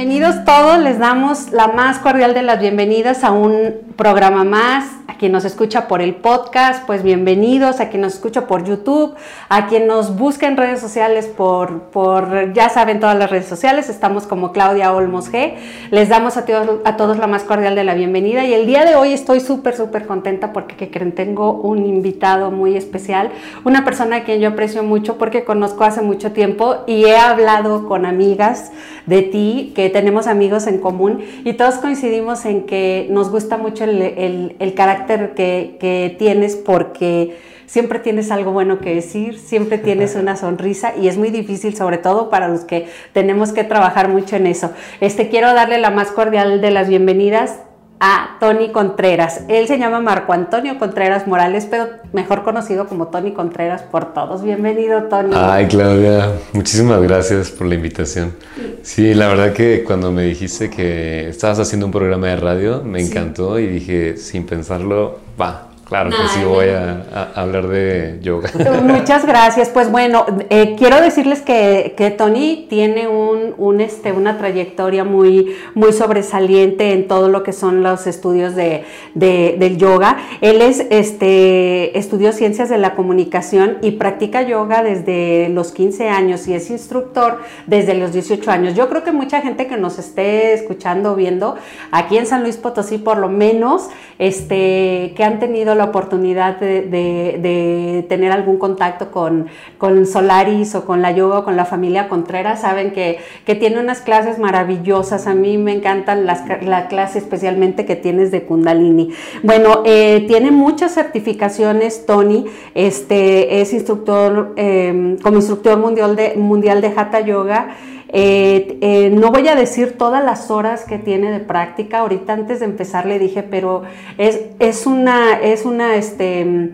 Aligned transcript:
bienvenidos 0.00 0.46
todos. 0.46 0.78
Les 0.78 0.98
damos 0.98 1.50
la 1.50 1.68
más 1.68 1.98
cordial 1.98 2.32
de 2.32 2.40
las 2.40 2.58
bienvenidas 2.58 3.22
a 3.22 3.32
un 3.32 3.74
programa 3.96 4.44
más. 4.44 4.86
Quien 5.20 5.32
nos 5.32 5.44
escucha 5.44 5.86
por 5.86 6.00
el 6.00 6.14
podcast, 6.14 6.86
pues 6.86 7.02
bienvenidos. 7.02 7.80
A 7.80 7.90
quien 7.90 8.00
nos 8.00 8.14
escucha 8.14 8.46
por 8.46 8.64
YouTube, 8.64 9.14
a 9.50 9.66
quien 9.66 9.86
nos 9.86 10.16
busca 10.16 10.48
en 10.48 10.56
redes 10.56 10.80
sociales 10.80 11.26
por, 11.26 11.90
por 11.90 12.54
ya 12.54 12.70
saben, 12.70 13.00
todas 13.00 13.18
las 13.18 13.30
redes 13.30 13.44
sociales. 13.44 13.90
Estamos 13.90 14.26
como 14.26 14.50
Claudia 14.52 14.94
Olmos 14.94 15.30
G. 15.30 15.56
Les 15.90 16.08
damos 16.08 16.38
a, 16.38 16.46
a 16.86 16.96
todos 16.96 17.18
la 17.18 17.26
más 17.26 17.44
cordial 17.44 17.74
de 17.74 17.84
la 17.84 17.92
bienvenida. 17.92 18.46
Y 18.46 18.54
el 18.54 18.64
día 18.64 18.86
de 18.86 18.94
hoy 18.94 19.12
estoy 19.12 19.40
súper, 19.40 19.76
súper 19.76 20.06
contenta 20.06 20.54
porque 20.54 20.74
¿qué 20.74 20.90
creen? 20.90 21.12
tengo 21.12 21.52
un 21.52 21.84
invitado 21.84 22.50
muy 22.50 22.74
especial. 22.74 23.30
Una 23.62 23.84
persona 23.84 24.16
a 24.16 24.24
quien 24.24 24.40
yo 24.40 24.48
aprecio 24.48 24.82
mucho 24.82 25.18
porque 25.18 25.44
conozco 25.44 25.84
hace 25.84 26.00
mucho 26.00 26.32
tiempo 26.32 26.84
y 26.86 27.04
he 27.04 27.18
hablado 27.18 27.86
con 27.86 28.06
amigas 28.06 28.72
de 29.10 29.22
ti, 29.22 29.72
que 29.74 29.90
tenemos 29.90 30.28
amigos 30.28 30.66
en 30.68 30.78
común 30.78 31.20
y 31.44 31.54
todos 31.54 31.74
coincidimos 31.74 32.44
en 32.44 32.64
que 32.64 33.08
nos 33.10 33.28
gusta 33.28 33.56
mucho 33.56 33.84
el, 33.84 34.74
carácter 34.76 35.09
que, 35.34 35.76
que 35.80 36.14
tienes 36.18 36.56
porque 36.56 37.36
siempre 37.66 38.00
tienes 38.00 38.30
algo 38.30 38.50
bueno 38.50 38.80
que 38.80 38.94
decir, 38.94 39.38
siempre 39.38 39.78
tienes 39.78 40.16
una 40.16 40.36
sonrisa 40.36 40.92
y 41.00 41.08
es 41.08 41.16
muy 41.16 41.30
difícil, 41.30 41.76
sobre 41.76 41.98
todo 41.98 42.28
para 42.28 42.48
los 42.48 42.62
que 42.62 42.88
tenemos 43.12 43.52
que 43.52 43.64
trabajar 43.64 44.08
mucho 44.08 44.36
en 44.36 44.46
eso. 44.46 44.72
Este, 45.00 45.28
quiero 45.28 45.54
darle 45.54 45.78
la 45.78 45.90
más 45.90 46.10
cordial 46.10 46.60
de 46.60 46.70
las 46.70 46.88
bienvenidas 46.88 47.60
a 48.00 48.38
Tony 48.40 48.70
Contreras. 48.70 49.42
Él 49.48 49.66
se 49.68 49.78
llama 49.78 50.00
Marco 50.00 50.32
Antonio 50.32 50.78
Contreras 50.78 51.26
Morales, 51.26 51.66
pero 51.70 51.88
mejor 52.14 52.42
conocido 52.42 52.88
como 52.88 53.08
Tony 53.08 53.32
Contreras 53.32 53.82
por 53.82 54.14
todos. 54.14 54.42
Bienvenido, 54.42 55.04
Tony. 55.04 55.34
Ay, 55.34 55.68
Claudia, 55.68 56.32
muchísimas 56.54 57.02
gracias 57.02 57.50
por 57.50 57.66
la 57.66 57.74
invitación. 57.74 58.34
Sí, 58.82 59.12
la 59.12 59.28
verdad 59.28 59.52
que 59.52 59.84
cuando 59.84 60.10
me 60.10 60.22
dijiste 60.22 60.70
que 60.70 61.28
estabas 61.28 61.58
haciendo 61.58 61.86
un 61.86 61.92
programa 61.92 62.28
de 62.28 62.36
radio, 62.36 62.82
me 62.82 63.02
encantó 63.02 63.58
y 63.58 63.66
dije, 63.66 64.16
sin 64.16 64.46
pensarlo, 64.46 65.20
va, 65.38 65.69
Claro 65.90 66.10
que 66.10 66.28
sí 66.28 66.44
voy 66.44 66.68
a, 66.68 67.32
hablar 67.34 67.66
de 67.66 68.20
yoga. 68.22 68.48
Muchas 68.84 69.26
gracias. 69.26 69.70
Pues 69.70 69.90
bueno, 69.90 70.24
eh, 70.48 70.76
quiero 70.78 71.00
decirles 71.00 71.40
que, 71.40 71.94
que 71.96 72.12
Tony 72.12 72.66
tiene 72.70 73.08
un, 73.08 73.54
un, 73.58 73.80
este, 73.80 74.12
una 74.12 74.38
trayectoria 74.38 75.02
muy, 75.02 75.56
muy 75.74 75.92
sobresaliente 75.92 76.92
en 76.92 77.08
todo 77.08 77.28
lo 77.28 77.42
que 77.42 77.52
son 77.52 77.82
los 77.82 78.06
estudios 78.06 78.54
de, 78.54 78.84
de, 79.14 79.56
del 79.58 79.78
yoga. 79.78 80.18
Él 80.40 80.62
es, 80.62 80.86
este, 80.90 81.98
estudió 81.98 82.32
ciencias 82.32 82.68
de 82.68 82.78
la 82.78 82.94
comunicación 82.94 83.78
y 83.82 83.90
practica 83.90 84.42
yoga 84.42 84.84
desde 84.84 85.48
los 85.48 85.72
15 85.72 86.08
años 86.08 86.46
y 86.46 86.54
es 86.54 86.70
instructor 86.70 87.40
desde 87.66 87.94
los 87.94 88.12
18 88.12 88.48
años. 88.48 88.76
Yo 88.76 88.88
creo 88.88 89.02
que 89.02 89.10
mucha 89.10 89.40
gente 89.40 89.66
que 89.66 89.76
nos 89.76 89.98
esté 89.98 90.52
escuchando 90.52 91.14
o 91.14 91.16
viendo 91.16 91.56
aquí 91.90 92.16
en 92.16 92.26
San 92.26 92.42
Luis 92.42 92.58
Potosí, 92.58 92.98
por 92.98 93.18
lo 93.18 93.28
menos, 93.28 93.88
este, 94.20 95.14
que 95.16 95.24
han 95.24 95.40
tenido 95.40 95.74
la 95.80 95.86
oportunidad 95.86 96.60
de, 96.60 98.04
tener 98.08 98.32
algún 98.32 98.58
contacto 98.58 99.10
con, 99.10 99.46
con, 99.78 100.04
Solaris 100.04 100.74
o 100.74 100.84
con 100.84 101.00
la 101.00 101.10
yoga 101.10 101.38
o 101.38 101.44
con 101.44 101.56
la 101.56 101.64
familia 101.64 102.08
Contreras, 102.08 102.60
saben 102.60 102.92
que, 102.92 103.18
que 103.46 103.54
tiene 103.54 103.80
unas 103.80 104.02
clases 104.02 104.38
maravillosas. 104.38 105.26
A 105.26 105.34
mí 105.34 105.56
me 105.56 105.72
encantan 105.72 106.26
las, 106.26 106.42
la 106.62 106.88
clase 106.88 107.18
especialmente 107.18 107.86
que 107.86 107.96
tienes 107.96 108.30
de 108.30 108.42
Kundalini. 108.42 109.12
Bueno, 109.42 109.82
eh, 109.86 110.26
tiene 110.28 110.50
muchas 110.50 110.92
certificaciones, 110.92 112.04
Tony. 112.04 112.44
Este, 112.74 113.62
es 113.62 113.72
instructor, 113.72 114.52
eh, 114.56 115.16
como 115.22 115.36
instructor 115.36 115.78
mundial 115.78 116.14
de, 116.14 116.34
mundial 116.36 116.82
de 116.82 116.92
Hatha 116.94 117.20
Yoga. 117.20 117.74
Eh, 118.12 118.78
eh, 118.80 119.10
no 119.10 119.30
voy 119.30 119.46
a 119.46 119.54
decir 119.54 119.96
todas 119.96 120.24
las 120.24 120.50
horas 120.50 120.84
que 120.84 120.98
tiene 120.98 121.30
de 121.30 121.40
práctica. 121.40 122.00
Ahorita 122.00 122.32
antes 122.32 122.60
de 122.60 122.66
empezar 122.66 123.06
le 123.06 123.18
dije, 123.18 123.42
pero 123.42 123.82
es, 124.18 124.40
es 124.58 124.86
una, 124.86 125.38
es 125.40 125.64
una, 125.64 125.94
este, 125.94 126.72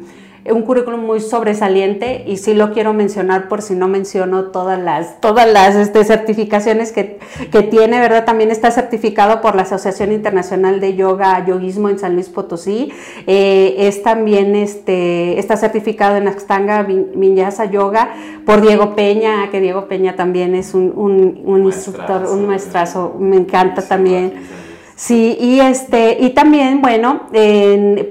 un 0.53 0.63
currículum 0.63 1.05
muy 1.05 1.21
sobresaliente 1.21 2.25
y 2.27 2.37
sí 2.37 2.55
lo 2.55 2.73
quiero 2.73 2.93
mencionar 2.93 3.49
por 3.49 3.63
si 3.63 3.75
no 3.75 3.89
menciono 3.89 4.45
todas 4.47 4.79
las, 4.79 5.21
todas 5.21 5.51
las 5.51 5.77
este, 5.77 6.05
certificaciones 6.05 6.93
que, 6.93 7.19
que, 7.51 7.63
tiene, 7.63 8.01
¿verdad? 8.01 8.25
También 8.25 8.51
está 8.51 8.71
certificado 8.71 9.41
por 9.41 9.55
la 9.57 9.63
Asociación 9.63 10.13
Internacional 10.13 10.81
de 10.81 10.97
Yoga, 10.97 11.45
Yoguismo 11.47 11.89
en 11.89 11.99
San 11.99 12.15
Luis 12.15 12.29
Potosí. 12.29 12.93
Eh, 13.27 13.75
es 13.79 14.03
también, 14.03 14.55
este, 14.55 15.39
está 15.39 15.57
certificado 15.57 16.17
en 16.17 16.29
Astanga 16.29 16.83
Vinyasa 16.83 17.67
Yoga 17.67 18.11
por 18.45 18.61
Diego 18.61 18.95
Peña, 18.95 19.51
que 19.51 19.61
Diego 19.61 19.89
Peña 19.89 20.17
también 20.17 20.55
es 20.55 20.75
un, 20.75 20.93
un, 20.97 21.43
un 21.45 21.65
instructor, 21.65 22.27
un 22.31 22.47
maestrazo, 22.47 23.17
me 23.19 23.37
encanta 23.37 23.83
también. 23.83 24.66
Sí, 24.97 25.37
y 25.39 25.61
este, 25.61 26.17
y 26.19 26.31
también, 26.31 26.81
bueno, 26.81 27.29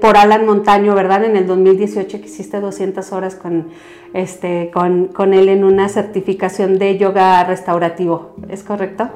por 0.00 0.16
Alan 0.16 0.46
Montaño, 0.46 0.94
¿verdad? 0.94 1.24
En 1.24 1.36
el 1.36 1.46
2018 1.46 2.20
que 2.20 2.26
hiciste 2.26 2.60
200 2.60 3.12
horas 3.12 3.34
con, 3.34 3.70
este, 4.14 4.70
con, 4.72 5.08
con 5.08 5.34
él 5.34 5.48
en 5.48 5.64
una 5.64 5.88
certificación 5.88 6.78
de 6.78 6.96
yoga 6.96 7.42
restaurativo, 7.42 8.36
¿es 8.48 8.62
correcto? 8.62 9.10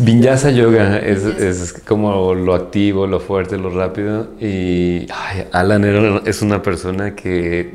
Vinyasa 0.00 0.50
Yoga 0.50 0.98
es, 0.98 1.24
es, 1.24 1.72
como 1.72 2.34
lo 2.34 2.54
activo, 2.54 3.06
lo 3.06 3.20
fuerte, 3.20 3.58
lo 3.58 3.70
rápido. 3.70 4.28
Y 4.40 5.06
Alan 5.50 6.22
es 6.24 6.40
una 6.40 6.62
persona 6.62 7.14
que, 7.14 7.72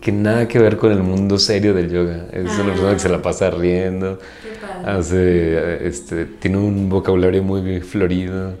que 0.00 0.12
nada 0.12 0.48
que 0.48 0.58
ver 0.58 0.76
con 0.76 0.92
el 0.92 1.02
mundo 1.02 1.38
serio 1.38 1.74
del 1.74 1.90
yoga. 1.90 2.26
Es 2.32 2.58
una 2.58 2.72
persona 2.72 2.92
que 2.94 2.98
se 2.98 3.08
la 3.08 3.20
pasa 3.20 3.50
riendo, 3.50 4.18
hace, 4.84 5.86
este, 5.86 6.24
tiene 6.24 6.56
un 6.56 6.88
vocabulario 6.88 7.42
muy 7.42 7.80
florido 7.80 8.54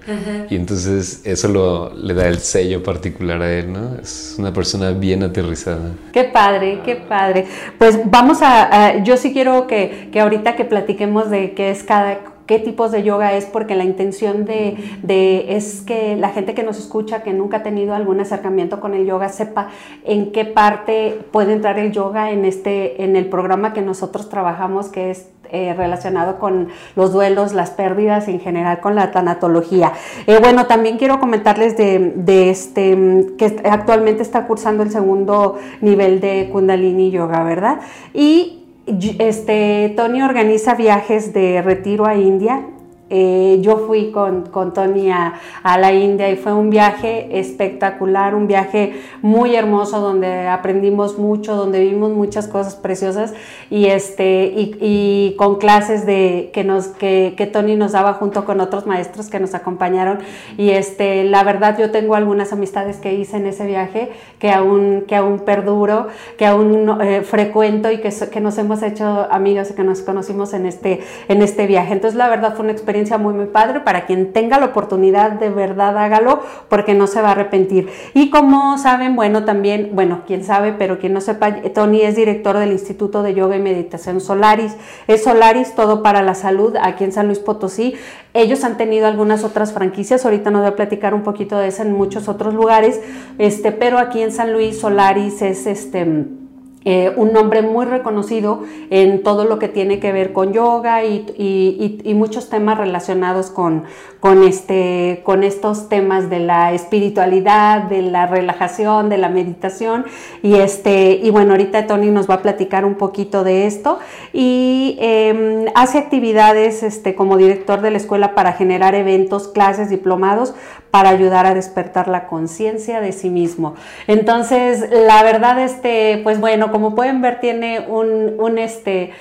y 0.50 0.56
entonces 0.56 1.22
eso 1.24 1.48
lo, 1.48 1.94
le 1.94 2.14
da 2.14 2.28
el 2.28 2.38
sello 2.38 2.82
particular 2.82 3.40
a 3.40 3.52
él, 3.52 3.72
¿no? 3.72 3.96
Es 4.00 4.36
una 4.38 4.52
persona 4.52 4.90
bien 4.90 5.22
aterrizada. 5.22 5.92
Qué 6.12 6.24
padre, 6.24 6.80
qué 6.84 6.96
padre. 6.96 7.46
Pues 7.78 7.98
vamos 8.04 8.38
a, 8.42 9.02
yo 9.02 9.16
sí 9.16 9.32
quiero 9.32 9.66
que, 9.66 10.08
que 10.12 10.20
ahorita 10.20 10.56
que 10.56 10.64
platiquemos 10.64 11.30
de 11.30 11.52
qué 11.52 11.70
es 11.70 11.82
cada 11.82 12.29
qué 12.50 12.58
tipos 12.58 12.90
de 12.90 13.04
yoga 13.04 13.34
es, 13.34 13.44
porque 13.46 13.76
la 13.76 13.84
intención 13.84 14.44
de, 14.44 14.76
de, 15.04 15.54
es 15.54 15.82
que 15.82 16.16
la 16.16 16.30
gente 16.30 16.52
que 16.52 16.64
nos 16.64 16.80
escucha, 16.80 17.22
que 17.22 17.32
nunca 17.32 17.58
ha 17.58 17.62
tenido 17.62 17.94
algún 17.94 18.18
acercamiento 18.18 18.80
con 18.80 18.92
el 18.92 19.06
yoga, 19.06 19.28
sepa 19.28 19.68
en 20.04 20.32
qué 20.32 20.44
parte 20.44 21.16
puede 21.30 21.52
entrar 21.52 21.78
el 21.78 21.92
yoga 21.92 22.32
en, 22.32 22.44
este, 22.44 23.04
en 23.04 23.14
el 23.14 23.26
programa 23.26 23.72
que 23.72 23.82
nosotros 23.82 24.28
trabajamos, 24.28 24.88
que 24.88 25.12
es 25.12 25.28
eh, 25.52 25.74
relacionado 25.74 26.40
con 26.40 26.70
los 26.96 27.12
duelos, 27.12 27.52
las 27.52 27.70
pérdidas, 27.70 28.26
en 28.26 28.40
general 28.40 28.80
con 28.80 28.96
la 28.96 29.12
tanatología. 29.12 29.92
Eh, 30.26 30.38
bueno, 30.40 30.66
también 30.66 30.98
quiero 30.98 31.20
comentarles 31.20 31.76
de, 31.76 32.14
de, 32.16 32.50
este, 32.50 33.26
que 33.38 33.60
actualmente 33.62 34.22
está 34.22 34.48
cursando 34.48 34.82
el 34.82 34.90
segundo 34.90 35.56
nivel 35.80 36.18
de 36.18 36.50
Kundalini 36.50 37.12
Yoga, 37.12 37.44
¿verdad? 37.44 37.78
Y 38.12 38.59
este, 38.86 39.92
Tony 39.96 40.22
organiza 40.22 40.74
viajes 40.74 41.32
de 41.32 41.62
retiro 41.62 42.06
a 42.06 42.14
India 42.14 42.64
eh, 43.12 43.58
yo 43.60 43.78
fui 43.88 44.12
con, 44.12 44.46
con 44.46 44.72
Tony 44.72 45.10
a, 45.10 45.34
la 45.64 45.92
India 45.92 46.30
y 46.30 46.36
fue 46.36 46.52
un 46.52 46.70
viaje 46.70 47.40
espectacular, 47.40 48.36
un 48.36 48.46
viaje 48.46 49.00
muy 49.20 49.56
hermoso 49.56 50.00
donde 50.00 50.46
aprendimos 50.46 51.18
mucho, 51.18 51.56
donde 51.56 51.80
vimos 51.80 52.12
muchas 52.12 52.46
cosas 52.46 52.76
preciosas 52.76 53.34
y, 53.68 53.86
este, 53.86 54.52
y, 54.54 55.34
con 55.36 55.56
clases 55.56 56.06
de, 56.06 56.50
que, 56.52 56.62
nos, 56.62 56.86
que, 56.86 57.34
que, 57.36 57.46
Tony 57.46 57.74
nos 57.74 57.92
daba 57.92 58.14
junto 58.14 58.44
con 58.44 58.60
otros 58.60 58.86
maestros 58.86 59.28
que 59.28 59.40
nos 59.40 59.54
acompañaron. 59.54 60.18
Y 60.56 60.70
este, 60.70 61.24
la 61.24 61.42
verdad 61.42 61.76
yo 61.78 61.90
tengo 61.90 62.14
algunas 62.14 62.52
amistades 62.52 62.98
que 62.98 63.14
hice 63.14 63.38
en 63.38 63.46
ese 63.46 63.66
viaje 63.66 64.10
que 64.38 64.52
aún, 64.52 65.04
que 65.08 65.16
aún 65.16 65.40
perduro, 65.40 66.06
que 66.38 66.46
aún 66.46 67.00
eh, 67.00 67.22
frecuento 67.22 67.90
y 67.90 67.98
que, 67.98 68.10
que 68.30 68.40
nos 68.40 68.56
hemos 68.58 68.82
hecho 68.82 69.26
amigos 69.30 69.70
y 69.70 69.74
que 69.74 69.82
nos 69.82 70.02
conocimos 70.02 70.52
en 70.52 70.66
este, 70.66 71.00
en 71.28 71.42
este 71.42 71.66
viaje. 71.66 71.92
Entonces 71.92 72.16
la 72.16 72.28
verdad 72.28 72.54
fue 72.54 72.64
una 72.64 72.72
experiencia 72.72 72.99
muy, 73.18 73.34
muy 73.34 73.46
padre. 73.46 73.80
Para 73.80 74.06
quien 74.06 74.32
tenga 74.32 74.58
la 74.58 74.66
oportunidad, 74.66 75.32
de 75.32 75.50
verdad 75.50 75.96
hágalo, 75.98 76.40
porque 76.68 76.94
no 76.94 77.06
se 77.06 77.20
va 77.20 77.28
a 77.28 77.32
arrepentir. 77.32 77.88
Y 78.14 78.30
como 78.30 78.78
saben, 78.78 79.16
bueno, 79.16 79.44
también, 79.44 79.90
bueno, 79.92 80.22
quien 80.26 80.44
sabe, 80.44 80.72
pero 80.72 80.98
quien 80.98 81.12
no 81.12 81.20
sepa, 81.20 81.62
Tony 81.74 82.02
es 82.02 82.16
director 82.16 82.58
del 82.58 82.72
Instituto 82.72 83.22
de 83.22 83.34
Yoga 83.34 83.56
y 83.56 83.60
Meditación 83.60 84.20
Solaris. 84.20 84.76
Es 85.06 85.24
Solaris, 85.24 85.74
todo 85.74 86.02
para 86.02 86.22
la 86.22 86.34
salud, 86.34 86.76
aquí 86.80 87.04
en 87.04 87.12
San 87.12 87.26
Luis 87.26 87.38
Potosí. 87.38 87.94
Ellos 88.32 88.64
han 88.64 88.76
tenido 88.76 89.06
algunas 89.06 89.44
otras 89.44 89.72
franquicias, 89.72 90.24
ahorita 90.24 90.50
nos 90.50 90.62
voy 90.62 90.70
a 90.70 90.76
platicar 90.76 91.14
un 91.14 91.22
poquito 91.22 91.58
de 91.58 91.68
eso 91.68 91.82
en 91.82 91.92
muchos 91.92 92.28
otros 92.28 92.54
lugares, 92.54 93.00
este, 93.38 93.72
pero 93.72 93.98
aquí 93.98 94.22
en 94.22 94.30
San 94.30 94.52
Luis 94.52 94.78
Solaris 94.78 95.42
es 95.42 95.66
este 95.66 96.39
eh, 96.86 97.12
un 97.16 97.34
nombre 97.34 97.60
muy 97.60 97.84
reconocido 97.84 98.62
en 98.88 99.22
todo 99.22 99.44
lo 99.44 99.58
que 99.58 99.68
tiene 99.68 100.00
que 100.00 100.12
ver 100.12 100.32
con 100.32 100.54
yoga 100.54 101.04
y, 101.04 102.00
muchos 102.14 102.50
temas 102.50 102.76
relacionados 102.76 103.50
con, 103.50 103.84
con, 104.18 104.42
este, 104.42 105.22
con 105.24 105.42
estos 105.42 105.88
temas 105.88 106.28
de 106.28 106.38
la 106.38 106.72
espiritualidad, 106.72 107.84
de 107.84 108.02
la 108.02 108.26
relajación, 108.26 109.08
de 109.08 109.16
la 109.18 109.28
meditación. 109.28 110.04
Y, 110.42 110.56
este, 110.56 111.20
y 111.22 111.30
bueno, 111.30 111.52
ahorita 111.52 111.86
Tony 111.86 112.10
nos 112.10 112.28
va 112.28 112.34
a 112.34 112.42
platicar 112.42 112.84
un 112.84 112.96
poquito 112.96 113.44
de 113.44 113.66
esto. 113.66 113.98
Y 114.32 114.96
em, 115.00 115.66
hace 115.74 115.98
actividades 115.98 116.82
este, 116.82 117.14
como 117.14 117.36
director 117.36 117.80
de 117.80 117.90
la 117.90 117.96
escuela 117.96 118.34
para 118.34 118.52
generar 118.52 118.94
eventos, 118.94 119.48
clases, 119.48 119.88
diplomados 119.88 120.54
para 120.90 121.10
ayudar 121.10 121.46
a 121.46 121.54
despertar 121.54 122.08
la 122.08 122.26
conciencia 122.26 123.00
de 123.00 123.12
sí 123.12 123.30
mismo. 123.30 123.74
Entonces, 124.06 124.88
la 124.90 125.22
verdad, 125.22 125.58
este, 125.60 126.20
pues 126.24 126.40
bueno, 126.40 126.69
como 126.70 126.94
pueden 126.94 127.22
ver, 127.22 127.40
tiene 127.40 127.80
un, 127.80 128.58
este, 128.58 129.12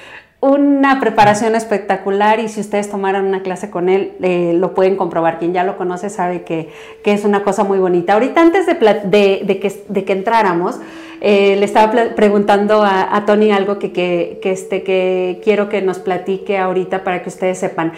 una 0.42 1.00
preparación 1.00 1.56
espectacular 1.56 2.40
y 2.40 2.48
si 2.48 2.62
ustedes 2.62 2.90
tomaran 2.90 3.26
una 3.26 3.42
clase 3.42 3.70
con 3.70 3.90
él, 3.90 4.14
eh, 4.22 4.54
lo 4.56 4.74
pueden 4.74 4.96
comprobar. 4.96 5.40
Quien 5.40 5.54
ya 5.54 5.64
lo 5.64 5.78
conoce 5.78 6.10
sabe 6.10 6.44
que, 6.44 6.70
es 7.04 7.26
una 7.26 7.44
cosa 7.44 7.64
muy 7.64 7.80
bonita. 7.80 8.14
Ahorita 8.14 8.42
antes 8.42 8.66
de, 8.66 8.74
de, 8.74 10.04
que, 10.06 10.14
entráramos, 10.14 10.80
eh, 11.22 11.56
le 11.58 11.66
estaba 11.66 11.92
preguntando 12.16 12.84
a, 12.84 13.24
Tony 13.26 13.52
algo 13.52 13.80
que, 13.80 13.92
que, 13.92 14.40
este, 14.44 14.84
que 14.84 15.42
quiero 15.44 15.70
que 15.70 15.82
nos 15.82 16.00
platique 16.00 16.58
ahorita 16.58 17.04
para 17.04 17.22
que 17.22 17.30
ustedes 17.30 17.58
sepan. 17.58 17.94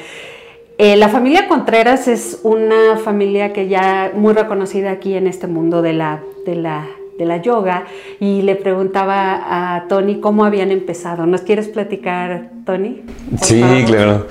Eh, 0.84 0.96
la 0.96 1.10
familia 1.10 1.48
Contreras 1.48 2.08
es 2.08 2.40
una 2.42 2.98
familia 2.98 3.54
que 3.54 3.68
ya 3.68 4.12
muy 4.16 4.34
reconocida 4.34 4.90
aquí 4.90 5.14
en 5.14 5.28
este 5.28 5.46
mundo 5.46 5.84
de 5.84 5.94
la, 5.94 6.24
de 6.44 6.56
la, 6.56 6.88
de 7.22 7.28
la 7.28 7.38
yoga 7.38 7.86
y 8.20 8.42
le 8.42 8.56
preguntaba 8.56 9.76
a 9.76 9.88
Tony 9.88 10.20
cómo 10.20 10.44
habían 10.44 10.72
empezado. 10.72 11.28
¿Nos 11.28 11.42
quieres 11.42 11.68
platicar, 11.68 12.50
Tony? 12.66 13.04
Sí, 13.42 13.62
claro. 13.86 14.28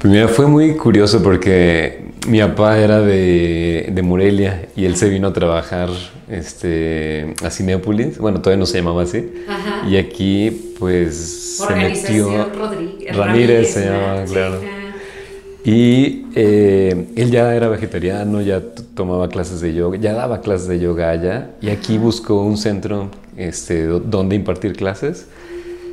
Primero 0.00 0.26
pues 0.26 0.36
fue 0.36 0.46
muy 0.46 0.74
curioso 0.76 1.22
porque 1.22 2.04
mi 2.26 2.40
papá 2.40 2.78
era 2.78 3.00
de, 3.00 3.90
de, 3.92 4.02
Morelia 4.02 4.68
y 4.76 4.84
él 4.84 4.96
se 4.96 5.08
vino 5.08 5.28
a 5.28 5.32
trabajar 5.32 5.90
este, 6.28 7.34
a 7.44 7.50
Cinepolis. 7.50 8.18
Bueno, 8.18 8.40
todavía 8.40 8.60
no 8.60 8.66
se 8.66 8.78
llamaba 8.78 9.02
así. 9.02 9.30
Y 9.88 9.96
aquí, 9.96 10.74
pues, 10.78 11.64
se 11.66 11.74
metió. 11.74 12.48
Rodríguez, 12.52 13.16
Ramírez, 13.16 13.74
se 13.74 13.86
llamaba, 13.86 14.24
claro. 14.24 14.77
Y 15.64 16.26
eh, 16.34 17.08
él 17.16 17.30
ya 17.30 17.54
era 17.54 17.68
vegetariano, 17.68 18.40
ya 18.40 18.62
tomaba 18.94 19.28
clases 19.28 19.60
de 19.60 19.74
yoga, 19.74 19.98
ya 19.98 20.12
daba 20.12 20.40
clases 20.40 20.68
de 20.68 20.78
yoga 20.78 21.10
allá. 21.10 21.50
Y 21.60 21.70
aquí 21.70 21.98
buscó 21.98 22.42
un 22.42 22.56
centro 22.56 23.10
este, 23.36 23.86
donde 23.86 24.36
impartir 24.36 24.74
clases. 24.74 25.26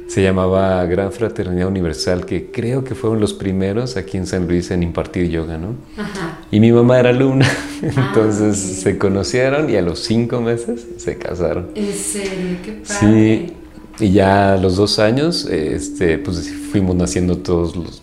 Se 0.08 0.22
llamaba 0.22 0.86
Gran 0.86 1.12
Fraternidad 1.12 1.68
Universal, 1.68 2.28
que 2.28 2.52
creo 2.52 2.84
que 2.84 2.94
fueron 2.94 3.20
los 3.20 3.34
primeros 3.34 3.98
aquí 3.98 4.18
en 4.18 4.28
San 4.28 4.48
Luis 4.48 4.70
en 4.70 4.84
impartir 4.84 5.30
yoga, 5.30 5.58
¿no? 5.58 5.76
Ajá. 5.98 6.40
Y 6.52 6.60
mi 6.60 6.72
mamá 6.72 7.00
era 7.00 7.10
alumna, 7.10 7.48
ah, 7.84 8.08
entonces 8.10 8.56
se 8.56 9.00
conocieron 9.00 9.68
y 9.68 9.78
a 9.78 9.82
los 9.82 10.00
cinco 10.00 10.42
meses 10.42 10.86
se 10.98 11.18
casaron. 11.18 11.70
¿En 11.74 11.92
serio? 11.92 12.58
¡Qué 12.64 12.72
padre! 12.88 13.00
Sí, 13.00 13.54
y 14.00 14.12
ya 14.12 14.54
a 14.54 14.58
los 14.58 14.76
dos 14.76 15.00
años, 15.00 15.46
este, 15.46 16.18
pues 16.18 16.52
fuimos 16.72 16.96
naciendo 16.96 17.38
todos, 17.38 17.76
los, 17.76 18.02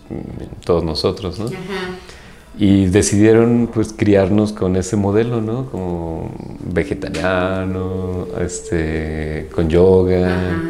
todos 0.64 0.84
nosotros, 0.84 1.38
¿no? 1.38 1.50
Y 2.58 2.86
decidieron 2.86 3.70
pues 3.72 3.92
criarnos 3.92 4.52
con 4.52 4.76
ese 4.76 4.96
modelo, 4.96 5.40
¿no? 5.40 5.70
Como 5.70 6.30
vegetariano, 6.72 8.26
este, 8.40 9.48
con 9.54 9.68
yoga. 9.68 10.62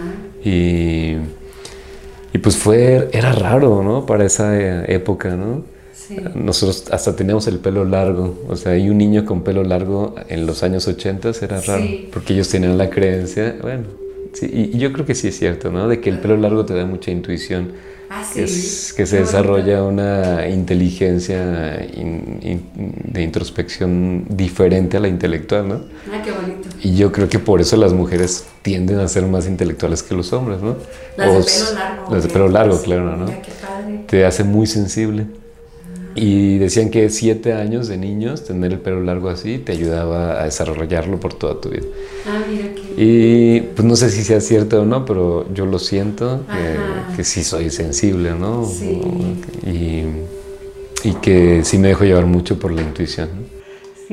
Y, 0.44 1.16
y, 2.32 2.38
pues 2.42 2.56
fue, 2.56 3.08
era 3.12 3.32
raro, 3.32 3.82
¿no? 3.82 4.06
Para 4.06 4.24
esa 4.24 4.84
época, 4.86 5.36
¿no? 5.36 5.64
Nosotros 6.34 6.84
hasta 6.90 7.16
teníamos 7.16 7.46
el 7.46 7.58
pelo 7.58 7.84
largo, 7.84 8.38
o 8.48 8.56
sea, 8.56 8.72
hay 8.72 8.90
un 8.90 8.98
niño 8.98 9.24
con 9.24 9.42
pelo 9.42 9.62
largo 9.62 10.14
en 10.28 10.46
los 10.46 10.62
años 10.62 10.86
80 10.86 11.30
era 11.40 11.60
raro, 11.60 11.84
porque 12.12 12.34
ellos 12.34 12.48
tenían 12.48 12.76
la 12.76 12.90
creencia, 12.90 13.56
bueno, 13.62 13.84
Sí, 14.32 14.70
y 14.73 14.79
yo 14.79 14.93
creo 14.93 15.05
que 15.05 15.14
sí 15.14 15.29
es 15.29 15.38
cierto, 15.38 15.70
¿no? 15.70 15.88
De 15.88 16.00
que 16.00 16.11
el 16.11 16.19
pelo 16.19 16.37
largo 16.37 16.64
te 16.64 16.75
da 16.75 16.87
mucha 16.87 17.11
intuición. 17.11 17.73
Ah, 18.14 18.23
que, 18.34 18.43
que 18.43 19.06
se 19.06 19.19
desarrolla 19.20 19.82
una 19.84 20.46
inteligencia 20.46 21.38
de 21.46 23.23
introspección 23.23 24.26
diferente 24.29 24.99
a 24.99 25.00
la 25.00 25.08
intelectual, 25.08 25.67
¿no? 25.67 25.75
Ah, 26.12 26.20
qué 26.23 26.31
bonito. 26.31 26.69
Y 26.82 26.94
yo 26.94 27.11
creo 27.11 27.31
que 27.31 27.38
por 27.38 27.62
eso 27.62 27.79
las 27.79 27.94
mujeres 27.94 28.44
tienden 28.61 28.99
a 28.99 29.08
ser 29.08 29.25
más 29.26 29.46
intelectuales 29.46 30.02
que 30.02 30.14
los 30.14 30.31
hombres, 30.34 30.61
¿no? 30.61 30.76
Las 31.17 31.34
de 31.34 31.43
pelo 31.43 31.75
largo. 31.75 32.14
Las 32.14 32.23
de 32.25 32.29
pelo 32.29 32.49
largo, 32.49 32.82
claro, 32.82 33.17
¿no? 33.17 33.26
qué 33.26 33.52
padre. 33.62 34.05
Te 34.06 34.26
hace 34.26 34.44
muy 34.44 34.67
sensible. 34.67 35.26
Y 36.14 36.58
decían 36.58 36.90
que 36.90 37.08
siete 37.10 37.52
años 37.54 37.88
de 37.88 37.96
niños, 37.96 38.44
tener 38.44 38.72
el 38.72 38.78
pelo 38.80 39.00
largo 39.00 39.28
así, 39.28 39.58
te 39.58 39.72
ayudaba 39.72 40.40
a 40.40 40.44
desarrollarlo 40.44 41.18
por 41.18 41.34
toda 41.34 41.60
tu 41.60 41.70
vida. 41.70 41.86
Ah, 42.26 42.42
mira 42.50 42.68
qué. 42.74 42.82
Y 43.02 43.60
pues 43.74 43.86
no 43.86 43.96
sé 43.96 44.10
si 44.10 44.22
sea 44.22 44.40
cierto 44.40 44.82
o 44.82 44.84
no, 44.84 45.04
pero 45.04 45.46
yo 45.54 45.66
lo 45.66 45.78
siento, 45.78 46.44
que, 47.16 47.24
sí 47.24 47.44
soy 47.44 47.70
sensible, 47.70 48.32
¿no? 48.32 48.66
Sí. 48.66 49.00
Y, 49.66 51.08
y 51.08 51.14
que 51.22 51.64
sí 51.64 51.78
me 51.78 51.88
dejo 51.88 52.04
llevar 52.04 52.26
mucho 52.26 52.58
por 52.58 52.72
la 52.72 52.82
intuición. 52.82 53.28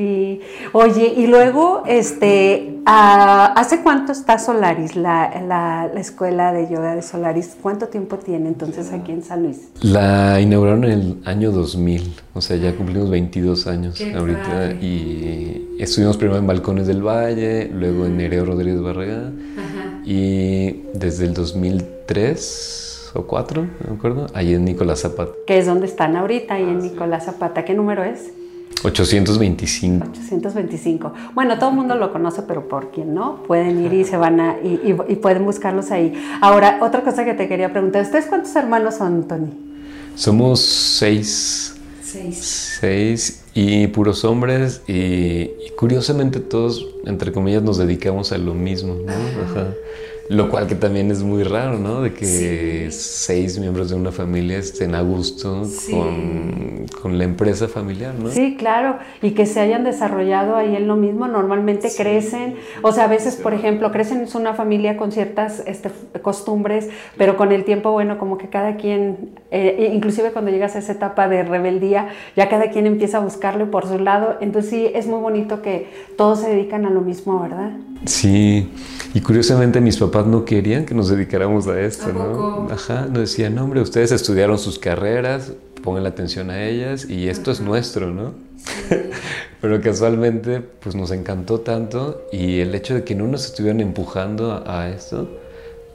Sí. 0.00 0.40
Oye, 0.72 1.12
y 1.14 1.26
luego, 1.26 1.82
este, 1.84 2.78
ah, 2.86 3.52
¿hace 3.54 3.82
cuánto 3.82 4.12
está 4.12 4.38
Solaris, 4.38 4.96
la, 4.96 5.42
la, 5.46 5.90
escuela 6.00 6.54
de 6.54 6.70
yoga 6.70 6.94
de 6.94 7.02
Solaris? 7.02 7.54
¿Cuánto 7.60 7.88
tiempo 7.88 8.16
tiene 8.16 8.48
entonces 8.48 8.94
aquí 8.94 9.12
en 9.12 9.22
San 9.22 9.42
Luis? 9.42 9.68
La 9.82 10.40
inauguraron 10.40 10.84
en 10.84 10.90
el 10.90 11.16
año 11.26 11.50
2000, 11.50 12.14
o 12.32 12.40
sea, 12.40 12.56
ya 12.56 12.74
cumplimos 12.74 13.10
22 13.10 13.66
años 13.66 14.00
ahorita. 14.16 14.72
Y 14.80 15.76
estuvimos 15.78 16.16
primero 16.16 16.38
en 16.38 16.46
Balcones 16.46 16.86
del 16.86 17.06
Valle, 17.06 17.68
luego 17.70 18.06
en 18.06 18.16
Nereo 18.16 18.46
Rodríguez 18.46 18.80
Barragán. 18.80 19.38
Y 20.06 20.84
desde 20.94 21.26
el 21.26 21.34
2003 21.34 23.10
o 23.12 23.26
4, 23.26 23.62
me 23.86 23.96
acuerdo, 23.96 24.28
ahí 24.32 24.54
en 24.54 24.64
Nicolás 24.64 25.00
Zapata. 25.00 25.32
Que 25.46 25.58
es 25.58 25.66
donde 25.66 25.84
están 25.84 26.16
ahorita, 26.16 26.54
ahí 26.54 26.62
en 26.62 26.78
Nicolás 26.78 27.26
Zapata. 27.26 27.66
¿Qué 27.66 27.74
número 27.74 28.02
es? 28.02 28.30
825. 28.82 30.06
825. 30.06 31.12
Bueno, 31.34 31.58
todo 31.58 31.70
el 31.70 31.76
mundo 31.76 31.94
lo 31.94 32.12
conoce, 32.12 32.42
pero 32.42 32.68
por 32.68 32.90
quien 32.90 33.14
no, 33.14 33.42
pueden 33.44 33.84
ir 33.84 33.92
y 33.92 34.04
se 34.04 34.16
van 34.16 34.40
a 34.40 34.56
y, 34.62 34.94
pueden 35.16 35.44
buscarlos 35.44 35.90
ahí. 35.90 36.14
Ahora, 36.40 36.78
otra 36.80 37.02
cosa 37.02 37.24
que 37.24 37.34
te 37.34 37.48
quería 37.48 37.72
preguntar, 37.72 38.02
¿ustedes 38.02 38.26
cuántos 38.26 38.54
hermanos 38.56 38.96
son, 38.96 39.26
Tony? 39.28 39.50
Somos 40.14 40.60
seis. 40.60 41.74
Seis. 42.02 42.78
Seis 42.80 43.44
y 43.54 43.86
puros 43.88 44.24
hombres 44.24 44.82
y, 44.86 45.50
curiosamente 45.76 46.40
todos, 46.40 46.86
entre 47.04 47.32
comillas, 47.32 47.62
nos 47.62 47.78
dedicamos 47.78 48.32
a 48.32 48.38
lo 48.38 48.54
mismo, 48.54 48.94
¿no? 48.94 49.12
Ajá. 49.12 49.74
Lo 50.30 50.48
cual 50.48 50.68
que 50.68 50.76
también 50.76 51.10
es 51.10 51.24
muy 51.24 51.42
raro, 51.42 51.76
¿no? 51.76 52.02
De 52.02 52.14
que 52.14 52.86
seis 52.92 53.58
miembros 53.58 53.90
de 53.90 53.96
una 53.96 54.12
familia 54.12 54.58
estén 54.58 54.94
a 54.94 55.00
gusto 55.00 55.64
con, 55.90 57.18
la 57.18 57.24
empresa 57.24 57.66
familiar, 57.66 58.14
¿no? 58.14 58.30
Sí, 58.30 58.54
claro, 58.56 58.98
y 59.22 59.32
que 59.32 59.44
se 59.44 59.58
hayan 59.58 59.82
desarrollado 59.82 60.54
ahí 60.54 60.76
en 60.76 60.86
lo 60.86 60.94
mismo, 60.94 61.26
normalmente 61.26 61.90
crecen, 61.96 62.54
o 62.82 62.92
sea, 62.92 63.04
a 63.04 63.08
veces, 63.08 63.34
por 63.34 63.54
ejemplo, 63.54 63.90
crecen 63.90 64.20
en 64.20 64.28
una 64.36 64.54
familia 64.54 64.96
con 64.96 65.10
ciertas 65.10 65.64
este, 65.66 65.90
costumbres, 66.22 66.88
pero 67.18 67.36
con 67.36 67.50
el 67.50 67.64
tiempo, 67.64 67.90
bueno, 67.90 68.16
como 68.16 68.38
que 68.38 68.48
cada 68.48 68.76
quien, 68.76 69.30
eh, 69.50 69.90
inclusive 69.92 70.30
cuando 70.30 70.52
llegas 70.52 70.76
a 70.76 70.78
esa 70.78 70.92
etapa 70.92 71.26
de 71.26 71.42
rebeldía, 71.42 72.06
ya 72.36 72.48
cada 72.48 72.70
quien 72.70 72.86
empieza 72.86 73.16
a 73.16 73.20
buscarlo 73.20 73.72
por 73.72 73.88
su 73.88 73.98
lado, 73.98 74.36
entonces 74.40 74.70
sí, 74.70 74.92
es 74.94 75.08
muy 75.08 75.18
bonito 75.18 75.60
que 75.60 75.88
todos 76.16 76.42
se 76.42 76.50
dedican 76.50 76.86
a 76.86 76.90
lo 76.90 77.00
mismo, 77.00 77.40
¿verdad? 77.40 77.72
Sí, 78.04 78.70
y 79.12 79.20
curiosamente 79.20 79.80
mis 79.80 79.96
papás 79.96 80.26
no 80.26 80.44
querían 80.44 80.86
que 80.86 80.94
nos 80.94 81.08
dedicáramos 81.08 81.66
a 81.66 81.80
esto, 81.80 82.12
¿no? 82.12 82.68
Ajá, 82.70 83.06
nos 83.06 83.20
decían, 83.20 83.54
no, 83.54 83.64
hombre, 83.64 83.80
ustedes 83.80 84.12
estudiaron 84.12 84.58
sus 84.58 84.78
carreras, 84.78 85.52
pongan 85.82 86.04
la 86.04 86.10
atención 86.10 86.50
a 86.50 86.64
ellas 86.64 87.08
y 87.08 87.28
esto 87.28 87.50
es 87.50 87.60
nuestro, 87.60 88.10
¿no? 88.12 88.34
Pero 89.60 89.80
casualmente, 89.80 90.60
pues 90.60 90.94
nos 90.94 91.10
encantó 91.10 91.60
tanto 91.60 92.26
y 92.32 92.60
el 92.60 92.74
hecho 92.74 92.94
de 92.94 93.04
que 93.04 93.14
no 93.14 93.26
nos 93.26 93.46
estuvieran 93.46 93.80
empujando 93.80 94.62
a, 94.66 94.88
esto, 94.88 95.28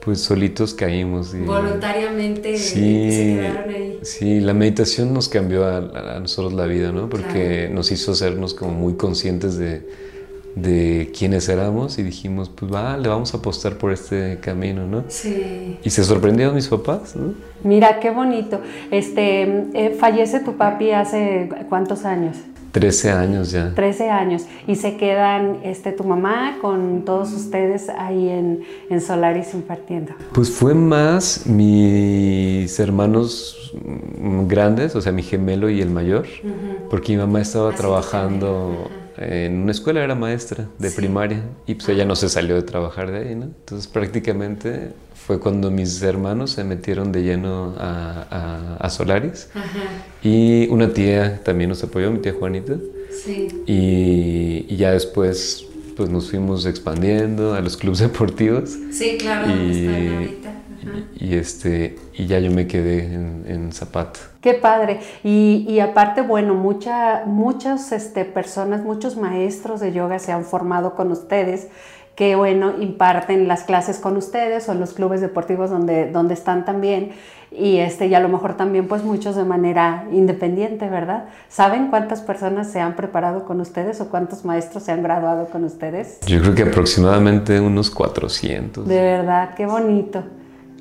pues 0.04 0.20
solitos 0.20 0.74
caímos. 0.74 1.34
Y, 1.34 1.38
Voluntariamente 1.38 2.58
sí, 2.58 3.10
se 3.10 3.36
quedaron 3.40 3.74
ahí. 3.74 3.98
Sí, 4.02 4.40
la 4.40 4.52
meditación 4.54 5.14
nos 5.14 5.28
cambió 5.28 5.66
a, 5.66 5.80
nosotros 6.20 6.52
la 6.52 6.66
vida, 6.66 6.92
¿no? 6.92 7.08
Porque 7.08 7.68
nos 7.72 7.90
hizo 7.90 8.12
hacernos 8.12 8.54
como 8.54 8.72
muy 8.72 8.94
conscientes 8.94 9.56
de 9.56 10.05
de 10.56 11.12
quiénes 11.16 11.48
éramos 11.50 11.98
y 11.98 12.02
dijimos, 12.02 12.48
pues 12.48 12.72
va, 12.72 12.96
le 12.96 13.08
vamos 13.08 13.34
a 13.34 13.36
apostar 13.36 13.76
por 13.76 13.92
este 13.92 14.38
camino, 14.40 14.86
¿no? 14.86 15.04
Sí. 15.08 15.78
Y 15.84 15.90
se 15.90 16.02
sorprendieron 16.02 16.54
mis 16.54 16.66
papás, 16.66 17.14
¿no? 17.14 17.34
Mira, 17.62 18.00
qué 18.00 18.10
bonito. 18.10 18.60
Este, 18.90 19.42
eh, 19.74 19.96
fallece 20.00 20.40
tu 20.40 20.56
papi 20.56 20.92
hace 20.92 21.50
cuántos 21.68 22.06
años? 22.06 22.38
13 22.72 23.10
años 23.10 23.50
ya. 23.50 23.72
13 23.74 24.10
años. 24.10 24.46
Y 24.66 24.76
se 24.76 24.96
quedan 24.96 25.58
este, 25.62 25.92
tu 25.92 26.04
mamá 26.04 26.56
con 26.62 27.04
todos 27.04 27.32
ustedes 27.32 27.90
ahí 27.90 28.28
en, 28.28 28.64
en 28.88 29.00
Solaris 29.02 29.52
impartiendo. 29.52 30.12
Pues 30.32 30.50
fue 30.50 30.74
más 30.74 31.46
mis 31.46 32.78
hermanos 32.80 33.74
grandes, 34.46 34.96
o 34.96 35.02
sea, 35.02 35.12
mi 35.12 35.22
gemelo 35.22 35.68
y 35.68 35.80
el 35.82 35.90
mayor, 35.90 36.26
porque 36.90 37.12
mi 37.12 37.18
mamá 37.18 37.40
estaba 37.42 37.72
trabajando 37.72 38.88
en 39.18 39.62
una 39.62 39.72
escuela, 39.72 40.02
era 40.02 40.14
maestra 40.14 40.68
de 40.78 40.90
primaria, 40.90 41.42
y 41.66 41.74
pues 41.74 41.88
ella 41.88 42.04
no 42.04 42.16
se 42.16 42.28
salió 42.28 42.54
de 42.54 42.62
trabajar 42.62 43.10
de 43.10 43.18
ahí, 43.18 43.34
¿no? 43.34 43.44
Entonces 43.44 43.86
prácticamente 43.86 44.92
fue 45.14 45.40
cuando 45.40 45.70
mis 45.70 46.00
hermanos 46.02 46.52
se 46.52 46.64
metieron 46.64 47.10
de 47.10 47.22
lleno 47.22 47.74
a, 47.78 48.76
a, 48.78 48.90
Solaris. 48.90 49.48
Y 50.22 50.68
una 50.68 50.92
tía 50.92 51.42
también 51.42 51.70
nos 51.70 51.82
apoyó, 51.82 52.10
mi 52.12 52.18
tía 52.18 52.32
Juanita. 52.32 52.76
Sí. 53.24 53.48
Y, 53.66 54.76
ya 54.76 54.92
después 54.92 55.66
pues 55.96 56.10
nos 56.10 56.30
fuimos 56.30 56.66
expandiendo 56.66 57.54
a 57.54 57.60
los 57.60 57.76
clubes 57.76 57.98
deportivos. 58.08 58.76
Sí, 58.92 59.16
claro, 59.18 59.50
y, 59.50 60.38
ahorita. 60.86 61.24
Y, 61.24 61.34
este, 61.34 61.96
y 62.14 62.26
ya 62.26 62.38
yo 62.38 62.50
me 62.50 62.66
quedé 62.66 63.14
en, 63.14 63.44
en 63.46 63.72
Zapato. 63.72 64.20
Qué 64.40 64.54
padre. 64.54 65.00
Y, 65.24 65.66
y 65.68 65.80
aparte, 65.80 66.22
bueno, 66.22 66.54
mucha, 66.54 67.24
muchas 67.26 67.92
este, 67.92 68.24
personas, 68.24 68.82
muchos 68.82 69.16
maestros 69.16 69.80
de 69.80 69.92
yoga 69.92 70.18
se 70.18 70.32
han 70.32 70.44
formado 70.44 70.94
con 70.94 71.10
ustedes 71.10 71.68
que 72.16 72.34
bueno, 72.34 72.72
imparten 72.80 73.46
las 73.46 73.64
clases 73.64 73.98
con 73.98 74.16
ustedes 74.16 74.68
o 74.70 74.72
en 74.72 74.80
los 74.80 74.94
clubes 74.94 75.20
deportivos 75.20 75.68
donde, 75.68 76.10
donde 76.10 76.32
están 76.32 76.64
también 76.64 77.12
y, 77.52 77.76
este, 77.76 78.06
y 78.06 78.14
a 78.14 78.20
lo 78.20 78.28
mejor 78.28 78.54
también 78.54 78.88
pues 78.88 79.04
muchos 79.04 79.36
de 79.36 79.44
manera 79.44 80.06
independiente, 80.10 80.88
¿verdad? 80.88 81.26
¿Saben 81.48 81.88
cuántas 81.88 82.22
personas 82.22 82.70
se 82.70 82.80
han 82.80 82.96
preparado 82.96 83.44
con 83.44 83.60
ustedes 83.60 84.00
o 84.00 84.08
cuántos 84.08 84.44
maestros 84.44 84.82
se 84.82 84.92
han 84.92 85.02
graduado 85.02 85.46
con 85.48 85.64
ustedes? 85.64 86.20
Yo 86.26 86.40
creo 86.40 86.54
que 86.54 86.62
aproximadamente 86.64 87.60
unos 87.60 87.90
400. 87.90 88.86
De 88.88 89.00
verdad, 89.00 89.54
qué 89.54 89.66
bonito. 89.66 90.24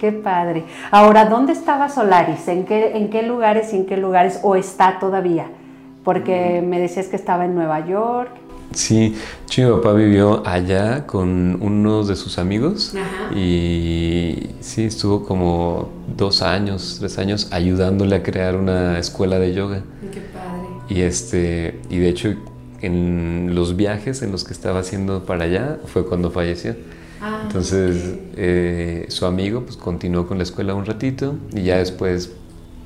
Qué 0.05 0.11
padre. 0.11 0.65
Ahora, 0.91 1.25
¿dónde 1.25 1.51
estaba 1.51 1.89
Solaris? 1.89 2.47
¿En 2.47 2.65
qué, 2.65 2.95
¿En 2.95 3.09
qué 3.09 3.23
lugares 3.23 3.73
y 3.73 3.77
en 3.77 3.87
qué 3.87 3.97
lugares? 3.97 4.39
¿O 4.43 4.55
está 4.55 4.99
todavía? 4.99 5.47
Porque 6.03 6.61
me 6.63 6.79
decías 6.79 7.07
que 7.07 7.15
estaba 7.15 7.45
en 7.45 7.55
Nueva 7.55 7.87
York. 7.87 8.29
Sí, 8.71 9.15
mi 9.57 9.65
papá 9.71 9.93
vivió 9.93 10.45
allá 10.45 11.07
con 11.07 11.57
unos 11.59 12.07
de 12.07 12.15
sus 12.15 12.37
amigos 12.37 12.93
y 13.35 14.51
sí, 14.59 14.83
estuvo 14.83 15.25
como 15.25 15.89
dos 16.15 16.43
años, 16.43 16.97
tres 16.99 17.17
años 17.17 17.47
ayudándole 17.49 18.17
a 18.17 18.21
crear 18.21 18.55
una 18.55 18.99
escuela 18.99 19.39
de 19.39 19.55
yoga. 19.55 19.81
Qué 20.13 20.19
padre. 20.19 20.67
Y, 20.87 21.01
este, 21.01 21.79
y 21.89 21.97
de 21.97 22.09
hecho, 22.09 22.35
en 22.81 23.55
los 23.55 23.75
viajes 23.75 24.21
en 24.21 24.31
los 24.31 24.43
que 24.43 24.53
estaba 24.53 24.81
haciendo 24.81 25.25
para 25.25 25.45
allá 25.45 25.79
fue 25.87 26.05
cuando 26.05 26.29
falleció. 26.29 26.75
Ah, 27.27 27.39
Entonces, 27.41 28.19
eh, 28.37 29.07
su 29.09 29.25
amigo 29.25 29.61
pues, 29.61 29.77
continuó 29.77 30.27
con 30.27 30.37
la 30.37 30.43
escuela 30.43 30.75
un 30.75 30.85
ratito 30.85 31.35
y 31.55 31.63
ya 31.63 31.77
después 31.77 32.31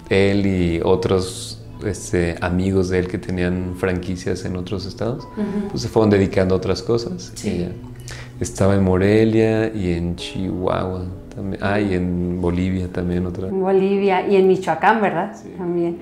él 0.10 0.46
y 0.46 0.80
otros 0.82 1.62
este, 1.86 2.38
amigos 2.40 2.88
de 2.88 3.00
él 3.00 3.10
que 3.10 3.18
tenían 3.18 3.76
franquicias 3.76 4.46
en 4.46 4.56
otros 4.56 4.86
estados, 4.86 5.28
pues 5.70 5.84
se 5.84 5.90
fueron 5.90 6.10
dedicando 6.10 6.56
a 6.56 6.58
otras 6.58 6.82
cosas. 6.82 7.34
estaba 8.40 8.76
en 8.76 8.84
Morelia 8.86 9.76
y 9.76 9.92
en 9.92 10.16
Chihuahua 10.16 11.04
también. 11.36 11.62
Ah, 11.62 11.82
y 11.82 11.94
en 11.94 12.40
Bolivia 12.40 12.88
también 12.88 13.26
otra. 13.26 13.50
En 13.50 13.60
Bolivia 13.60 14.26
y 14.26 14.38
en 14.38 14.48
Michoacán, 14.48 15.02
¿verdad? 15.02 15.36
También. 15.58 15.98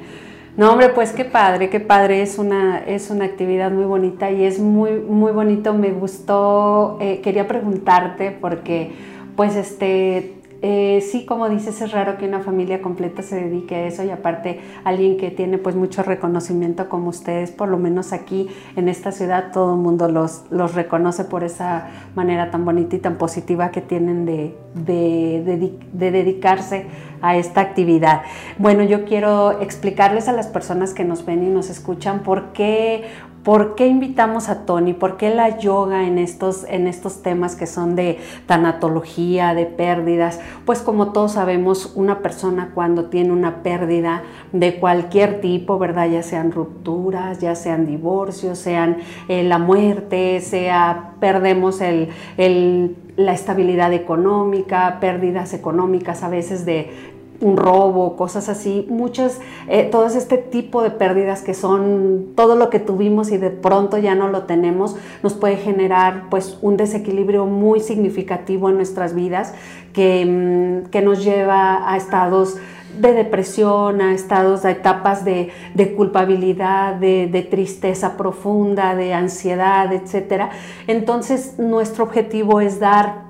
No, 0.57 0.71
hombre, 0.71 0.89
pues 0.89 1.11
qué 1.11 1.23
padre, 1.23 1.69
qué 1.69 1.79
padre. 1.79 2.23
Es 2.23 2.39
una, 2.39 2.79
es 2.79 3.11
una 3.11 3.25
actividad 3.25 3.69
muy 3.71 3.85
bonita 3.85 4.31
y 4.31 4.43
es 4.43 4.59
muy, 4.59 4.93
muy 4.93 5.31
bonito. 5.31 5.75
Me 5.75 5.91
gustó, 5.91 6.97
eh, 6.99 7.21
quería 7.21 7.47
preguntarte 7.47 8.31
porque, 8.31 8.91
pues, 9.35 9.55
este, 9.55 10.36
eh, 10.61 11.01
sí, 11.01 11.25
como 11.25 11.49
dices, 11.49 11.81
es 11.81 11.91
raro 11.91 12.17
que 12.17 12.25
una 12.25 12.39
familia 12.39 12.81
completa 12.81 13.21
se 13.21 13.35
dedique 13.35 13.75
a 13.75 13.85
eso 13.85 14.03
y 14.03 14.09
aparte 14.09 14.59
alguien 14.83 15.17
que 15.17 15.31
tiene 15.31 15.57
pues 15.57 15.75
mucho 15.75 16.03
reconocimiento 16.03 16.89
como 16.89 17.09
ustedes, 17.09 17.51
por 17.51 17.69
lo 17.69 17.77
menos 17.77 18.13
aquí 18.13 18.47
en 18.75 18.89
esta 18.89 19.11
ciudad 19.11 19.51
todo 19.51 19.75
el 19.75 19.79
mundo 19.79 20.09
los, 20.09 20.43
los 20.49 20.73
reconoce 20.73 21.25
por 21.25 21.43
esa 21.43 21.89
manera 22.15 22.51
tan 22.51 22.65
bonita 22.65 22.95
y 22.95 22.99
tan 22.99 23.17
positiva 23.17 23.71
que 23.71 23.81
tienen 23.81 24.25
de, 24.25 24.55
de, 24.73 25.73
de 25.93 26.11
dedicarse 26.11 26.87
a 27.21 27.37
esta 27.37 27.61
actividad. 27.61 28.21
Bueno, 28.57 28.83
yo 28.83 29.05
quiero 29.05 29.61
explicarles 29.61 30.27
a 30.27 30.33
las 30.33 30.47
personas 30.47 30.93
que 30.93 31.03
nos 31.03 31.25
ven 31.25 31.43
y 31.43 31.49
nos 31.49 31.69
escuchan 31.69 32.21
por 32.23 32.53
qué 32.53 33.05
¿Por 33.47 33.75
qué 33.75 33.87
invitamos 33.87 34.49
a 34.49 34.65
Tony? 34.65 34.91
¿Por 34.91 35.15
qué 35.15 35.33
la 35.33 35.57
yoga 35.57 36.05
en 36.05 36.17
estos, 36.17 36.65
en 36.67 36.85
estos 36.85 37.23
temas 37.23 37.55
que 37.55 37.65
son 37.65 37.95
de 37.95 38.19
tanatología, 38.45 39.53
de 39.53 39.65
pérdidas? 39.65 40.41
Pues 40.65 40.81
como 40.81 41.13
todos 41.13 41.31
sabemos, 41.31 41.93
una 41.95 42.19
persona 42.19 42.71
cuando 42.75 43.05
tiene 43.05 43.31
una 43.31 43.63
pérdida 43.63 44.23
de 44.51 44.81
cualquier 44.81 45.39
tipo, 45.39 45.79
¿verdad? 45.79 46.09
Ya 46.09 46.23
sean 46.23 46.51
rupturas, 46.51 47.39
ya 47.39 47.55
sean 47.55 47.85
divorcios, 47.85 48.59
sean 48.59 48.97
eh, 49.29 49.43
la 49.43 49.59
muerte, 49.59 50.41
sea 50.41 51.13
perdemos 51.21 51.79
la 51.79 53.31
estabilidad 53.31 53.93
económica, 53.93 54.97
pérdidas 54.99 55.53
económicas 55.53 56.21
a 56.21 56.27
veces 56.27 56.65
de 56.65 57.16
un 57.39 57.57
robo, 57.57 58.15
cosas 58.15 58.49
así, 58.49 58.85
muchas, 58.89 59.39
eh, 59.67 59.87
todo 59.91 60.07
este 60.07 60.37
tipo 60.37 60.81
de 60.81 60.91
pérdidas 60.91 61.41
que 61.41 61.53
son 61.53 62.29
todo 62.35 62.55
lo 62.55 62.69
que 62.69 62.79
tuvimos 62.79 63.31
y 63.31 63.37
de 63.37 63.51
pronto 63.51 63.97
ya 63.97 64.15
no 64.15 64.27
lo 64.27 64.43
tenemos, 64.43 64.95
nos 65.23 65.33
puede 65.33 65.57
generar 65.57 66.29
pues 66.29 66.57
un 66.61 66.77
desequilibrio 66.77 67.45
muy 67.45 67.79
significativo 67.79 68.69
en 68.69 68.77
nuestras 68.77 69.13
vidas 69.13 69.53
que, 69.93 70.25
mm, 70.25 70.89
que 70.89 71.01
nos 71.01 71.23
lleva 71.23 71.91
a 71.91 71.97
estados 71.97 72.57
de 72.99 73.13
depresión, 73.13 74.01
a 74.01 74.13
estados, 74.13 74.65
a 74.65 74.71
etapas 74.71 75.23
de, 75.23 75.51
culpabilidad, 75.95 76.95
de, 76.95 77.27
de, 77.27 77.43
tristeza 77.43 78.17
profunda, 78.17 78.95
de 78.95 79.13
ansiedad, 79.13 79.91
etc. 79.93 80.45
Entonces 80.87 81.59
nuestro 81.59 82.05
objetivo 82.05 82.59
es 82.59 82.79
dar 82.79 83.27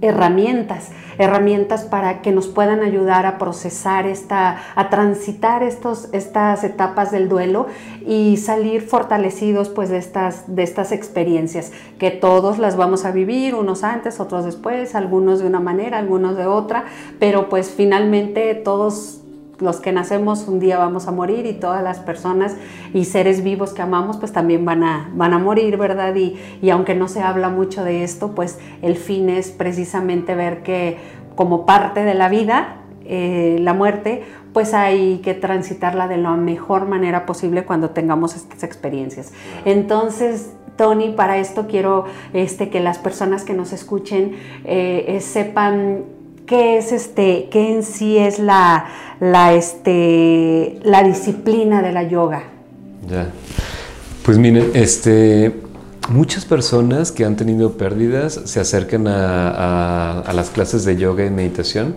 herramientas 0.00 0.90
herramientas 1.18 1.84
para 1.84 2.22
que 2.22 2.32
nos 2.32 2.46
puedan 2.46 2.82
ayudar 2.82 3.26
a 3.26 3.38
procesar 3.38 4.06
esta, 4.06 4.58
a 4.74 4.90
transitar 4.90 5.62
estos, 5.62 6.08
estas 6.12 6.64
etapas 6.64 7.10
del 7.10 7.28
duelo 7.28 7.66
y 8.06 8.36
salir 8.36 8.82
fortalecidos 8.82 9.68
pues 9.68 9.88
de 9.88 9.98
estas, 9.98 10.54
de 10.54 10.62
estas 10.62 10.92
experiencias, 10.92 11.72
que 11.98 12.10
todos 12.10 12.58
las 12.58 12.76
vamos 12.76 13.04
a 13.04 13.12
vivir, 13.12 13.54
unos 13.54 13.84
antes, 13.84 14.20
otros 14.20 14.44
después, 14.44 14.94
algunos 14.94 15.40
de 15.40 15.46
una 15.46 15.60
manera, 15.60 15.98
algunos 15.98 16.36
de 16.36 16.46
otra, 16.46 16.84
pero 17.18 17.48
pues 17.48 17.70
finalmente 17.70 18.54
todos 18.54 19.22
los 19.58 19.80
que 19.80 19.92
nacemos 19.92 20.48
un 20.48 20.60
día 20.60 20.78
vamos 20.78 21.08
a 21.08 21.12
morir 21.12 21.46
y 21.46 21.54
todas 21.54 21.82
las 21.82 21.98
personas 21.98 22.56
y 22.92 23.04
seres 23.04 23.42
vivos 23.42 23.72
que 23.72 23.82
amamos 23.82 24.18
pues 24.18 24.32
también 24.32 24.64
van 24.64 24.84
a, 24.84 25.10
van 25.14 25.32
a 25.32 25.38
morir, 25.38 25.76
¿verdad? 25.76 26.14
Y, 26.14 26.36
y 26.60 26.70
aunque 26.70 26.94
no 26.94 27.08
se 27.08 27.22
habla 27.22 27.48
mucho 27.48 27.84
de 27.84 28.04
esto, 28.04 28.34
pues 28.34 28.58
el 28.82 28.96
fin 28.96 29.30
es 29.30 29.50
precisamente 29.50 30.34
ver 30.34 30.62
que 30.62 30.98
como 31.34 31.66
parte 31.66 32.04
de 32.04 32.14
la 32.14 32.28
vida, 32.28 32.78
eh, 33.04 33.58
la 33.60 33.72
muerte, 33.72 34.24
pues 34.52 34.74
hay 34.74 35.18
que 35.18 35.34
transitarla 35.34 36.08
de 36.08 36.16
la 36.16 36.32
mejor 36.32 36.86
manera 36.86 37.26
posible 37.26 37.64
cuando 37.64 37.90
tengamos 37.90 38.34
estas 38.34 38.64
experiencias. 38.64 39.32
Entonces, 39.64 40.54
Tony, 40.76 41.10
para 41.10 41.38
esto 41.38 41.66
quiero 41.68 42.06
este, 42.32 42.68
que 42.68 42.80
las 42.80 42.98
personas 42.98 43.44
que 43.44 43.54
nos 43.54 43.72
escuchen 43.72 44.32
eh, 44.64 45.18
sepan 45.20 46.04
qué 46.46 46.78
es 46.78 46.92
este, 46.92 47.48
qué 47.50 47.74
en 47.74 47.82
sí 47.82 48.16
es 48.16 48.38
la, 48.38 48.86
la, 49.20 49.54
este, 49.54 50.78
la 50.82 51.02
disciplina 51.02 51.82
de 51.82 51.92
la 51.92 52.04
yoga. 52.04 52.44
Ya. 53.08 53.30
Pues 54.24 54.38
miren, 54.38 54.70
este, 54.74 55.54
muchas 56.08 56.44
personas 56.44 57.12
que 57.12 57.24
han 57.24 57.36
tenido 57.36 57.72
pérdidas 57.76 58.40
se 58.44 58.60
acercan 58.60 59.06
a, 59.08 60.32
las 60.34 60.50
clases 60.50 60.84
de 60.84 60.96
yoga 60.96 61.24
y 61.24 61.30
meditación, 61.30 61.96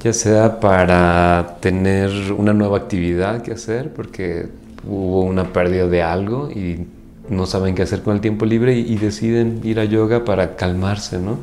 ya 0.00 0.12
sea 0.12 0.60
para 0.60 1.58
tener 1.60 2.32
una 2.32 2.52
nueva 2.52 2.78
actividad 2.78 3.42
que 3.42 3.52
hacer, 3.52 3.92
porque 3.92 4.48
hubo 4.86 5.22
una 5.22 5.52
pérdida 5.52 5.86
de 5.86 6.02
algo 6.02 6.50
y 6.50 6.86
no 7.28 7.46
saben 7.46 7.74
qué 7.74 7.82
hacer 7.82 8.02
con 8.02 8.14
el 8.14 8.20
tiempo 8.20 8.44
libre 8.44 8.76
y, 8.76 8.96
deciden 8.96 9.60
ir 9.64 9.80
a 9.80 9.84
yoga 9.84 10.24
para 10.24 10.56
calmarse, 10.56 11.18
¿no? 11.18 11.38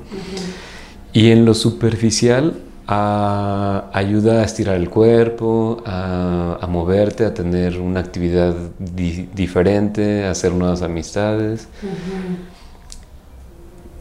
Y 1.14 1.32
en 1.32 1.46
lo 1.46 1.54
superficial 1.54 2.62
ayuda 2.88 4.42
a 4.42 4.44
estirar 4.44 4.76
el 4.76 4.90
cuerpo, 4.90 5.82
a, 5.86 6.66
moverte, 6.70 7.26
a 7.26 7.34
tener 7.34 7.80
una 7.80 8.02
actividad 8.02 8.56
diferente, 8.80 10.26
a 10.26 10.32
hacer 10.32 10.54
nuevas 10.54 10.82
amistades. 10.82 11.68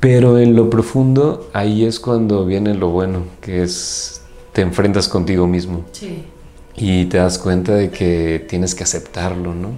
Pero 0.01 0.39
en 0.39 0.57
lo 0.57 0.71
profundo, 0.71 1.51
ahí 1.53 1.85
es 1.85 2.01
cuando 2.01 2.47
viene 2.47 2.75
lo 2.75 2.89
bueno, 2.89 3.25
que 3.41 3.63
es 3.63 4.23
te 4.53 4.63
enfrentas 4.63 5.09
contigo 5.09 5.47
mismo. 5.47 5.85
Y 6.77 7.05
te 7.07 7.19
das 7.19 7.39
cuenta 7.39 7.75
de 7.75 7.91
que 7.91 8.45
tienes 8.49 8.75
que 8.75 8.85
aceptarlo, 8.85 9.55
¿no? 9.55 9.71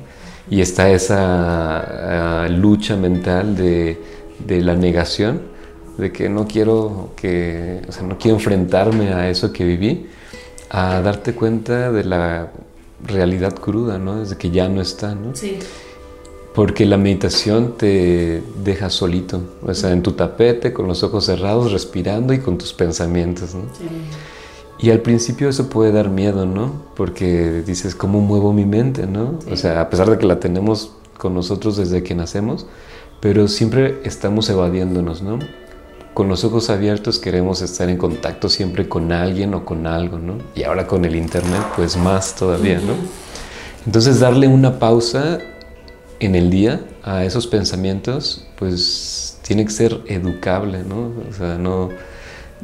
Y 0.49 0.61
está 0.61 0.91
esa 0.91 2.45
ah, 2.45 2.49
lucha 2.49 2.97
mental 2.97 3.57
de, 3.57 4.01
de, 4.47 4.61
la 4.61 4.75
negación, 4.75 5.43
de 5.99 6.13
que 6.13 6.29
no 6.29 6.47
quiero 6.47 7.11
que, 7.17 7.83
o 7.89 7.93
sea, 7.93 8.03
no 8.03 8.19
quiero 8.19 8.37
enfrentarme 8.37 9.13
a 9.13 9.29
eso 9.29 9.53
que 9.53 9.65
viví, 9.65 10.07
a 10.71 11.01
darte 11.01 11.35
cuenta 11.35 11.93
de 11.93 12.05
la 12.05 12.51
realidad 13.07 13.55
cruda, 13.55 13.99
¿no? 13.99 14.21
Desde 14.21 14.37
que 14.37 14.51
ya 14.51 14.69
no 14.69 14.81
está, 14.81 15.15
¿no? 15.15 15.35
Sí. 15.35 15.59
Porque 16.55 16.85
la 16.85 16.99
meditación 16.99 17.77
te 17.79 18.43
deja 18.63 18.91
solito, 18.91 19.41
o 19.63 19.73
sea, 19.75 19.93
en 19.93 20.03
tu 20.03 20.13
tapete, 20.13 20.73
con 20.73 20.87
los 20.87 21.03
ojos 21.03 21.25
cerrados, 21.27 21.73
respirando 21.73 22.33
y 22.35 22.39
con 22.39 22.59
tus 22.59 22.73
pensamientos, 22.73 23.55
¿no? 23.55 23.63
Sí. 23.77 23.87
Y 24.79 24.91
al 24.91 25.01
principio 25.01 25.49
eso 25.49 25.69
puede 25.71 25.93
dar 25.93 26.11
miedo, 26.11 26.45
¿no? 26.45 26.73
Porque 26.97 27.63
dices, 27.65 27.95
¿cómo 27.95 28.21
muevo 28.21 28.53
mi 28.53 28.65
mente, 28.65 29.07
no? 29.07 29.39
O 29.51 29.57
sea, 29.57 29.81
a 29.81 29.89
pesar 29.89 30.11
de 30.11 30.19
que 30.19 30.27
la 30.27 30.41
tenemos 30.41 30.93
con 31.17 31.35
nosotros 31.35 31.77
desde 31.77 32.03
que 32.03 32.17
nacemos, 32.17 32.67
pero 33.21 33.47
siempre 33.47 34.01
estamos 34.03 34.51
evadiéndonos, 34.51 35.23
¿no? 35.23 35.39
Con 36.14 36.28
los 36.28 36.45
ojos 36.45 36.69
abiertos 36.71 37.19
queremos 37.19 37.62
estar 37.62 37.88
en 37.88 37.97
contacto 37.97 38.49
siempre 38.49 38.88
con 38.88 39.12
alguien 39.12 39.54
o 39.54 39.64
con 39.64 39.87
algo, 39.87 40.19
¿no? 40.19 40.38
Y 40.54 40.64
ahora 40.64 40.87
con 40.87 41.04
el 41.04 41.16
Internet, 41.16 41.62
pues 41.75 41.97
más 41.97 42.35
todavía, 42.35 42.76
¿no? 42.76 42.95
Entonces 43.87 44.21
darle 44.21 44.47
una 44.47 44.78
pausa 44.78 45.38
en 46.21 46.35
el 46.35 46.50
día 46.50 46.81
a 47.02 47.25
esos 47.25 47.47
pensamientos, 47.47 48.47
pues 48.59 49.38
tiene 49.42 49.64
que 49.64 49.73
ser 49.73 50.00
educable, 50.07 50.85
¿no? 50.85 51.12
O 51.28 51.33
sea, 51.33 51.57
no 51.57 51.90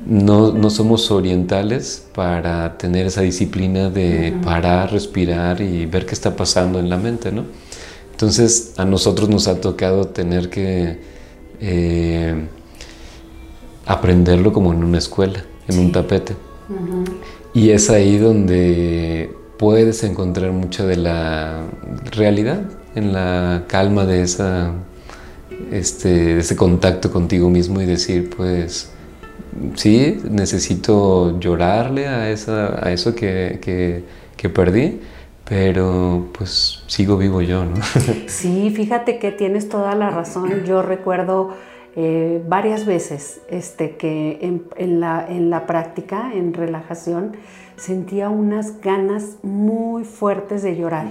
no, 0.07 0.71
somos 0.71 1.11
orientales 1.11 2.07
para 2.15 2.79
tener 2.79 3.07
esa 3.07 3.23
disciplina 3.23 3.91
de 3.91 4.35
parar, 4.43 4.93
respirar 4.93 5.61
y 5.61 5.87
ver 5.87 6.07
qué 6.07 6.15
está 6.15 6.37
pasando 6.37 6.79
en 6.79 6.89
la 6.89 6.97
mente, 6.97 7.33
¿no? 7.33 7.45
Entonces 8.11 8.75
a 8.77 8.85
nosotros 8.85 9.29
nos 9.29 9.49
ha 9.49 9.61
tocado 9.61 10.09
tener 10.09 10.51
que 10.51 10.99
eh, 11.61 12.47
aprenderlo 13.89 14.53
como 14.53 14.73
en 14.73 14.85
una 14.85 14.99
escuela, 14.99 15.43
en 15.67 15.79
un 15.79 15.91
tapete. 15.91 16.37
Y 17.55 17.71
es 17.71 17.89
ahí 17.89 18.19
donde 18.19 19.35
puedes 19.59 20.05
encontrar 20.05 20.53
mucha 20.53 20.85
de 20.85 20.97
la 20.97 21.63
realidad, 22.13 22.63
en 22.95 23.13
la 23.15 23.65
calma 23.67 24.05
de, 24.05 24.23
esa, 24.23 24.73
este, 25.73 26.09
de 26.09 26.39
ese 26.41 26.55
contacto 26.55 27.11
contigo 27.11 27.49
mismo 27.49 27.81
y 27.81 27.87
decir, 27.87 28.29
pues, 28.37 28.91
sí, 29.75 30.21
necesito 30.31 31.41
llorarle 31.41 32.09
a, 32.09 32.31
esa, 32.31 32.87
a 32.87 32.93
eso 32.93 33.15
que, 33.15 34.05
perdí, 34.55 35.01
pero 35.49 36.29
pues 36.37 36.83
sigo 36.87 37.17
vivo 37.17 37.41
yo, 37.41 37.65
¿no? 37.65 37.77
Sí, 38.27 38.71
fíjate 38.71 39.19
que 39.19 39.33
tienes 39.33 39.71
toda 39.71 39.95
la 39.95 40.11
razón. 40.11 40.65
Yo 40.67 40.83
recuerdo 40.83 41.55
eh, 42.01 42.41
varias 42.47 42.87
veces 42.87 43.41
este, 43.51 43.97
que 43.97 44.39
en, 44.77 45.01
la, 45.01 45.27
en 45.29 45.51
la 45.51 45.67
práctica, 45.67 46.31
en 46.33 46.55
relajación, 46.55 47.33
sentía 47.75 48.29
unas 48.29 48.81
ganas 48.81 49.39
muy 49.43 50.05
fuertes 50.05 50.63
de 50.63 50.77
llorar 50.77 51.07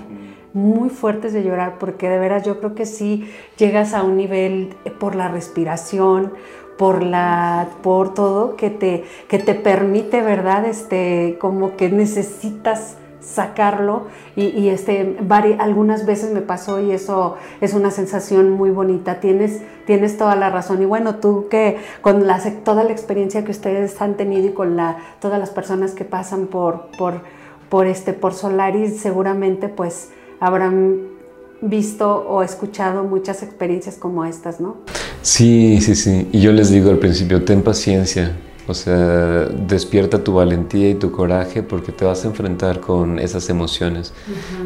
muy 0.54 0.90
fuertes 0.90 1.34
de 1.34 1.44
llorar, 1.44 1.78
porque 1.78 2.10
de 2.10 2.18
veras 2.18 2.44
yo 2.44 2.58
creo 2.58 2.74
que 2.74 2.88
sí 2.88 3.30
llegas 3.58 3.94
a 3.94 4.02
un 4.02 4.18
nivel 4.18 4.76
por 5.00 5.14
la 5.14 5.28
respiración, 5.28 6.34
por 6.80 7.04
la 7.04 7.68
por 7.84 8.16
todo 8.16 8.56
que 8.56 8.72
te 8.72 9.04
que 9.28 9.38
te 9.38 9.54
permite 9.54 10.22
verdad 10.22 10.66
este 10.66 11.38
como 11.40 11.76
que 11.76 11.90
necesitas 11.90 12.98
sacarlo 13.28 14.08
y, 14.36 14.70
este 14.70 15.18
algunas 15.60 16.06
veces 16.06 16.32
me 16.32 16.42
pasó 16.42 16.80
y 16.80 16.92
eso 16.92 17.36
es 17.62 17.74
una 17.74 17.92
sensación 17.92 18.52
muy 18.52 18.70
bonita 18.70 19.20
tienes 19.20 19.62
tienes 19.86 20.18
toda 20.18 20.36
la 20.36 20.50
razón 20.50 20.82
y 20.82 20.86
bueno 20.86 21.16
tú 21.16 21.48
que 21.50 21.78
con 22.02 22.26
la, 22.26 22.40
toda 22.64 22.84
la 22.84 22.92
experiencia 22.92 23.44
que 23.44 23.52
ustedes 23.52 24.02
han 24.02 24.16
tenido 24.16 24.48
y 24.48 24.52
con 24.54 24.78
la 24.78 24.98
todas 25.20 25.40
las 25.40 25.50
personas 25.50 25.92
que 25.92 26.06
pasan 26.06 26.48
por 26.48 26.88
por 26.98 27.22
por 27.70 27.86
este 27.86 28.14
por 28.14 28.34
Solaris 28.34 29.02
seguramente 29.02 29.68
pues 29.68 30.12
habrán 30.40 31.18
visto 31.62 32.26
o 32.30 32.44
escuchado 32.44 33.04
muchas 33.04 33.42
experiencias 33.44 33.96
como 33.96 34.26
estas, 34.26 34.60
¿no? 34.60 34.78
Sí, 35.22 35.80
sí, 35.82 35.96
sí. 35.96 36.28
Y 36.32 36.40
yo 36.40 36.52
les 36.52 36.70
digo 36.70 36.92
al 36.92 37.00
principio, 37.00 37.44
ten 37.44 37.64
paciencia. 37.64 38.38
O 38.68 38.74
sea, 38.74 39.46
despierta 39.46 40.24
tu 40.24 40.34
valentía 40.34 40.90
y 40.90 40.96
tu 40.96 41.12
coraje 41.12 41.64
porque 41.64 41.94
te 41.94 42.04
vas 42.04 42.26
a 42.26 42.28
enfrentar 42.28 42.82
con 42.82 43.18
esas 43.18 43.50
emociones. 43.50 44.14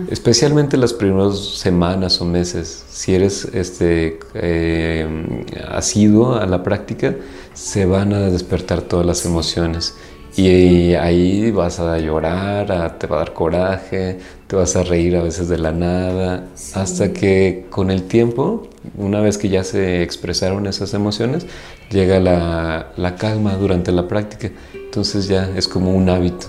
Especialmente 0.09 0.75
las 0.75 0.93
primeras 0.93 1.37
semanas 1.37 2.19
o 2.19 2.25
meses. 2.25 2.83
Si 2.89 3.13
eres 3.13 3.45
este, 3.53 4.19
eh, 4.33 5.45
asiduo 5.67 6.33
a 6.33 6.47
la 6.47 6.63
práctica, 6.63 7.15
se 7.53 7.85
van 7.85 8.13
a 8.13 8.19
despertar 8.29 8.81
todas 8.81 9.05
las 9.05 9.25
emociones. 9.25 9.95
Y 10.35 10.93
ahí 10.93 11.51
vas 11.51 11.79
a 11.79 11.97
llorar, 11.97 12.97
te 12.97 13.07
va 13.07 13.17
a 13.17 13.19
dar 13.19 13.33
coraje, 13.33 14.17
te 14.47 14.55
vas 14.55 14.75
a 14.75 14.83
reír 14.83 15.17
a 15.17 15.21
veces 15.21 15.49
de 15.49 15.57
la 15.57 15.71
nada, 15.71 16.45
hasta 16.73 17.11
que 17.11 17.65
con 17.69 17.91
el 17.91 18.03
tiempo, 18.03 18.67
una 18.97 19.19
vez 19.19 19.37
que 19.37 19.49
ya 19.49 19.63
se 19.63 20.01
expresaron 20.03 20.67
esas 20.67 20.93
emociones, 20.93 21.45
llega 21.89 22.19
la, 22.19 23.15
calma 23.17 23.55
durante 23.55 23.91
la 23.91 24.07
práctica. 24.07 24.51
Entonces 24.73 25.27
ya 25.27 25.49
es 25.55 25.67
como 25.67 25.93
un 25.93 26.09
hábito. 26.09 26.47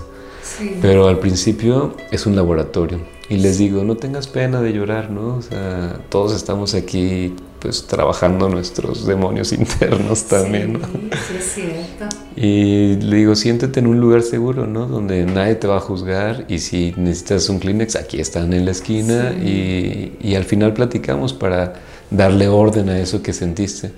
Pero 0.81 1.07
al 1.07 1.19
principio 1.19 1.95
es 2.11 2.25
un 2.25 2.35
laboratorio. 2.35 2.99
Y 3.29 3.37
les 3.37 3.57
digo, 3.57 3.83
no 3.83 3.95
tengas 3.95 4.27
pena 4.27 4.61
de 4.61 4.73
llorar, 4.73 5.09
¿no? 5.09 5.37
O 5.37 5.41
sea, 5.41 5.99
todos 6.09 6.33
estamos 6.35 6.73
aquí 6.73 7.33
pues 7.63 7.87
trabajando 7.87 8.49
nuestros 8.49 9.07
demonios 9.07 9.53
internos 9.53 10.25
también, 10.25 10.73
¿no? 10.73 10.79
Sí, 10.81 11.35
es 11.37 11.45
cierto. 11.45 12.15
Y 12.35 12.95
le 12.97 13.15
digo, 13.15 13.35
siéntete 13.35 13.79
en 13.79 13.87
un 13.87 14.01
lugar 14.01 14.21
seguro, 14.21 14.67
¿no? 14.67 14.85
Donde 14.85 15.25
nadie 15.25 15.55
te 15.55 15.65
va 15.65 15.77
a 15.77 15.79
juzgar 15.79 16.43
y 16.49 16.59
si 16.59 16.93
necesitas 16.97 17.47
un 17.47 17.59
Kleenex, 17.59 17.95
aquí 17.95 18.19
están 18.19 18.51
en 18.51 18.65
la 18.65 18.71
esquina 18.71 19.31
y, 19.31 20.11
y 20.19 20.35
al 20.35 20.43
final 20.43 20.73
platicamos 20.73 21.31
para 21.31 21.75
darle 22.11 22.49
orden 22.49 22.89
a 22.89 22.99
eso 22.99 23.23
que 23.23 23.31
sentiste. 23.31 23.93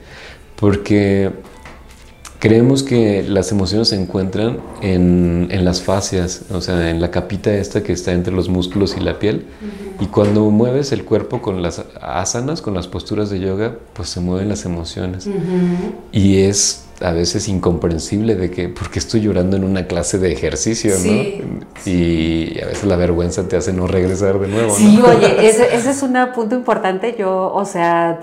Porque 0.56 1.32
Creemos 2.46 2.84
que 2.84 3.24
las 3.28 3.52
emociones 3.52 3.88
se 3.88 3.96
encuentran 3.96 4.60
en, 4.84 5.48
en, 5.50 5.66
las 5.66 5.82
fascias, 5.82 6.44
o 6.52 6.62
sea, 6.62 6.92
en 6.92 7.02
la 7.02 7.10
capita 7.10 7.52
esta 7.52 7.82
que 7.82 7.92
está 7.92 8.12
entre 8.12 8.32
los 8.32 8.50
músculos 8.50 8.96
y 8.96 9.00
la 9.00 9.18
piel. 9.18 9.48
Y 10.00 10.06
cuando 10.06 10.48
mueves 10.52 10.92
el 10.92 11.06
cuerpo 11.06 11.42
con 11.42 11.64
las 11.64 11.84
asanas, 12.00 12.62
con 12.62 12.76
las 12.76 12.88
posturas 12.88 13.32
de 13.32 13.40
yoga, 13.40 13.78
pues 13.94 14.10
se 14.10 14.20
mueven 14.20 14.48
las 14.48 14.64
emociones. 14.64 15.28
Y 16.12 16.42
es 16.42 16.86
a 17.02 17.14
veces 17.14 17.48
incomprensible 17.48 18.36
de 18.36 18.52
que, 18.52 18.70
¿por 18.70 18.92
qué 18.92 19.00
estoy 19.00 19.22
llorando 19.22 19.58
en 19.58 19.64
una 19.64 19.88
clase 19.88 20.20
de 20.20 20.32
ejercicio, 20.32 20.94
no? 21.04 21.90
Y 21.90 22.60
a 22.62 22.68
veces 22.68 22.84
la 22.84 22.96
vergüenza 22.96 23.48
te 23.48 23.58
hace 23.58 23.74
no 23.74 23.88
regresar 23.88 24.38
de 24.40 24.50
nuevo. 24.50 24.76
Sí, 24.76 25.02
oye, 25.02 25.50
ese, 25.50 25.64
ese 25.76 25.90
es 25.90 26.04
un 26.04 26.16
punto 26.36 26.54
importante. 26.54 27.16
Yo, 27.18 27.52
o 27.52 27.66
sea, 27.66 28.20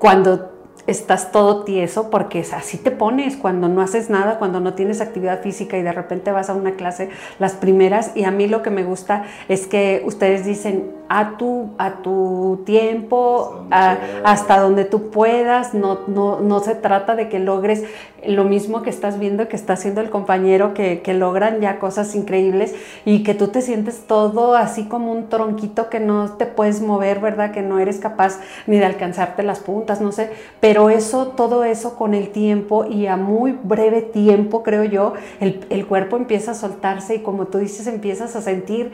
cuando 0.00 0.55
estás 0.86 1.32
todo 1.32 1.64
tieso 1.64 2.10
porque 2.10 2.44
así 2.52 2.78
te 2.78 2.90
pones 2.90 3.36
cuando 3.36 3.68
no 3.68 3.82
haces 3.82 4.10
nada, 4.10 4.38
cuando 4.38 4.60
no 4.60 4.74
tienes 4.74 5.00
actividad 5.00 5.42
física 5.42 5.76
y 5.76 5.82
de 5.82 5.92
repente 5.92 6.30
vas 6.32 6.50
a 6.50 6.54
una 6.54 6.72
clase 6.72 7.10
las 7.38 7.54
primeras. 7.54 8.12
Y 8.16 8.24
a 8.24 8.30
mí 8.30 8.46
lo 8.46 8.62
que 8.62 8.70
me 8.70 8.84
gusta 8.84 9.24
es 9.48 9.66
que 9.66 10.02
ustedes 10.04 10.44
dicen 10.44 10.96
a 11.08 11.36
tu, 11.36 11.70
a 11.78 12.02
tu 12.02 12.62
tiempo, 12.64 13.66
hasta 13.70 14.60
donde 14.60 14.84
tú 14.84 15.10
puedas, 15.10 15.74
no, 15.74 16.00
no, 16.06 16.40
no, 16.40 16.60
se 16.60 16.74
trata 16.74 17.14
de 17.14 17.28
que 17.28 17.38
logres 17.38 17.84
lo 18.26 18.44
mismo 18.44 18.82
que 18.82 18.90
estás 18.90 19.18
viendo 19.18 19.48
que 19.48 19.56
está 19.56 19.74
haciendo 19.74 20.00
el 20.00 20.10
compañero, 20.10 20.74
que, 20.74 21.02
que 21.02 21.14
logran 21.14 21.60
ya 21.60 21.78
cosas 21.78 22.14
increíbles 22.14 22.74
y 23.04 23.22
que 23.22 23.34
tú 23.34 23.48
te 23.48 23.62
sientes 23.62 24.04
todo 24.06 24.54
así 24.54 24.84
como 24.84 25.12
un 25.12 25.28
tronquito 25.28 25.90
que 25.90 26.00
no 26.00 26.32
te 26.32 26.46
puedes 26.46 26.80
mover, 26.80 27.20
¿verdad? 27.20 27.52
Que 27.52 27.62
no 27.62 27.78
eres 27.78 27.98
capaz 27.98 28.40
ni 28.66 28.78
de 28.78 28.84
alcanzarte 28.84 29.42
las 29.42 29.60
puntas, 29.60 30.00
no 30.00 30.12
sé, 30.12 30.30
pero 30.60 30.90
eso, 30.90 31.28
todo 31.28 31.64
eso 31.64 31.96
con 31.96 32.14
el 32.14 32.30
tiempo 32.30 32.86
y 32.86 33.06
a 33.06 33.16
muy 33.16 33.52
breve 33.62 34.02
tiempo, 34.02 34.62
creo 34.62 34.84
yo, 34.84 35.14
el, 35.40 35.86
cuerpo 35.86 36.16
empieza 36.16 36.52
a 36.52 36.54
soltarse 36.54 37.16
y 37.16 37.18
como 37.20 37.46
tú 37.46 37.58
dices, 37.58 37.86
empiezas 37.86 38.34
a 38.34 38.42
sentir, 38.42 38.92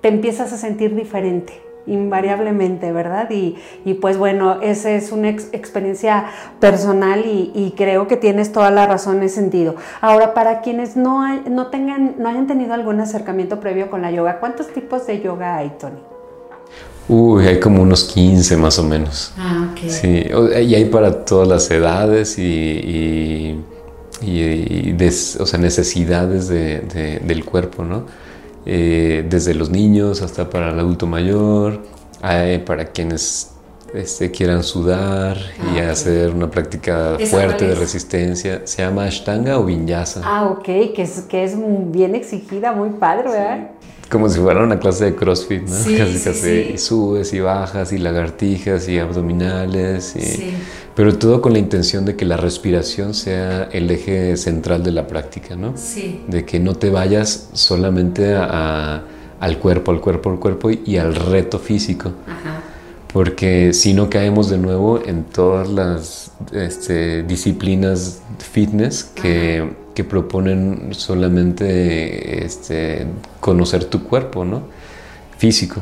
te 0.00 0.08
empiezas 0.08 0.52
a 0.52 0.58
sentir 0.58 0.94
diferente 0.94 1.73
invariablemente, 1.86 2.92
¿verdad? 2.92 3.28
Y, 3.30 3.56
pues 4.00 4.16
bueno, 4.16 4.60
esa 4.62 4.90
es 4.90 5.12
una 5.12 5.28
experiencia 5.28 6.26
personal 6.60 7.24
y, 7.26 7.74
creo 7.76 8.06
que 8.08 8.16
tienes 8.16 8.52
toda 8.52 8.70
la 8.70 8.86
razón 8.86 9.18
en 9.18 9.24
ese 9.24 9.36
sentido. 9.36 9.76
Ahora, 10.00 10.34
para 10.34 10.60
quienes 10.60 10.96
no, 10.96 11.26
no, 11.44 11.68
tengan, 11.68 12.14
no 12.18 12.28
hayan 12.28 12.46
tenido 12.46 12.74
algún 12.74 13.00
acercamiento 13.00 13.60
previo 13.60 13.90
con 13.90 14.02
la 14.02 14.10
yoga, 14.10 14.40
¿cuántos 14.40 14.68
tipos 14.68 15.06
de 15.06 15.20
yoga 15.20 15.56
hay, 15.56 15.72
Tony? 15.78 15.98
Uy, 17.06 17.46
hay 17.46 17.60
como 17.60 17.82
unos 17.82 18.04
15 18.04 18.56
más 18.56 18.78
o 18.78 18.84
menos. 18.84 19.32
Ah, 19.36 19.68
ok. 19.70 19.88
Sí, 19.88 20.26
y 20.62 20.74
hay 20.74 20.86
para 20.86 21.24
todas 21.24 21.46
las 21.46 21.70
edades 21.70 22.38
y, 22.38 23.62
y, 24.22 24.96
o 25.38 25.46
sea, 25.46 25.58
necesidades 25.58 26.48
de, 26.48 27.20
del 27.22 27.44
cuerpo, 27.44 27.84
¿no? 27.84 28.06
Eh, 28.66 29.26
desde 29.28 29.54
los 29.54 29.70
niños 29.70 30.22
hasta 30.22 30.48
para 30.50 30.70
el 30.70 30.78
adulto 30.78 31.06
mayor, 31.06 31.80
Hay 32.22 32.58
para 32.60 32.86
quienes 32.86 33.50
este, 33.92 34.30
quieran 34.30 34.62
sudar 34.62 35.36
y 35.58 35.78
Ah, 35.78 35.82
ok. 35.84 35.90
hacer 35.90 36.30
una 36.30 36.50
práctica 36.50 37.16
¿Esa 37.18 37.36
fuerte 37.36 37.66
de 37.66 37.74
es? 37.74 37.78
resistencia. 37.78 38.62
Se 38.64 38.82
llama 38.82 39.04
Ashtanga 39.04 39.58
o 39.58 39.64
Vinyasa. 39.64 40.22
Ah, 40.24 40.46
ok, 40.46 40.64
que 40.64 41.02
es, 41.02 41.20
que 41.28 41.44
es 41.44 41.54
bien 41.92 42.14
exigida, 42.14 42.72
muy 42.72 42.90
padre, 42.90 43.28
¿verdad? 43.30 43.70
Como 44.14 44.28
si 44.28 44.38
fuera 44.38 44.62
una 44.62 44.78
clase 44.78 45.06
de 45.06 45.14
CrossFit, 45.16 45.62
¿no? 45.68 45.74
Sí, 45.84 45.96
casi, 45.96 46.18
sí, 46.18 46.24
casi. 46.24 46.40
sí. 46.40 46.70
Y 46.74 46.78
subes 46.78 47.32
y 47.32 47.40
bajas 47.40 47.92
y 47.92 47.98
lagartijas 47.98 48.88
y 48.88 48.98
abdominales. 49.00 50.14
Y... 50.14 50.20
Sí. 50.20 50.54
Pero 50.94 51.18
todo 51.18 51.42
con 51.42 51.52
la 51.52 51.58
intención 51.58 52.04
de 52.04 52.14
que 52.14 52.24
la 52.24 52.36
respiración 52.36 53.12
sea 53.14 53.64
el 53.72 53.90
eje 53.90 54.36
central 54.36 54.84
de 54.84 54.92
la 54.92 55.08
práctica, 55.08 55.56
¿no? 55.56 55.72
Sí. 55.76 56.20
De 56.28 56.44
que 56.44 56.60
no 56.60 56.74
te 56.76 56.90
vayas 56.90 57.48
solamente 57.54 58.34
a- 58.34 58.44
a- 58.98 59.02
al 59.40 59.58
cuerpo, 59.58 59.90
al 59.90 60.00
cuerpo, 60.00 60.30
al 60.30 60.38
cuerpo 60.38 60.70
y 60.70 60.96
al 60.96 61.16
reto 61.16 61.58
físico. 61.58 62.12
Ajá. 62.28 62.60
Porque 63.12 63.72
si 63.72 63.94
no 63.94 64.08
caemos 64.08 64.48
de 64.48 64.58
nuevo 64.58 65.00
en 65.04 65.24
todas 65.24 65.68
las 65.68 66.30
este, 66.52 67.24
disciplinas 67.24 68.20
fitness 68.38 69.02
que, 69.04 69.68
que 69.94 70.04
proponen 70.04 70.88
solamente 70.92 72.44
este, 72.44 73.06
conocer 73.40 73.84
tu 73.84 74.02
cuerpo, 74.04 74.44
¿no? 74.44 74.62
Físico. 75.38 75.80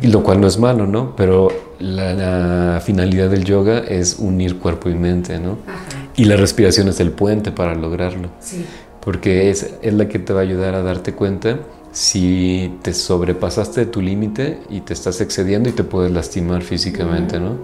Y 0.00 0.08
lo 0.08 0.22
cual 0.22 0.40
no 0.40 0.46
es 0.46 0.58
malo, 0.58 0.86
¿no? 0.86 1.14
Pero 1.16 1.48
la, 1.78 2.14
la 2.14 2.80
finalidad 2.80 3.30
del 3.30 3.44
yoga 3.44 3.78
es 3.80 4.16
unir 4.18 4.58
cuerpo 4.58 4.88
y 4.88 4.94
mente, 4.94 5.38
¿no? 5.38 5.58
Ajá. 5.66 6.08
Y 6.16 6.24
la 6.24 6.36
respiración 6.36 6.88
es 6.88 7.00
el 7.00 7.10
puente 7.10 7.52
para 7.52 7.74
lograrlo 7.74 8.28
Sí. 8.40 8.64
porque 9.00 9.50
es, 9.50 9.74
es 9.82 9.94
la 9.94 10.08
que 10.08 10.18
te 10.18 10.32
va 10.32 10.40
a 10.40 10.42
ayudar 10.42 10.74
a 10.74 10.82
darte 10.82 11.14
cuenta 11.14 11.58
si 11.92 12.74
te 12.82 12.94
sobrepasaste 12.94 13.80
de 13.80 13.86
tu 13.86 14.00
límite 14.00 14.58
y 14.70 14.80
te 14.80 14.92
estás 14.94 15.20
excediendo 15.20 15.68
y 15.68 15.72
te 15.72 15.84
puedes 15.84 16.10
lastimar 16.12 16.62
físicamente, 16.62 17.38
¿no? 17.38 17.56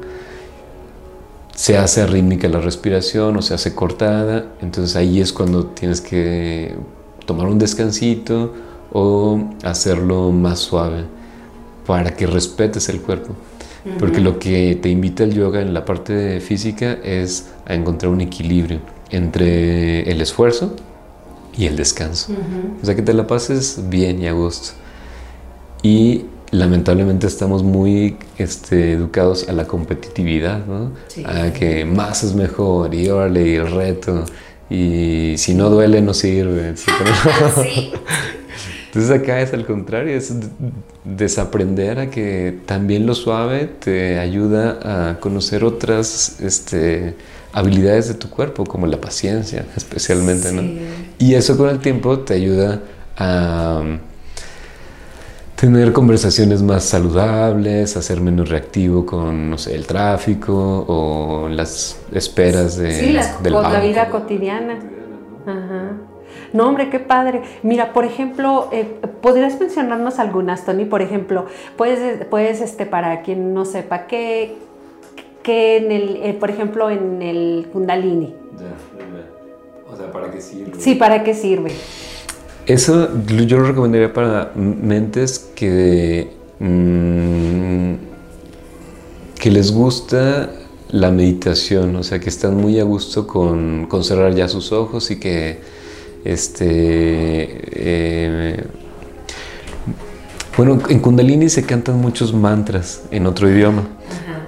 Se 1.59 1.77
hace 1.77 2.07
rítmica 2.07 2.49
la 2.49 2.61
respiración 2.61 3.37
o 3.37 3.43
se 3.43 3.53
hace 3.53 3.75
cortada, 3.75 4.45
entonces 4.61 4.95
ahí 4.95 5.21
es 5.21 5.33
cuando 5.33 5.67
tienes 5.67 6.01
que 6.01 6.77
tomar 7.27 7.49
un 7.49 7.59
descansito 7.59 8.55
o 8.93 9.41
hacerlo 9.65 10.31
más 10.31 10.61
suave 10.61 11.03
para 11.85 12.15
que 12.15 12.29
respetes 12.29 12.89
el 12.89 13.01
cuerpo. 13.01 13.35
Porque 13.99 14.21
lo 14.21 14.39
que 14.39 14.79
te 14.81 14.89
invita 14.89 15.25
el 15.25 15.35
yoga 15.35 15.61
en 15.61 15.75
la 15.75 15.85
parte 15.85 16.39
física 16.39 16.93
es 17.03 17.49
a 17.67 17.75
encontrar 17.75 18.13
un 18.13 18.21
equilibrio 18.21 18.79
entre 19.11 20.09
el 20.09 20.21
esfuerzo 20.21 20.77
y 21.57 21.67
el 21.67 21.75
descanso. 21.75 22.35
O 22.81 22.87
sea, 22.87 22.95
que 22.95 23.03
te 23.03 23.13
la 23.13 23.27
pases 23.27 23.83
bien 23.89 24.23
y 24.23 24.29
a 24.29 24.33
gusto. 24.33 24.75
Y 25.83 26.27
lamentablemente 26.51 27.27
estamos 27.27 27.63
muy 27.63 28.17
este, 28.39 28.93
educados 28.93 29.49
a 29.49 29.53
la 29.53 29.67
competitividad, 29.67 30.65
¿no? 30.67 30.93
Sí. 31.09 31.25
A 31.27 31.53
que 31.53 31.85
más 31.85 32.25
es 32.25 32.35
mejor 32.35 32.95
y 32.95 33.09
órale, 33.09 33.47
y 33.47 33.55
el 33.57 33.71
reto. 33.71 34.25
Y 34.71 35.35
si 35.39 35.55
no 35.55 35.71
duele, 35.71 36.01
no 36.03 36.15
sirve. 36.15 36.75
Sí. 37.65 37.93
Entonces 38.87 39.11
acá 39.11 39.41
es 39.43 39.53
al 39.53 39.67
contrario, 39.67 40.17
es 40.17 40.33
desaprender 41.05 41.99
a 41.99 42.11
que 42.11 42.59
también 42.65 43.07
lo 43.07 43.15
suave 43.15 43.67
te 43.67 44.19
ayuda 44.19 45.11
a 45.11 45.21
conocer 45.21 45.63
otras 45.63 46.41
este, 46.41 47.15
habilidades 47.53 48.09
de 48.09 48.15
tu 48.15 48.31
cuerpo, 48.31 48.65
como 48.65 48.87
la 48.87 48.99
paciencia 48.99 49.67
especialmente, 49.77 50.53
¿no? 50.53 50.63
Y 51.19 51.35
eso 51.35 51.59
con 51.59 51.69
el 51.69 51.81
tiempo 51.81 52.21
te 52.21 52.33
ayuda 52.33 52.81
a 53.19 53.83
tener 55.59 55.93
conversaciones 55.93 56.63
más 56.63 56.85
saludables, 56.85 57.97
a 57.97 58.03
ser 58.03 58.21
menos 58.21 58.49
reactivo 58.49 59.05
con, 59.05 59.51
no 59.51 59.59
sé, 59.59 59.75
el 59.75 59.87
tráfico 59.87 60.85
o 60.87 61.49
las 61.49 61.99
esperas 62.13 62.77
de, 62.77 62.93
Sí, 62.93 63.13
la, 63.13 63.39
del 63.39 63.55
la 63.55 63.81
vida 63.81 64.09
cotidiana. 64.09 64.79
Ajá. 65.47 65.97
No, 66.53 66.69
hombre, 66.69 66.91
qué 66.91 67.01
padre. 67.01 67.43
Mira, 67.65 67.93
por 67.93 68.05
ejemplo, 68.05 68.69
eh, 68.71 68.85
¿podrías 69.21 69.59
mencionarnos 69.59 70.21
algunas, 70.21 70.65
Tony? 70.65 70.85
Por 70.85 71.03
ejemplo, 71.03 71.47
puedes, 71.77 72.25
puedes 72.27 72.61
este, 72.61 72.87
para 72.87 73.23
quien 73.23 73.53
no 73.53 73.65
sepa, 73.65 74.07
¿qué, 74.07 74.57
qué 75.43 75.79
en 75.79 75.91
el, 75.91 76.17
eh, 76.23 76.35
por 76.35 76.51
ejemplo, 76.51 76.89
en 76.89 77.21
el 77.21 77.69
Kundalini? 77.73 78.35
O 79.91 79.97
sea, 79.97 80.13
¿para 80.13 80.31
qué 80.31 80.41
sirve? 80.41 80.73
Sí, 80.79 80.95
¿para 80.95 81.25
qué 81.25 81.35
sirve? 81.35 81.73
Eso 82.69 83.09
yo 83.25 83.61
lo 83.61 83.65
recomendaría 83.65 84.13
para 84.13 84.53
mentes 84.55 85.39
que, 85.55 86.31
mm, 86.59 87.95
que 89.41 89.51
les 89.51 89.73
gusta 89.73 90.51
la 90.91 91.11
meditación, 91.11 91.97
o 91.97 92.03
sea, 92.03 92.21
que 92.21 92.29
están 92.29 92.59
muy 92.59 92.79
a 92.79 92.85
gusto 92.85 93.27
con, 93.27 93.87
con 93.87 94.05
cerrar 94.05 94.35
ya 94.35 94.49
sus 94.49 94.71
ojos 94.73 95.11
y 95.11 95.19
que, 95.19 95.61
este, 96.27 96.67
eh, 96.69 98.65
bueno, 100.55 100.79
en 100.91 101.01
Kundalini 101.01 101.49
se 101.49 101.63
cantan 101.63 101.99
muchos 101.99 102.35
mantras 102.35 103.03
en 103.11 103.27
otro 103.27 103.51
idioma. 103.51 103.89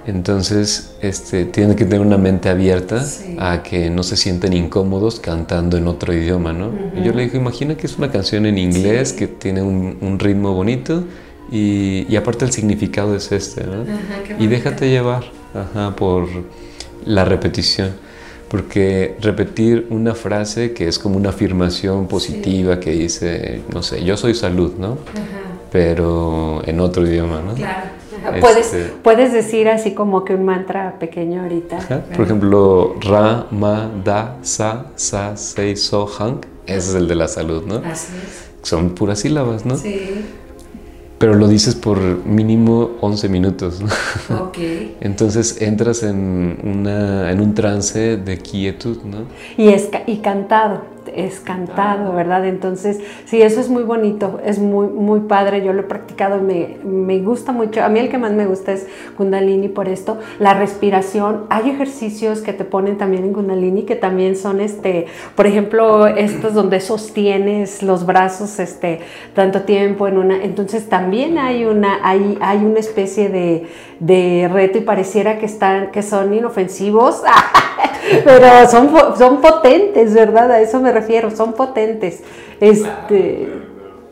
Entonces, 0.06 0.92
este, 1.02 1.44
tienen 1.44 1.76
que 1.76 1.84
tener 1.84 2.00
una 2.00 2.16
mente 2.18 2.48
abierta 2.48 3.04
Sí. 3.04 3.36
a 3.38 3.62
que 3.62 3.90
no 3.90 4.02
se 4.02 4.16
sienten 4.16 4.52
incómodos 4.54 5.20
cantando 5.20 5.76
en 5.76 5.86
otro 5.86 6.12
idioma, 6.14 6.52
¿no? 6.52 6.70
Y 6.98 7.04
yo 7.04 7.12
le 7.12 7.24
dije, 7.24 7.36
imagina 7.36 7.76
que 7.76 7.86
es 7.86 7.98
una 7.98 8.10
canción 8.10 8.46
en 8.46 8.58
inglés 8.58 9.10
Sí. 9.10 9.16
que 9.16 9.26
tiene 9.28 9.62
un, 9.62 9.98
un 10.00 10.18
ritmo 10.18 10.54
bonito 10.54 11.04
y, 11.52 12.06
y 12.08 12.16
aparte 12.16 12.44
el 12.44 12.52
significado 12.52 13.14
es 13.14 13.30
este, 13.30 13.64
¿no? 13.64 13.84
Y 14.38 14.46
déjate 14.46 14.88
llevar 14.88 15.24
ajá, 15.54 15.94
por 15.96 16.28
la 17.04 17.24
repetición. 17.24 17.90
Porque 18.48 19.14
repetir 19.20 19.86
una 19.90 20.14
frase 20.16 20.72
que 20.72 20.88
es 20.88 20.98
como 20.98 21.16
una 21.16 21.28
afirmación 21.28 22.08
positiva 22.08 22.80
que 22.80 22.90
dice, 22.90 23.62
no 23.72 23.82
sé, 23.82 24.02
yo 24.04 24.16
soy 24.16 24.34
salud, 24.34 24.72
¿no? 24.76 24.98
Pero 25.70 26.62
en 26.66 26.80
otro 26.80 27.06
idioma, 27.06 27.42
¿no? 27.46 27.54
Claro. 27.54 27.99
Este- 28.30 28.40
Puedes, 28.40 28.92
puedes 29.02 29.32
decir 29.32 29.68
así 29.68 29.92
como 29.94 30.24
que 30.24 30.34
un 30.34 30.44
mantra 30.44 30.98
pequeño 30.98 31.42
ahorita. 31.42 31.78
Ajá. 31.78 32.00
Por 32.14 32.24
ejemplo, 32.24 32.96
Ra, 33.00 33.46
Ma, 33.50 33.90
Da, 34.04 34.36
Sa, 34.42 34.86
Sa, 34.96 35.36
Sei, 35.36 35.76
So, 35.76 36.06
Hank. 36.06 36.46
Ese 36.66 36.90
es 36.90 36.94
el 36.94 37.08
de 37.08 37.14
la 37.16 37.26
salud, 37.28 37.64
¿no? 37.66 37.76
Así 37.76 38.12
es. 38.16 38.50
Son 38.68 38.90
puras 38.90 39.20
sílabas, 39.20 39.64
¿no? 39.66 39.76
Sí. 39.76 40.24
Pero 41.18 41.34
lo 41.34 41.48
dices 41.48 41.74
por 41.74 41.98
mínimo 42.24 42.92
11 43.02 43.28
minutos, 43.28 43.80
¿no? 43.82 43.88
Ok. 44.44 44.56
Entonces 45.00 45.60
entras 45.60 46.02
en, 46.02 46.58
una, 46.62 47.30
en 47.30 47.40
un 47.40 47.54
trance 47.54 48.16
de 48.16 48.38
quietud, 48.38 48.98
¿no? 49.04 49.18
Y, 49.62 49.68
es, 49.68 49.90
y 50.06 50.18
cantado, 50.18 50.82
es 51.14 51.40
cantado, 51.40 52.12
¿verdad? 52.12 52.46
Entonces, 52.46 53.00
sí, 53.24 53.42
eso 53.42 53.60
es 53.60 53.68
muy 53.68 53.82
bonito, 53.82 54.40
es 54.44 54.58
muy, 54.58 54.88
muy 54.88 55.20
padre, 55.20 55.64
yo 55.64 55.72
lo 55.72 55.80
he 55.80 55.84
practicado 55.84 56.40
me, 56.40 56.76
me 56.84 57.18
gusta 57.20 57.52
mucho. 57.52 57.82
A 57.82 57.88
mí 57.88 57.98
el 57.98 58.08
que 58.08 58.18
más 58.18 58.32
me 58.32 58.46
gusta 58.46 58.72
es 58.72 58.86
Kundalini 59.16 59.68
por 59.68 59.88
esto, 59.88 60.18
la 60.38 60.54
respiración. 60.54 61.44
Hay 61.50 61.70
ejercicios 61.70 62.40
que 62.40 62.52
te 62.52 62.64
ponen 62.64 62.98
también 62.98 63.24
en 63.24 63.32
Kundalini 63.32 63.82
que 63.82 63.96
también 63.96 64.36
son, 64.36 64.60
este, 64.60 65.06
por 65.34 65.46
ejemplo, 65.46 66.06
estos 66.06 66.54
donde 66.54 66.80
sostienes 66.80 67.82
los 67.82 68.06
brazos 68.06 68.58
este, 68.58 69.00
tanto 69.34 69.62
tiempo 69.62 70.08
en 70.08 70.18
una... 70.18 70.42
Entonces, 70.42 70.88
también 70.88 71.38
hay 71.38 71.64
una, 71.64 72.00
hay, 72.02 72.38
hay 72.40 72.58
una 72.58 72.80
especie 72.80 73.28
de, 73.28 73.66
de 73.98 74.50
reto 74.52 74.78
y 74.78 74.82
pareciera 74.82 75.38
que, 75.38 75.46
están, 75.46 75.90
que 75.90 76.02
son 76.02 76.32
inofensivos. 76.34 77.22
Pero 78.24 78.68
son, 78.68 78.90
son 79.16 79.40
potentes, 79.40 80.14
¿verdad? 80.14 80.50
A 80.50 80.60
eso 80.60 80.80
me 80.80 80.90
refiero, 80.90 80.99
son 81.36 81.52
potentes. 81.54 82.22
Este, 82.60 83.48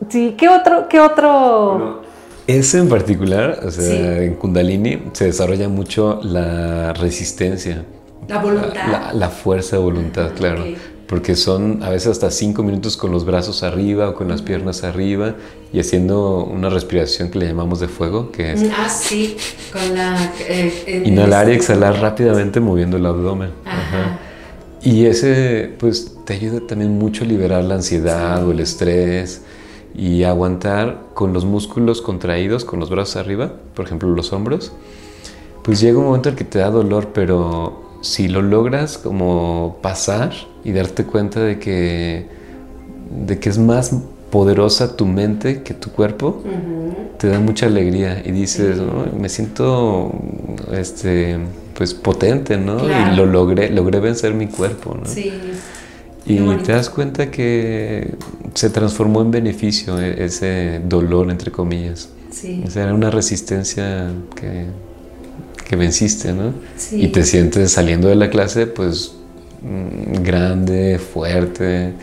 sí, 0.09 0.35
¿qué 0.37 0.49
otro, 0.49 0.87
qué 0.89 0.99
otro? 0.99 2.01
Ese 2.47 2.79
en 2.79 2.89
particular, 2.89 3.59
o 3.65 3.69
sea, 3.71 3.83
Sí. 3.83 4.23
en 4.25 4.33
Kundalini 4.35 5.03
se 5.13 5.25
desarrolla 5.25 5.69
mucho 5.69 6.19
la 6.23 6.93
resistencia. 6.93 7.85
La 8.27 8.39
voluntad. 8.39 8.87
La, 8.91 9.13
la 9.13 9.29
fuerza 9.29 9.77
de 9.77 9.83
voluntad, 9.83 10.31
claro. 10.35 10.61
ok. 10.63 10.67
Porque 11.07 11.35
son 11.35 11.81
a 11.81 11.89
veces 11.89 12.09
hasta 12.11 12.29
cinco 12.29 12.61
minutos 12.61 12.95
con 12.95 13.11
los 13.11 13.25
brazos 13.25 13.63
arriba 13.63 14.09
o 14.09 14.13
con 14.13 14.27
las 14.27 14.43
piernas 14.43 14.83
arriba 14.83 15.33
y 15.73 15.79
haciendo 15.79 16.43
una 16.43 16.69
respiración 16.69 17.31
que 17.31 17.39
le 17.39 17.47
llamamos 17.47 17.79
de 17.79 17.87
fuego, 17.87 18.31
que 18.31 18.51
es 18.53 18.63
Ah, 18.77 18.87
sí, 18.89 19.35
con 19.73 19.95
la... 19.95 20.31
eh, 20.47 21.01
inhalar 21.05 21.49
y 21.49 21.53
exhalar 21.53 21.99
rápidamente 21.99 22.59
moviendo 22.59 22.97
el 22.97 23.07
abdomen. 23.07 23.49
Ajá. 23.65 24.19
Y 24.81 25.05
ese, 25.05 25.75
pues, 25.77 26.15
te 26.25 26.33
ayuda 26.33 26.61
también 26.65 26.97
mucho 26.97 27.23
a 27.23 27.27
liberar 27.27 27.63
la 27.63 27.75
ansiedad 27.75 28.45
o 28.47 28.51
el 28.51 28.61
estrés 28.61 29.41
y 29.93 30.23
aguantar 30.23 31.03
con 31.13 31.33
los 31.33 31.45
músculos 31.45 32.01
contraídos, 32.01 32.63
con 32.63 32.79
los 32.79 32.89
brazos 32.89 33.17
arriba, 33.17 33.53
por 33.75 33.85
ejemplo, 33.85 34.09
los 34.09 34.31
hombros. 34.31 34.71
Pues 35.63 35.81
llega 35.81 35.97
un 35.97 36.05
momento 36.05 36.29
en 36.29 36.35
que 36.35 36.45
te 36.45 36.59
da 36.59 36.69
dolor, 36.69 37.09
pero 37.13 37.89
si 38.01 38.29
lo 38.29 38.41
logras 38.41 38.97
como 38.97 39.77
pasar 39.81 40.31
y 40.63 40.71
darte 40.71 41.03
cuenta 41.05 41.41
de 41.41 41.59
que, 41.59 42.27
de 43.25 43.39
que 43.39 43.49
es 43.49 43.57
más 43.57 43.93
poderosa 44.31 44.95
tu 44.95 45.05
mente 45.05 45.63
que 45.63 45.73
tu 45.73 45.91
cuerpo, 45.91 46.43
te 47.17 47.27
da 47.27 47.39
mucha 47.39 47.65
alegría 47.65 48.21
y 48.25 48.31
dices, 48.31 48.77
me 49.17 49.29
siento 49.29 50.11
este, 50.71 51.37
pues 51.75 51.93
potente, 51.93 52.57
¿no? 52.57 52.79
Y 52.87 53.15
lo 53.15 53.25
logré, 53.25 53.69
logré 53.69 53.99
vencer 53.99 54.33
mi 54.33 54.47
cuerpo, 54.47 54.95
¿no? 54.95 55.05
Sí. 55.05 55.33
Y 56.25 56.37
te 56.63 56.73
das 56.73 56.89
cuenta 56.89 57.31
que 57.31 58.13
se 58.53 58.69
transformó 58.69 59.21
en 59.21 59.31
beneficio 59.31 59.99
e, 59.99 60.25
ese 60.25 60.79
dolor, 60.87 61.31
entre 61.31 61.51
comillas. 61.51 62.09
Sí. 62.31 62.63
O 62.67 62.69
sea, 62.69 62.83
era 62.83 62.93
una 62.93 63.09
resistencia 63.09 64.11
que, 64.35 64.65
que 65.67 65.75
venciste, 65.75 66.33
¿no? 66.33 66.53
Sí. 66.77 67.03
Y 67.03 67.07
te 67.07 67.23
sientes 67.23 67.71
saliendo 67.71 68.09
de 68.09 68.15
la 68.15 68.29
clase, 68.29 68.67
pues, 68.67 69.13
mm, 69.63 70.21
grande, 70.21 70.99
fuerte, 70.99 71.93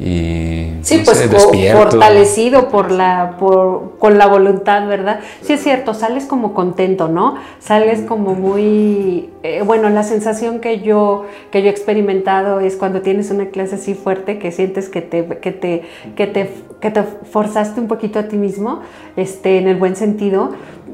y 0.00 0.78
sí, 0.80 1.02
pues 1.04 1.28
fortalecido 1.72 2.70
por 2.70 2.90
la, 2.90 3.36
por, 3.38 3.98
con 3.98 4.16
la 4.16 4.26
voluntad, 4.26 4.88
¿verdad? 4.88 5.20
Sí 5.42 5.52
es 5.52 5.62
cierto, 5.62 5.92
sales 5.92 6.24
como 6.24 6.54
contento, 6.54 7.08
¿no? 7.08 7.34
Sales 7.58 8.00
como 8.08 8.34
muy, 8.34 9.28
eh, 9.42 9.62
bueno, 9.62 9.90
la 9.90 10.02
sensación 10.02 10.60
que 10.60 10.80
yo, 10.80 11.26
que 11.50 11.60
yo 11.60 11.68
he 11.68 11.70
experimentado 11.70 12.60
es 12.60 12.76
cuando 12.76 13.02
tienes 13.02 13.30
una 13.30 13.50
clase 13.50 13.74
así 13.74 13.92
fuerte 13.92 14.38
que 14.38 14.52
sientes 14.52 14.88
que 14.88 15.02
te, 15.02 15.26
que 15.26 15.52
te, 15.52 15.82
que 16.16 16.26
te, 16.26 16.50
que 16.80 16.90
te 16.90 17.02
forzaste 17.02 17.78
un 17.78 17.86
poquito 17.86 18.18
a 18.18 18.22
ti 18.22 18.38
mismo, 18.38 18.80
este, 19.16 19.58
en 19.58 19.68
el 19.68 19.76
buen 19.76 19.96
sentido. 19.96 20.52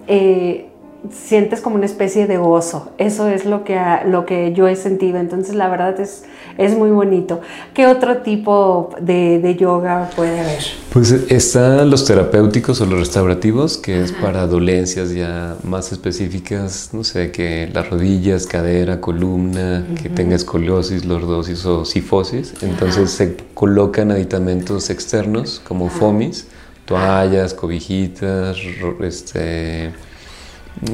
Eh, 0.09 0.67
sientes 1.11 1.61
como 1.61 1.77
una 1.77 1.87
especie 1.87 2.27
de 2.27 2.39
gozo. 2.39 2.91
Eso 2.99 3.29
es 3.29 3.45
lo 3.45 3.65
que, 3.65 3.79
lo 4.07 4.27
que 4.27 4.53
yo 4.53 4.69
he 4.69 4.77
sentido. 4.77 5.19
Entonces, 5.19 5.55
la 5.55 5.69
verdad 5.69 5.99
es, 6.01 6.25
es 6.59 6.77
muy 6.77 6.91
bonito. 6.91 7.41
¿Qué 7.75 7.87
otro 7.87 8.19
tipo 8.19 8.91
de, 9.01 9.57
yoga 9.59 10.11
puede 10.17 10.41
haber? 10.41 10.63
Pues 10.93 11.13
están 11.13 11.91
los 11.91 12.05
terapéuticos 12.05 12.81
o 12.81 12.87
los 12.87 12.99
restaurativos, 12.99 13.77
que 13.77 14.03
es 14.03 14.13
para 14.13 14.47
dolencias 14.47 15.13
ya 15.13 15.57
más 15.63 15.93
específicas, 15.93 16.91
no 16.93 17.05
sé, 17.05 17.31
que 17.31 17.71
las 17.73 17.91
rodillas, 17.91 18.47
cadera, 18.47 19.01
columna, 19.01 19.85
que 20.03 20.09
tenga 20.09 20.37
escoliosis, 20.37 21.05
lordosis 21.05 21.65
o 21.67 21.85
sifosis. 21.85 22.55
Entonces 22.63 23.11
se 23.11 23.37
colocan 23.55 24.11
aditamentos 24.11 24.91
externos 24.91 25.61
como 25.67 25.89
fomis, 25.89 26.49
toallas, 26.87 27.55
cobijitas, 27.55 28.57
este 29.01 29.93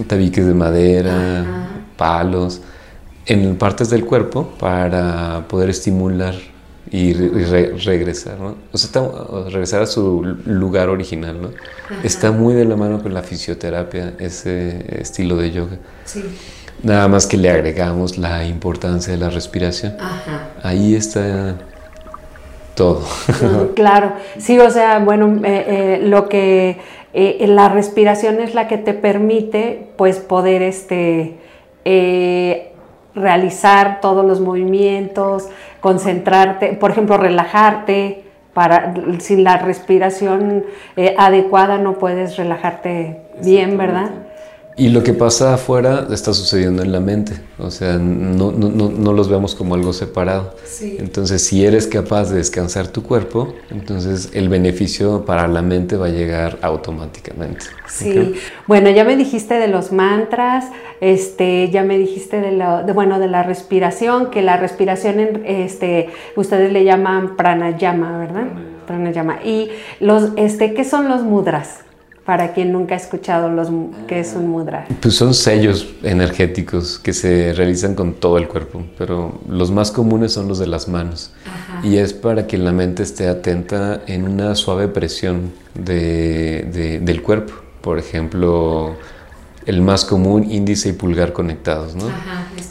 tabiques 0.07 0.47
de 0.47 0.55
madera, 0.55 1.45
palos, 1.97 2.61
en 3.27 3.57
partes 3.57 3.91
del 3.91 4.05
cuerpo 4.05 4.53
para 4.59 5.45
poder 5.49 5.71
estimular 5.71 6.35
y, 6.91 7.15
regresar, 7.15 8.39
¿no? 8.39 8.57
O 8.71 8.79
sea, 8.79 9.03
regresar 9.51 9.83
a 9.83 9.87
su 9.87 10.23
lugar 10.45 10.91
original, 10.91 11.41
¿no? 11.41 11.51
Está 12.03 12.33
muy 12.33 12.55
de 12.55 12.65
la 12.65 12.77
mano 12.77 13.03
con 13.03 13.15
la 13.15 13.23
fisioterapia, 13.23 14.15
ese 14.19 15.01
estilo 15.01 15.37
de 15.37 15.53
yoga. 15.53 15.79
Sí. 16.05 16.23
Nada 16.83 17.09
más 17.09 17.27
que 17.27 17.37
le 17.37 17.49
agregamos 17.49 18.19
la 18.19 18.45
importancia 18.45 19.13
de 19.13 19.19
la 19.19 19.31
respiración. 19.31 19.97
Ahí 20.63 20.95
está 20.95 21.57
todo. 22.75 23.03
Claro, 23.75 24.15
sí, 24.39 24.59
o 24.59 24.71
sea, 24.71 24.99
bueno, 24.99 25.41
eh, 25.45 25.65
eh, 25.67 26.01
lo 26.03 26.29
que 26.29 26.79
eh, 27.15 27.45
la 27.47 27.69
respiración 27.69 28.41
es 28.41 28.55
la 28.55 28.69
que 28.69 28.79
te 28.79 28.95
permite 28.95 29.89
pues 29.97 30.19
poder 30.19 30.63
este, 30.63 31.37
eh, 31.85 32.73
realizar 33.15 34.01
todos 34.01 34.25
los 34.25 34.41
movimientos, 34.41 35.49
concentrarte, 35.81 36.73
por 36.75 36.91
ejemplo, 36.91 37.17
relajarte. 37.17 38.25
Para, 38.53 38.93
sin 39.21 39.45
la 39.45 39.57
respiración 39.57 40.67
eh, 40.97 41.15
adecuada 41.17 41.79
no 41.79 41.95
puedes 41.95 42.37
relajarte 42.37 43.23
bien, 43.43 43.79
¿verdad? 43.79 44.11
Y 44.77 44.89
lo 44.89 45.03
que 45.03 45.13
pasa 45.13 45.55
afuera 45.55 46.07
está 46.11 46.33
sucediendo 46.33 46.83
en 46.83 46.93
la 46.93 47.01
mente, 47.01 47.35
o 47.59 47.71
sea, 47.71 47.99
no, 47.99 48.53
no, 48.53 48.71
no, 48.71 49.13
los 49.13 49.29
vemos 49.29 49.55
como 49.55 49.75
algo 49.75 49.93
separado. 49.93 50.55
Entonces, 50.81 51.45
si 51.45 51.65
eres 51.65 51.87
capaz 51.87 52.31
de 52.31 52.37
descansar 52.37 52.89
tu 52.89 53.03
cuerpo, 53.03 53.55
entonces 53.71 54.31
el 54.33 54.49
beneficio 54.49 55.27
para 55.27 55.47
la 55.47 55.61
mente 55.61 55.97
va 55.97 56.07
a 56.07 56.11
llegar 56.11 56.59
automáticamente. 56.63 57.67
Sí, 57.87 58.35
bueno, 58.67 58.89
ya 58.89 59.05
me 59.05 59.17
dijiste 59.17 59.55
de 59.55 59.69
los 59.69 59.93
mantras, 59.93 60.67
este, 61.01 61.69
ya 61.71 61.83
me 61.83 61.99
dijiste 61.99 62.41
de, 62.41 62.53
lo, 62.53 62.83
de, 62.83 62.93
bueno, 62.93 63.19
de 63.19 63.29
la 63.29 63.43
respiración, 63.43 64.31
que 64.31 64.41
la 64.41 64.57
respiración, 64.57 65.43
este, 65.45 66.09
ustedes 66.35 66.73
le 66.73 66.85
llaman 66.85 67.37
pranayama, 67.37 68.19
¿verdad? 68.19 68.47
Pranayama. 68.87 69.43
Y 69.45 69.69
los, 70.01 70.31
este, 70.37 70.73
¿qué 70.73 70.85
son 70.85 71.09
los 71.09 71.23
mudras? 71.23 71.81
Para 72.25 72.53
quien 72.53 72.73
nunca 72.73 72.95
ha 72.95 72.99
escuchado 72.99 73.49
los, 73.51 73.69
qué 74.07 74.21
es 74.21 74.35
un 74.35 74.49
mudra? 74.49 74.87
Pues 75.01 75.15
son 75.15 75.35
sellos 75.35 75.89
energéticos 76.03 76.99
que 76.99 77.13
se 77.13 77.53
realizan 77.53 77.95
con 77.95 78.15
todo 78.15 78.39
el 78.39 78.49
cuerpo, 78.49 78.83
pero 78.97 79.41
los 79.49 79.71
más 79.71 79.91
comunes 79.91 80.33
son 80.33 80.49
los 80.49 80.59
de 80.59 80.67
las 80.67 80.89
manos. 80.89 81.33
Y 81.83 81.97
es 81.97 82.13
para 82.13 82.47
que 82.47 82.59
la 82.59 82.71
mente 82.71 83.03
esté 83.03 83.27
atenta 83.27 84.03
en 84.07 84.29
una 84.29 84.55
suave 84.55 84.87
presión 84.89 85.53
de, 85.75 87.01
del 87.03 87.23
cuerpo. 87.23 87.55
Por 87.81 87.99
ejemplo, 87.99 88.95
el 89.67 89.83
más 89.83 90.05
común, 90.05 90.51
índice 90.51 90.91
y 90.91 90.93
pulgar 90.93 91.33
conectados, 91.33 91.95
¿no? 91.95 92.05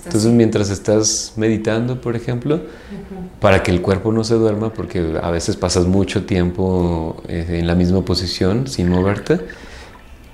Entonces, 0.05 0.31
mientras 0.31 0.69
estás 0.69 1.33
meditando, 1.35 2.01
por 2.01 2.15
ejemplo, 2.15 2.61
para 3.39 3.63
que 3.63 3.71
el 3.71 3.81
cuerpo 3.81 4.11
no 4.11 4.23
se 4.23 4.35
duerma, 4.35 4.73
porque 4.73 5.17
a 5.21 5.31
veces 5.31 5.55
pasas 5.55 5.85
mucho 5.85 6.25
tiempo 6.25 7.21
eh, 7.27 7.59
en 7.59 7.67
la 7.67 7.75
misma 7.75 8.03
posición 8.03 8.67
sin 8.67 8.89
moverte, 8.89 9.39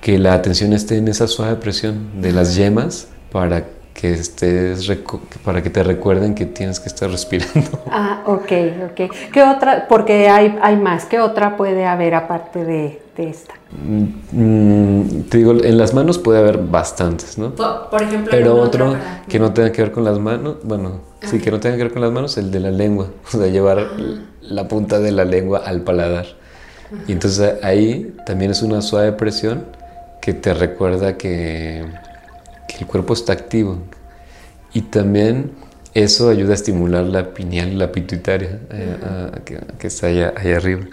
que 0.00 0.18
la 0.18 0.34
atención 0.34 0.72
esté 0.72 0.96
en 0.96 1.08
esa 1.08 1.26
suave 1.26 1.56
presión 1.56 2.20
de 2.20 2.32
las 2.32 2.56
yemas 2.56 3.08
para 3.32 3.64
que 3.94 4.12
estés 4.12 4.88
para 5.44 5.60
que 5.60 5.70
te 5.70 5.82
recuerden 5.82 6.36
que 6.36 6.46
tienes 6.46 6.78
que 6.78 6.88
estar 6.88 7.10
respirando. 7.10 7.82
Ah, 7.90 8.22
ok, 8.26 8.52
ok. 8.90 9.10
¿Qué 9.32 9.42
otra? 9.42 9.86
Porque 9.88 10.28
hay, 10.28 10.56
hay 10.62 10.76
más. 10.76 11.04
¿Qué 11.06 11.18
otra 11.18 11.56
puede 11.56 11.84
haber 11.84 12.14
aparte 12.14 12.64
de, 12.64 13.02
esta? 13.18 13.54
Mm, 14.32 15.22
te 15.28 15.38
digo, 15.38 15.52
en 15.52 15.78
las 15.78 15.94
manos 15.94 16.18
puede 16.18 16.38
haber 16.38 16.58
bastantes, 16.58 17.38
¿no? 17.38 17.54
Por, 17.54 18.02
ejemplo, 18.02 18.30
pero 18.30 18.56
otro 18.56 18.96
que 19.28 19.38
no 19.38 19.52
tenga 19.52 19.72
que 19.72 19.82
ver 19.82 19.92
con 19.92 20.04
las 20.04 20.18
manos, 20.18 20.56
bueno, 20.62 21.00
sí 21.22 21.38
que 21.40 21.50
no 21.50 21.60
tenga 21.60 21.76
que 21.76 21.84
ver 21.84 21.92
con 21.92 22.02
las 22.02 22.12
manos, 22.12 22.36
el 22.38 22.50
de 22.50 22.60
la 22.60 22.70
lengua, 22.70 23.08
o 23.26 23.30
sea, 23.30 23.46
llevar 23.46 23.78
ah. 23.78 23.96
la 24.42 24.68
punta 24.68 24.98
de 25.00 25.12
la 25.12 25.24
lengua 25.24 25.62
al 25.64 25.82
paladar. 25.82 26.26
Y 27.06 27.12
entonces 27.12 27.62
ahí 27.62 28.14
también 28.24 28.50
es 28.50 28.62
una 28.62 28.80
suave 28.80 29.12
presión 29.12 29.66
que 30.22 30.32
te 30.32 30.54
recuerda 30.54 31.18
que 31.18 31.84
que 32.68 32.76
el 32.76 32.86
cuerpo 32.86 33.14
está 33.14 33.32
activo. 33.32 33.78
Y 34.72 34.82
también 34.82 35.52
eso 35.94 36.28
ayuda 36.28 36.52
a 36.52 36.54
estimular 36.54 37.04
la 37.04 37.34
pineal 37.34 37.72
y 37.72 37.74
la 37.74 37.90
pituitaria 37.90 38.60
eh, 38.70 38.96
que, 39.78 39.86
está 39.86 40.06
allá, 40.06 40.34
arriba. 40.36 40.84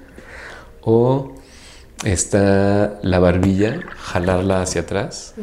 O 0.82 1.36
está 2.04 3.00
la 3.02 3.20
barbilla, 3.20 3.80
jalarla 3.98 4.62
hacia 4.62 4.82
atrás, 4.82 5.34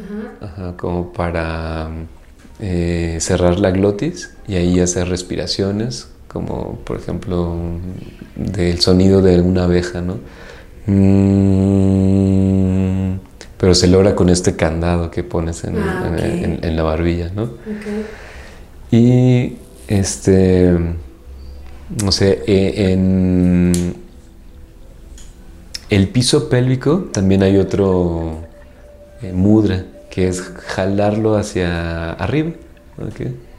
como 0.76 1.12
para 1.12 1.88
eh, 2.60 3.16
cerrar 3.20 3.58
la 3.58 3.70
glotis 3.70 4.34
y 4.46 4.56
ahí 4.56 4.78
hacer 4.80 5.08
respiraciones, 5.08 6.08
como 6.28 6.78
por 6.84 6.98
ejemplo 6.98 7.56
del 8.36 8.80
sonido 8.80 9.22
de 9.22 9.40
una 9.40 9.64
abeja, 9.64 10.00
¿no? 10.00 10.18
Mm, 10.86 11.52
pero 13.56 13.74
se 13.74 13.86
logra 13.86 14.14
con 14.14 14.28
este 14.28 14.56
candado 14.56 15.10
que 15.10 15.22
pones 15.22 15.64
en, 15.64 15.78
ah, 15.78 16.10
la 16.62 16.82
barbilla, 16.82 17.30
¿no? 17.34 17.50
Y 18.90 19.56
este, 19.88 20.76
no 22.02 22.12
sé, 22.12 22.42
e, 22.46 22.92
en 22.92 23.94
el 25.94 26.08
piso 26.08 26.48
pélvico 26.48 27.10
también 27.12 27.42
hay 27.42 27.58
otro 27.58 28.38
eh, 29.20 29.32
mudra, 29.32 29.84
que 30.10 30.26
es 30.26 30.40
jalarlo 30.40 31.36
hacia 31.36 32.12
arriba. 32.12 32.52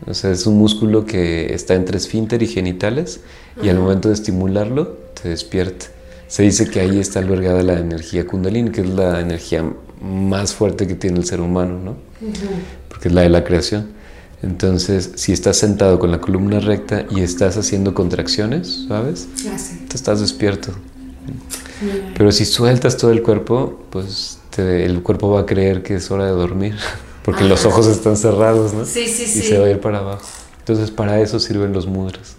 O 0.08 0.14
sea, 0.16 0.32
es 0.32 0.48
un 0.48 0.58
músculo 0.58 1.06
que 1.06 1.54
está 1.54 1.76
entre 1.76 1.98
esfínter 1.98 2.42
y 2.42 2.48
genitales 2.48 3.22
y 3.62 3.70
al 3.70 3.78
momento 3.78 4.08
de 4.08 4.16
estimularlo 4.16 4.98
te 5.22 5.30
despierta. 5.30 5.86
Se 6.28 6.42
dice 6.42 6.68
que 6.70 6.80
ahí 6.80 6.98
está 6.98 7.20
albergada 7.20 7.62
la 7.62 7.80
energía 7.80 8.26
kundalini, 8.26 8.72
que 8.72 8.82
es 8.82 8.90
la 8.90 9.20
energía 9.22 9.64
más 10.02 10.56
fuerte 10.56 10.88
que 10.88 10.96
tiene 10.96 11.20
el 11.20 11.26
ser 11.26 11.40
humano, 11.40 11.80
¿no? 11.80 11.96
Porque 12.90 13.10
es 13.10 13.14
la 13.14 13.22
de 13.22 13.30
la 13.30 13.44
creación. 13.44 13.90
Entonces, 14.42 15.12
si 15.16 15.34
estás 15.34 15.58
sentado 15.58 16.00
con 16.00 16.10
la 16.10 16.20
columna 16.20 16.60
recta 16.60 17.06
y 17.12 17.22
estás 17.22 17.58
haciendo 17.58 17.94
contracciones, 17.94 18.86
¿sabes? 18.88 19.28
Ah, 19.48 19.56
Te 19.88 19.96
estás 19.96 20.20
despierto. 20.20 20.72
Pero 22.18 22.32
si 22.32 22.46
sueltas 22.46 22.98
todo 22.98 23.12
el 23.12 23.22
cuerpo, 23.22 23.80
pues 23.90 24.40
el 24.58 25.02
cuerpo 25.02 25.32
va 25.32 25.42
a 25.42 25.46
creer 25.46 25.84
que 25.84 25.96
es 25.96 26.12
hora 26.12 26.26
de 26.26 26.32
dormir, 26.32 26.76
porque 27.24 27.44
los 27.44 27.66
ojos 27.66 27.88
están 27.88 28.18
cerrados, 28.18 28.74
¿no? 28.74 28.86
Sí, 28.86 29.08
sí, 29.08 29.26
sí. 29.26 29.40
Y 29.40 29.42
se 29.44 29.58
va 29.58 29.66
a 29.66 29.70
ir 29.70 29.80
para 29.80 30.00
abajo. 30.00 30.26
Entonces, 30.60 30.92
para 30.92 31.20
eso 31.20 31.40
sirven 31.40 31.74
los 31.74 31.88
mudras. 31.88 32.38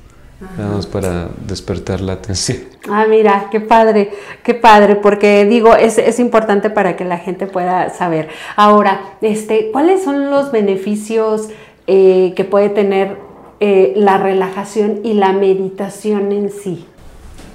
Vamos 0.58 0.86
para 0.86 1.28
despertar 1.46 2.00
la 2.00 2.14
atención. 2.14 2.58
Ah, 2.88 3.06
mira, 3.08 3.48
qué 3.50 3.60
padre, 3.60 4.10
qué 4.42 4.52
padre, 4.52 4.96
porque 4.96 5.46
digo, 5.46 5.74
es, 5.74 5.96
es, 5.96 6.18
importante 6.18 6.70
para 6.70 6.96
que 6.96 7.04
la 7.04 7.18
gente 7.18 7.46
pueda 7.46 7.88
saber. 7.90 8.28
Ahora, 8.56 9.00
este, 9.22 9.70
¿cuáles 9.72 10.02
son 10.02 10.30
los 10.30 10.52
beneficios 10.52 11.48
eh, 11.86 12.34
que 12.36 12.44
puede 12.44 12.68
tener 12.68 13.16
eh, 13.60 13.94
la 13.96 14.18
relajación 14.18 15.00
y 15.02 15.14
la 15.14 15.32
meditación 15.32 16.32
en 16.32 16.50
sí? 16.50 16.86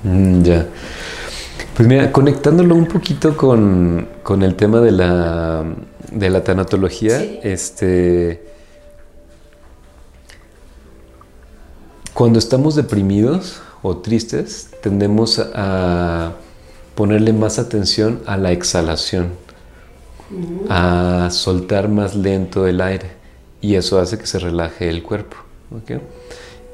Mm, 0.04 0.42
ya. 0.42 0.66
Pues 1.80 1.88
mira, 1.88 2.12
conectándolo 2.12 2.76
un 2.76 2.88
poquito 2.88 3.38
con, 3.38 4.10
con 4.22 4.44
el 4.44 4.56
tema 4.56 4.82
de 4.82 4.92
la, 4.92 5.64
de 6.12 6.30
la 6.30 6.44
tanatología, 6.44 7.22
este 7.42 8.44
Cuando 12.14 12.38
estamos 12.38 12.76
deprimidos 12.76 13.62
o 13.82 13.96
tristes, 14.00 14.72
tendemos 14.84 15.40
a 15.56 16.34
ponerle 16.96 17.32
más 17.32 17.60
atención 17.60 18.20
a 18.26 18.36
la 18.36 18.52
exhalación, 18.52 19.30
a 20.68 21.30
soltar 21.32 21.88
más 21.88 22.14
lento 22.14 22.68
el 22.68 22.82
aire 22.82 23.12
y 23.62 23.76
eso 23.76 24.02
hace 24.02 24.18
que 24.18 24.28
se 24.28 24.40
relaje 24.40 24.90
el 24.90 25.02
cuerpo. 25.02 25.38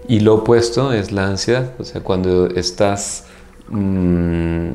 Y 0.07 0.21
lo 0.21 0.33
opuesto 0.33 0.93
es 0.93 1.11
la 1.11 1.27
ansiedad, 1.27 1.73
o 1.77 1.83
sea, 1.83 2.01
cuando 2.01 2.47
estás 2.47 3.25
mm, 3.69 4.69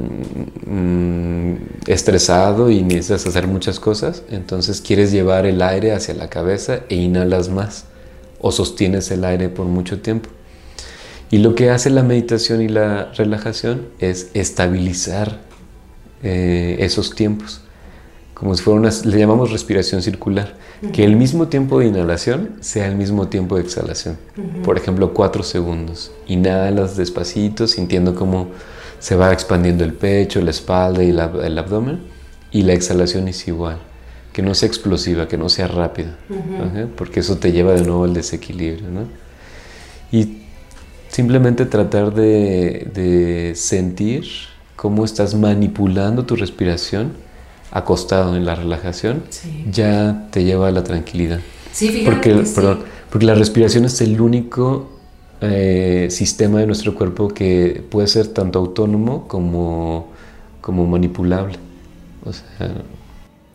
mm, 0.67 1.57
estresado 1.87 2.71
y 2.71 2.83
necesitas 2.83 3.27
hacer 3.27 3.47
muchas 3.47 3.81
cosas, 3.81 4.23
entonces 4.31 4.81
quieres 4.81 5.13
llevar 5.13 5.47
el 5.47 5.63
aire 5.63 5.93
hacia 5.93 6.15
la 6.15 6.29
cabeza 6.29 6.81
e 6.89 6.97
inhalas 6.97 7.49
más 7.49 7.85
o 8.41 8.53
sostienes 8.53 9.11
el 9.11 9.25
aire 9.25 9.49
por 9.49 9.67
mucho 9.67 10.01
tiempo. 10.01 10.31
Y 11.31 11.39
lo 11.39 11.55
que 11.55 11.71
hace 11.71 11.91
la 11.91 12.03
meditación 12.03 12.61
y 12.61 12.69
la 12.69 13.13
relajación 13.13 13.87
es 14.01 14.31
estabilizar 14.35 15.39
eh, 16.23 16.77
esos 16.81 17.15
tiempos, 17.15 17.61
como 18.35 18.55
si 18.55 18.63
fuera 18.63 18.81
una, 18.81 18.91
le 19.05 19.19
llamamos 19.19 19.53
respiración 19.53 20.03
circular, 20.03 20.57
que 20.93 21.05
el 21.05 21.15
mismo 21.15 21.49
tiempo 21.49 21.79
de 21.79 21.87
inhalación 21.87 22.57
sea 22.61 22.87
el 22.87 22.97
mismo 22.97 23.29
tiempo 23.29 23.57
de 23.57 23.63
exhalación. 23.63 24.17
Por 24.65 24.79
ejemplo, 24.79 25.13
cuatro 25.13 25.43
segundos. 25.43 26.11
Inhalas 26.27 26.97
despacito, 26.97 27.67
sintiendo 27.67 28.15
cómo 28.15 28.49
se 29.01 29.17
va 29.17 29.33
expandiendo 29.33 29.83
el 29.83 29.93
pecho, 29.93 30.41
la 30.41 30.51
espalda 30.51 31.03
y 31.03 31.11
el 31.11 31.59
abdomen, 31.59 31.99
y 32.53 32.63
la 32.63 32.75
exhalación 32.75 33.27
es 33.27 33.49
igual. 33.49 33.79
Que 34.33 34.43
no 34.43 34.55
sea 34.55 34.69
explosiva, 34.69 35.27
que 35.27 35.37
no 35.37 35.49
sea 35.49 35.67
rápida, 35.67 36.17
porque 36.97 37.19
eso 37.19 37.39
te 37.39 37.51
lleva 37.51 37.73
de 37.73 37.83
nuevo 37.83 38.05
al 38.05 38.15
desequilibrio. 38.15 38.89
¿no? 38.89 39.07
Y 40.13 40.41
Simplemente 41.11 41.67
tratar 41.67 42.15
de, 42.15 43.53
sentir 43.57 44.25
cómo 44.77 45.05
estás 45.05 45.35
manipulando 45.35 46.25
tu 46.25 46.37
respiración 46.37 47.13
acostado 47.73 48.37
en 48.37 48.45
la 48.45 48.55
relajación, 48.55 49.25
ya 49.71 50.29
te 50.31 50.45
lleva 50.45 50.69
a 50.69 50.71
la 50.71 50.85
tranquilidad. 50.85 51.41
Sí, 51.73 51.89
fíjate 51.89 52.11
porque, 52.11 52.51
perdón, 52.55 52.85
porque 53.11 53.27
la 53.27 53.35
respiración 53.35 53.85
es 53.85 54.01
el 54.01 54.21
único 54.21 55.00
eh, 55.41 56.09
sistema 56.11 56.61
de 56.61 56.67
nuestro 56.67 56.95
cuerpo 56.95 57.29
que 57.29 57.83
puede 57.91 58.07
ser 58.07 58.29
tanto 58.29 58.59
autónomo 58.59 59.27
como, 59.27 60.09
como 60.61 60.87
manipulable. 60.87 61.57
O 62.25 62.33
sea, 62.33 62.83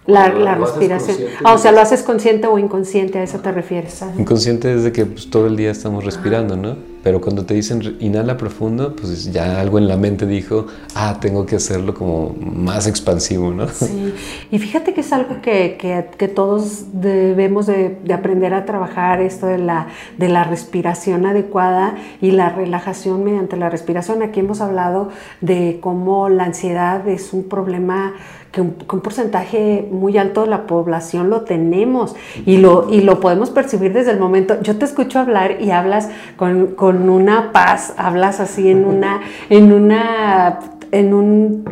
la, 0.07 0.55
respiración. 0.55 1.17
Ah, 1.43 1.53
o 1.53 1.57
sea, 1.57 1.71
lo 1.71 1.81
haces 1.81 2.03
consciente 2.03 2.47
o 2.47 2.59
inconsciente, 2.59 3.19
a 3.19 3.23
eso 3.23 3.39
te 3.39 3.51
refieres. 3.51 4.03
Inconsciente 4.17 4.73
es 4.73 4.83
de 4.83 4.91
que 4.91 5.05
pues, 5.05 5.29
todo 5.29 5.47
el 5.47 5.55
día 5.55 5.71
estamos 5.71 6.03
respirando, 6.03 6.55
¿no? 6.55 6.77
Pero 7.05 7.21
cuando 7.21 7.45
te 7.45 7.53
dicen 7.53 7.97
inhala 7.99 8.35
profundo, 8.35 8.95
pues 8.95 9.31
ya 9.31 9.61
algo 9.61 9.77
en 9.77 9.87
la 9.87 9.95
mente 9.95 10.25
dijo, 10.25 10.65
ah, 10.95 11.19
tengo 11.21 11.45
que 11.45 11.57
hacerlo 11.57 11.93
como 11.93 12.35
más 12.39 12.87
expansivo, 12.87 13.51
¿no? 13.51 13.67
Sí, 13.67 14.11
y 14.49 14.57
fíjate 14.57 14.95
que 14.95 15.01
es 15.01 15.13
algo 15.13 15.39
que, 15.39 15.77
que, 15.77 16.27
todos 16.27 16.85
debemos 16.93 17.67
de, 17.67 17.99
de, 18.03 18.11
aprender 18.11 18.55
a 18.55 18.65
trabajar, 18.65 19.21
esto 19.21 19.45
de 19.45 19.59
la, 19.59 19.89
de 20.17 20.29
la 20.29 20.45
respiración 20.45 21.27
adecuada 21.27 21.95
y 22.21 22.31
la 22.31 22.49
relajación 22.49 23.23
mediante 23.23 23.55
la 23.55 23.69
respiración. 23.69 24.23
Aquí 24.23 24.39
hemos 24.39 24.59
hablado 24.59 25.09
de 25.41 25.77
cómo 25.81 26.27
la 26.29 26.45
ansiedad 26.45 27.07
es 27.07 27.33
un 27.33 27.43
problema 27.43 28.15
que 28.55 28.61
un, 28.61 28.71
porcentaje 28.71 29.85
muy 29.91 30.17
alto 30.17 30.41
de 30.43 30.47
la 30.47 30.65
población 30.65 31.29
lo 31.29 31.41
tenemos 31.41 32.15
y 32.45 32.57
lo, 32.57 32.89
y 32.89 33.01
lo 33.01 33.19
podemos 33.19 33.49
percibir 33.49 33.91
desde 33.91 34.11
el 34.11 34.19
momento. 34.19 34.61
Yo 34.61 34.77
te 34.77 34.85
escucho 34.85 35.19
hablar 35.19 35.61
y 35.61 35.71
hablas 35.71 36.07
con, 36.37 36.67
con 36.67 36.94
una 37.09 37.51
paz, 37.51 37.93
hablas 37.97 38.39
así 38.39 38.69
en 38.69 38.85
una, 38.85 39.21
en 39.49 39.71
una, 39.73 40.59
en 40.91 41.13
un, 41.13 41.65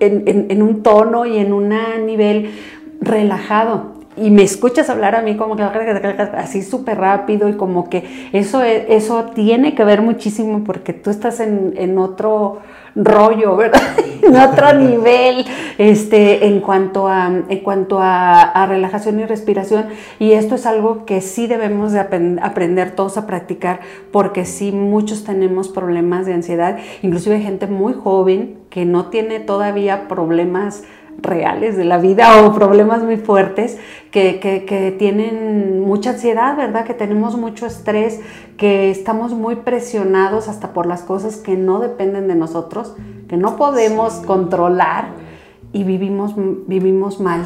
en, 0.00 0.46
en, 0.50 0.62
un 0.62 0.82
tono 0.82 1.26
y 1.26 1.38
en 1.38 1.52
un 1.52 1.72
nivel 2.06 2.50
relajado. 3.00 3.92
Y 4.16 4.30
me 4.30 4.42
escuchas 4.42 4.90
hablar 4.90 5.14
a 5.14 5.22
mí 5.22 5.36
como 5.36 5.56
que 5.56 5.62
así 5.62 6.62
súper 6.62 6.98
rápido 6.98 7.48
y 7.48 7.54
como 7.54 7.88
que 7.88 8.28
eso, 8.32 8.62
eso 8.62 9.30
tiene 9.34 9.74
que 9.74 9.84
ver 9.84 10.02
muchísimo 10.02 10.64
porque 10.64 10.92
tú 10.92 11.08
estás 11.08 11.40
en, 11.40 11.72
en 11.76 11.96
otro 11.96 12.58
rollo, 12.94 13.56
¿verdad? 13.56 13.80
en 14.22 14.36
otro 14.36 14.72
nivel 14.74 15.44
este, 15.78 16.46
en 16.46 16.60
cuanto, 16.60 17.08
a, 17.08 17.26
en 17.26 17.58
cuanto 17.60 17.98
a, 18.00 18.66
relajación 18.66 19.20
y 19.20 19.26
respiración. 19.26 19.86
Y 20.18 20.32
esto 20.32 20.54
es 20.54 20.66
algo 20.66 21.04
que 21.04 21.20
sí 21.20 21.46
debemos 21.46 21.92
de 21.92 22.00
aprender 22.00 22.92
todos 22.92 23.16
a 23.18 23.26
practicar 23.26 23.80
porque 24.10 24.44
sí 24.44 24.72
muchos 24.72 25.24
tenemos 25.24 25.68
problemas 25.68 26.26
de 26.26 26.34
ansiedad, 26.34 26.78
inclusive 27.02 27.40
gente 27.40 27.66
muy 27.66 27.92
joven 27.92 28.58
que 28.70 28.84
no 28.84 29.06
tiene 29.06 29.40
todavía 29.40 30.08
problemas 30.08 30.84
reales 31.18 31.76
de 31.76 31.84
la 31.84 31.98
vida 31.98 32.42
o 32.42 32.54
problemas 32.54 33.02
muy 33.02 33.16
fuertes 33.16 33.78
que, 34.10 34.40
que, 34.40 34.96
tienen 34.98 35.80
mucha 35.80 36.10
ansiedad, 36.10 36.56
¿verdad? 36.56 36.84
Que 36.84 36.94
tenemos 36.94 37.36
mucho 37.36 37.66
estrés, 37.66 38.20
que 38.62 38.92
estamos 38.92 39.32
muy 39.32 39.56
presionados 39.56 40.46
hasta 40.46 40.72
por 40.72 40.86
las 40.86 41.00
cosas 41.00 41.34
que 41.38 41.56
no 41.56 41.80
dependen 41.80 42.28
de 42.28 42.36
nosotros, 42.36 42.92
que 43.28 43.36
no 43.36 43.56
podemos 43.56 44.12
controlar 44.24 45.14
y 45.72 45.82
vivimos, 45.82 46.34
vivimos 46.68 47.18
mal. 47.18 47.44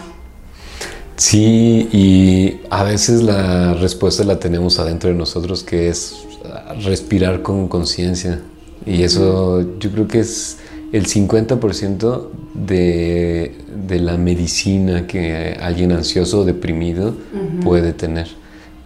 Sí, 1.16 1.88
y 1.90 2.60
a 2.68 2.82
veces 2.84 3.22
la 3.22 3.72
respuesta 3.72 4.24
la 4.24 4.38
tenemos 4.38 4.78
adentro 4.78 5.08
de 5.08 5.16
nosotros, 5.16 5.62
que 5.62 5.88
es 5.88 6.26
respirar 6.84 7.40
con 7.40 7.66
conciencia. 7.68 8.42
Y 8.84 9.02
eso 9.02 9.64
yo 9.78 9.90
creo 9.92 10.06
que 10.08 10.18
es 10.18 10.58
el 10.92 11.06
50% 11.06 12.26
de, 12.52 13.56
de, 13.74 14.00
la 14.00 14.18
medicina 14.18 15.06
que 15.06 15.56
alguien 15.62 15.92
ansioso 15.92 16.40
o 16.40 16.44
deprimido 16.44 17.14
puede 17.64 17.94
tener. 17.94 18.28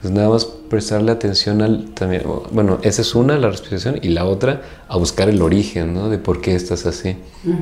Pues 0.01 0.15
nada 0.15 0.29
más 0.29 0.60
prestarle 0.71 1.11
atención 1.11 1.63
al 1.63 1.87
también, 1.95 2.23
bueno, 2.53 2.79
esa 2.83 3.03
es 3.03 3.17
una, 3.17 3.37
la 3.37 3.51
respiración, 3.51 3.99
y 4.01 4.11
la 4.11 4.25
otra, 4.25 4.63
a 4.89 4.97
buscar 4.97 5.29
el 5.29 5.43
origen, 5.43 5.93
¿no? 5.93 6.09
De 6.09 6.17
por 6.17 6.41
qué 6.41 6.55
estás 6.55 6.87
así. 6.87 7.17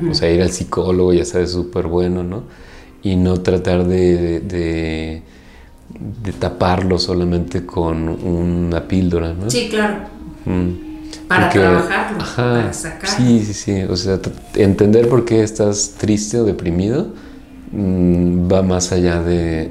O 0.09 0.13
sea, 0.13 0.29
ir 0.31 0.41
al 0.41 0.51
psicólogo, 0.51 1.11
ya 1.11 1.25
sabes, 1.25 1.51
súper 1.51 1.87
bueno, 1.87 2.23
¿no? 2.23 2.43
Y 3.01 3.15
no 3.15 3.41
tratar 3.41 3.85
de, 3.87 4.39
de, 4.41 5.23
de, 6.23 6.33
taparlo 6.33 6.99
solamente 6.99 7.65
con 7.65 8.09
una 8.09 8.87
píldora, 8.87 9.33
¿no? 9.33 9.49
Sí, 9.49 9.69
claro. 9.69 10.03
Para 11.27 11.49
trabajarlo, 11.49 12.23
para 12.35 12.73
sacar. 12.73 13.09
Sí, 13.09 13.43
sí, 13.43 13.53
sí. 13.53 13.81
O 13.89 13.95
sea, 13.95 14.19
entender 14.53 15.09
por 15.09 15.25
qué 15.25 15.41
estás 15.41 15.95
triste 15.97 16.39
o 16.39 16.43
deprimido 16.43 17.07
va 17.71 18.63
más 18.63 18.91
allá 18.91 19.21
de, 19.21 19.69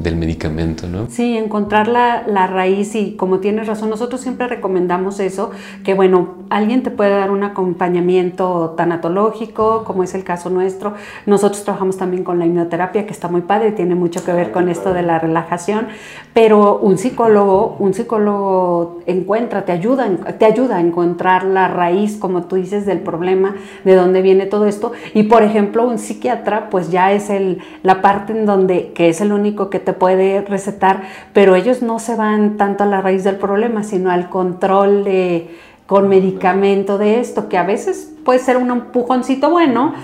del 0.00 0.16
medicamento, 0.16 0.86
¿no? 0.88 1.06
Sí, 1.10 1.36
encontrar 1.36 1.86
la, 1.86 2.26
la, 2.26 2.46
raíz 2.46 2.94
y 2.94 3.12
como 3.12 3.40
tienes 3.40 3.66
razón, 3.66 3.90
nosotros 3.90 4.22
siempre 4.22 4.46
recomendamos 4.46 5.20
eso, 5.20 5.50
que 5.84 5.92
bueno, 5.92 6.36
alguien 6.48 6.82
te 6.82 6.90
puede 6.90 7.10
dar 7.10 7.30
un 7.30 7.42
acompañamiento 7.42 8.74
tanatológico, 8.76 9.84
como 9.84 10.02
es 10.02 10.14
el 10.14 10.24
caso 10.24 10.48
nuestro. 10.48 10.94
Nosotros 11.26 11.62
trabajamos 11.64 11.98
también 11.98 12.24
con 12.24 12.38
la 12.38 12.46
hipnoterapia, 12.46 13.04
que 13.04 13.12
está 13.12 13.28
muy 13.28 13.42
padre, 13.42 13.72
tiene 13.72 13.94
mucho 13.94 14.24
que 14.24 14.32
ver 14.32 14.50
con 14.50 14.70
esto 14.70 14.94
de 14.94 15.02
la 15.02 15.18
relajación, 15.18 15.88
pero 16.32 16.78
un 16.78 16.96
psicólogo, 16.96 17.76
un 17.78 17.92
psicólogo 17.92 19.00
encuentra, 19.06 19.66
te 19.66 19.72
ayuda, 19.72 20.08
te 20.38 20.46
ayuda 20.46 20.76
a 20.76 20.80
encontrar 20.80 21.44
la 21.44 21.68
raíz, 21.68 22.16
como 22.16 22.44
tú 22.44 22.56
dices, 22.56 22.86
del 22.86 23.00
problema, 23.00 23.56
de 23.84 23.94
dónde 23.94 24.22
viene 24.22 24.46
todo 24.46 24.64
esto. 24.66 24.92
Y 25.12 25.24
por 25.24 25.42
ejemplo, 25.42 25.86
un 25.86 25.98
psiquiatra, 25.98 26.70
pues 26.70 26.90
ya 26.90 27.12
es 27.12 27.25
el, 27.30 27.58
la 27.82 28.02
parte 28.02 28.32
en 28.32 28.46
donde, 28.46 28.92
que 28.92 29.08
es 29.08 29.20
el 29.20 29.32
único 29.32 29.70
que 29.70 29.78
te 29.78 29.92
puede 29.92 30.42
recetar, 30.42 31.02
pero 31.32 31.54
ellos 31.54 31.82
no 31.82 31.98
se 31.98 32.16
van 32.16 32.56
tanto 32.56 32.84
a 32.84 32.86
la 32.86 33.00
raíz 33.00 33.24
del 33.24 33.36
problema, 33.36 33.82
sino 33.82 34.10
al 34.10 34.28
control 34.28 35.04
de, 35.04 35.50
con 35.86 36.08
medicamento 36.08 36.98
de 36.98 37.20
esto, 37.20 37.48
que 37.48 37.58
a 37.58 37.64
veces 37.64 38.12
puede 38.24 38.40
ser 38.40 38.56
un 38.56 38.70
empujoncito 38.70 39.50
bueno, 39.50 39.94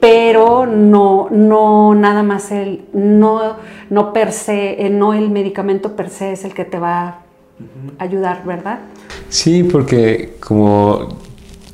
pero 0.00 0.66
no, 0.66 1.28
no 1.30 1.94
nada 1.94 2.22
más 2.22 2.50
el, 2.50 2.84
no, 2.92 3.56
no 3.90 4.12
per 4.12 4.32
se, 4.32 4.84
eh, 4.84 4.90
no 4.90 5.14
el 5.14 5.30
medicamento 5.30 5.94
per 5.94 6.10
se 6.10 6.32
es 6.32 6.44
el 6.44 6.52
que 6.52 6.64
te 6.64 6.78
va 6.78 7.06
a 7.06 7.18
ayudar, 7.98 8.44
¿verdad? 8.44 8.80
Sí, 9.28 9.62
porque 9.62 10.36
como 10.40 11.08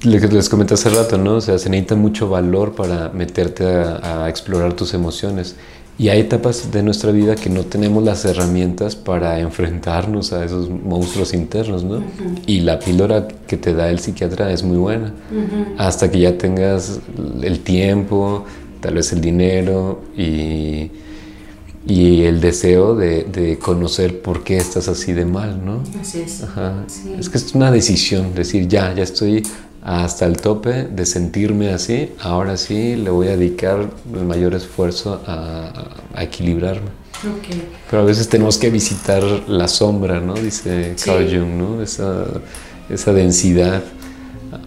les 0.05 0.48
comenté 0.48 0.74
hace 0.74 0.90
rato, 0.90 1.18
¿no? 1.18 1.36
O 1.36 1.40
sea, 1.40 1.59
se 1.59 1.68
necesita 1.70 1.96
mucho 1.96 2.28
valor 2.28 2.74
para 2.74 3.11
meterte 3.11 3.64
a, 3.64 4.28
explorar 4.28 4.74
tus 4.74 4.94
emociones. 4.94 5.57
Y 5.96 6.09
hay 6.09 6.20
etapas 6.20 6.72
de 6.72 6.82
nuestra 6.82 7.12
vida 7.12 7.36
que 7.36 7.48
no 7.48 7.62
tenemos 7.62 8.02
las 8.02 8.24
herramientas 8.24 8.96
para 8.96 9.38
enfrentarnos 9.38 10.32
a 10.32 10.44
esos 10.44 10.68
monstruos 10.68 11.32
internos, 11.34 11.84
¿no? 11.84 12.02
Y 12.46 12.61
la 12.61 12.80
píldora 12.80 13.28
que 13.46 13.57
te 13.57 13.74
da 13.74 13.90
el 13.90 14.00
psiquiatra 14.00 14.50
es 14.50 14.64
muy 14.64 14.76
buena. 14.76 15.12
Hasta 15.78 16.11
que 16.11 16.18
ya 16.18 16.36
tengas 16.36 17.00
el 17.42 17.61
tiempo, 17.61 18.44
tal 18.80 18.94
vez 18.94 19.12
el 19.12 19.20
dinero 19.20 20.02
y, 20.16 20.90
y 21.86 22.22
el 22.22 22.40
deseo 22.40 22.96
de, 22.96 23.59
conocer 23.62 24.20
por 24.20 24.42
qué 24.42 24.57
estás 24.57 24.88
así 24.88 25.12
de 25.12 25.24
mal, 25.24 25.64
¿no? 25.64 25.82
Así 26.00 26.22
es. 26.22 26.44
Es 27.18 27.28
que 27.28 27.38
es 27.38 27.55
una 27.55 27.70
decisión, 27.70 28.34
decir, 28.34 28.66
ya, 28.66 28.92
ya 28.94 29.02
estoy 29.02 29.42
hasta 29.85 30.24
el 30.24 30.39
tope 30.39 30.85
de 30.85 31.05
sentirme 31.05 31.70
así, 31.70 32.12
ahora 32.20 32.57
sí 32.57 32.97
le 32.97 33.11
voy 33.11 33.28
a 33.28 33.37
dedicar 33.37 33.91
el 34.14 34.24
mayor 34.24 34.55
esfuerzo 34.55 35.22
a, 35.26 35.91
equilibrarme. 36.18 36.89
Pero 37.91 38.03
a 38.03 38.05
veces 38.05 38.28
tenemos 38.28 38.59
que 38.59 38.70
visitar 38.70 39.22
la 39.47 39.68
sombra, 39.68 40.20
¿no? 40.20 40.35
Dice 40.35 40.95
Carl 41.05 41.24
Jung, 41.24 41.55
¿no? 41.57 41.82
Esa, 41.82 42.26
esa 42.89 43.12
densidad 43.12 43.82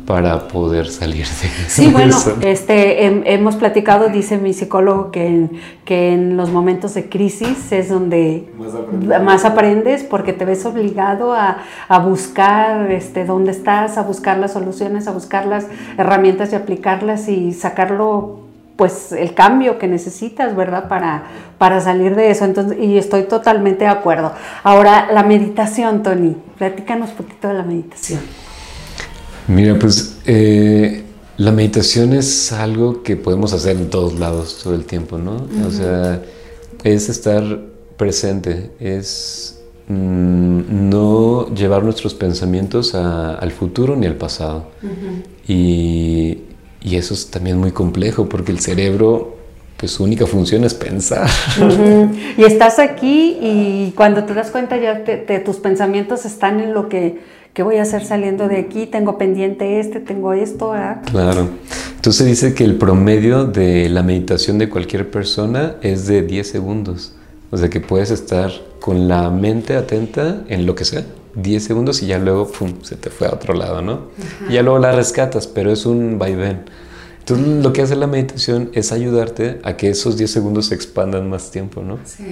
para 0.05 0.47
poder 0.47 0.87
salir 0.87 1.25
de 1.25 1.47
Sí, 1.67 1.89
bueno, 1.91 2.15
este, 2.41 3.05
hemos 3.33 3.55
platicado, 3.55 4.09
dice 4.09 4.37
mi 4.37 4.53
psicólogo, 4.53 5.11
que 5.11 5.27
en, 5.27 5.51
que 5.85 6.13
en 6.13 6.37
los 6.37 6.51
momentos 6.51 6.93
de 6.93 7.09
crisis 7.09 7.71
es 7.71 7.89
donde 7.89 8.51
más 9.23 9.45
aprendes, 9.45 10.03
porque 10.03 10.33
te 10.33 10.45
ves 10.45 10.65
obligado 10.65 11.33
a, 11.33 11.57
a, 11.87 11.99
buscar 11.99 12.91
este, 12.91 13.25
dónde 13.25 13.51
estás, 13.51 13.97
a 13.97 14.03
buscar 14.03 14.37
las 14.37 14.53
soluciones, 14.53 15.07
a 15.07 15.11
buscar 15.11 15.45
las 15.45 15.67
herramientas 15.97 16.53
y 16.53 16.55
aplicarlas 16.55 17.27
y 17.29 17.53
sacarlo 17.53 18.47
pues 18.77 19.11
el 19.11 19.33
cambio 19.33 19.79
que 19.79 19.87
necesitas, 19.87 20.55
¿verdad? 20.55 20.87
Para, 20.87 21.23
para 21.57 21.81
salir 21.81 22.15
de 22.15 22.29
eso. 22.29 22.45
Entonces, 22.45 22.77
y 22.79 22.97
estoy 22.97 23.23
totalmente 23.23 23.85
de 23.85 23.89
acuerdo. 23.89 24.31
Ahora, 24.63 25.11
la 25.11 25.23
meditación, 25.23 26.03
Tony. 26.03 26.37
Platícanos 26.57 27.09
un 27.09 27.15
poquito 27.17 27.47
de 27.47 27.55
la 27.55 27.63
meditación. 27.63 28.21
Mira, 29.47 29.79
pues 29.79 30.17
eh, 30.25 31.03
la 31.37 31.51
meditación 31.51 32.13
es 32.13 32.51
algo 32.51 33.03
que 33.03 33.15
podemos 33.15 33.53
hacer 33.53 33.77
en 33.77 33.89
todos 33.89 34.19
lados 34.19 34.59
todo 34.63 34.75
el 34.75 34.85
tiempo, 34.85 35.17
¿no? 35.17 35.47
O 35.65 35.71
sea, 35.71 36.21
es 36.83 37.09
estar 37.09 37.43
presente, 37.95 38.71
es 38.79 39.59
mm, 39.87 40.89
no 40.89 41.53
llevar 41.53 41.83
nuestros 41.83 42.13
pensamientos 42.13 42.93
al 42.93 43.51
futuro 43.51 43.95
ni 43.95 44.05
al 44.05 44.15
pasado. 44.15 44.71
y, 45.47 46.43
eso 46.81 47.13
es 47.13 47.29
también 47.29 47.57
muy 47.57 47.71
complejo 47.71 48.29
porque 48.29 48.51
el 48.51 48.59
cerebro 48.59 49.35
pues 49.77 49.91
su 49.91 50.03
única 50.03 50.25
función 50.25 50.63
es 50.63 50.73
pensar. 50.73 51.29
Y 52.37 52.43
estás 52.43 52.79
aquí 52.79 53.37
y 53.41 53.93
cuando 53.95 54.23
te 54.23 54.33
das 54.33 54.51
cuenta 54.51 54.77
ya 54.77 55.03
tus 55.43 55.57
pensamientos 55.57 56.25
están 56.25 56.59
en 56.59 56.73
lo 56.73 56.89
que 56.89 57.19
¿qué 57.57 57.63
voy 57.63 57.77
a 57.77 57.81
hacer 57.81 58.05
saliendo 58.05 58.47
de 58.47 58.59
aquí? 58.59 58.85
Tengo 58.85 59.17
pendiente 59.17 59.79
este, 59.79 59.99
tengo 59.99 60.31
esto. 60.33 60.75
Claro. 61.09 61.49
Entonces 61.95 62.27
dice 62.27 62.53
que 62.53 62.63
el 62.63 62.75
promedio 62.75 63.45
de 63.45 63.89
la 63.89 64.03
meditación 64.03 64.59
de 64.59 64.69
cualquier 64.69 65.09
persona 65.09 65.77
es 65.81 66.05
de 66.05 66.21
10 66.21 66.47
segundos. 66.47 67.13
O 67.49 67.57
sea 67.57 67.67
que 67.67 67.81
puedes 67.81 68.11
estar 68.11 68.51
con 68.79 69.07
la 69.07 69.31
mente 69.31 69.75
atenta 69.75 70.43
en 70.49 70.67
lo 70.67 70.75
que 70.75 70.85
sea. 70.85 71.03
10 71.33 71.63
segundos 71.63 72.03
y 72.03 72.05
ya 72.05 72.19
luego 72.19 72.47
pum, 72.47 72.73
se 72.83 72.95
te 72.95 73.09
fue 73.09 73.25
a 73.25 73.31
otro 73.31 73.55
lado, 73.55 73.81
¿no? 73.81 74.01
Y 74.47 74.53
ya 74.53 74.61
luego 74.61 74.77
la 74.77 74.91
rescatas, 74.91 75.47
pero 75.47 75.71
es 75.71 75.87
un 75.87 76.19
vaivén. 76.19 76.59
Entonces 77.21 77.63
lo 77.63 77.73
que 77.73 77.81
hace 77.81 77.95
la 77.95 78.05
meditación 78.05 78.69
es 78.73 78.91
ayudarte 78.91 79.61
a 79.63 79.77
que 79.77 79.89
esos 79.89 80.15
10 80.15 80.29
segundos 80.29 80.67
se 80.67 80.75
expandan 80.75 81.27
más 81.27 81.49
tiempo, 81.49 81.81
¿no? 81.81 81.97
Sí. 82.05 82.23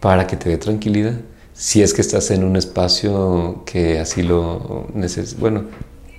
Para 0.00 0.26
que 0.26 0.36
te 0.36 0.50
dé 0.50 0.58
tranquilidad 0.58 1.14
si 1.58 1.82
es 1.82 1.92
que 1.92 2.02
estás 2.02 2.30
en 2.30 2.44
un 2.44 2.56
espacio 2.56 3.62
que 3.66 3.98
así 3.98 4.22
lo 4.22 4.86
necesitas, 4.94 5.40
bueno, 5.40 5.64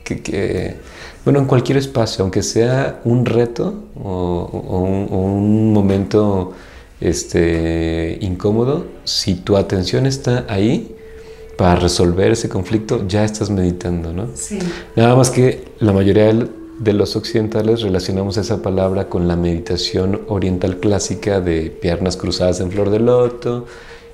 que, 0.04 0.76
bueno, 1.24 1.40
en 1.40 1.46
cualquier 1.46 1.78
espacio, 1.78 2.24
aunque 2.24 2.44
sea 2.44 3.00
un 3.06 3.26
reto 3.26 3.86
o, 4.04 4.50
un, 5.24 5.72
momento 5.72 6.52
este, 7.00 8.18
incómodo, 8.20 8.86
si 9.06 9.36
tu 9.36 9.56
atención 9.56 10.06
está 10.06 10.46
ahí 10.50 10.94
para 11.58 11.78
resolver 11.78 12.32
ese 12.32 12.50
conflicto, 12.50 13.08
ya 13.08 13.24
estás 13.24 13.50
meditando, 13.50 14.12
¿no? 14.12 14.28
Sí. 14.34 14.60
Nada 14.98 15.16
más 15.16 15.30
que 15.30 15.64
la 15.80 15.94
mayoría 15.94 16.34
de 16.80 16.94
los 16.94 17.16
occidentales 17.16 17.82
relacionamos 17.82 18.36
esa 18.36 18.62
palabra 18.62 19.08
con 19.08 19.30
la 19.30 19.38
meditación 19.38 20.22
oriental 20.28 20.78
clásica 20.78 21.40
de 21.40 21.70
piernas 21.70 22.18
cruzadas 22.18 22.60
en 22.60 22.72
flor 22.72 22.90
de 22.90 23.00
loto, 23.00 23.66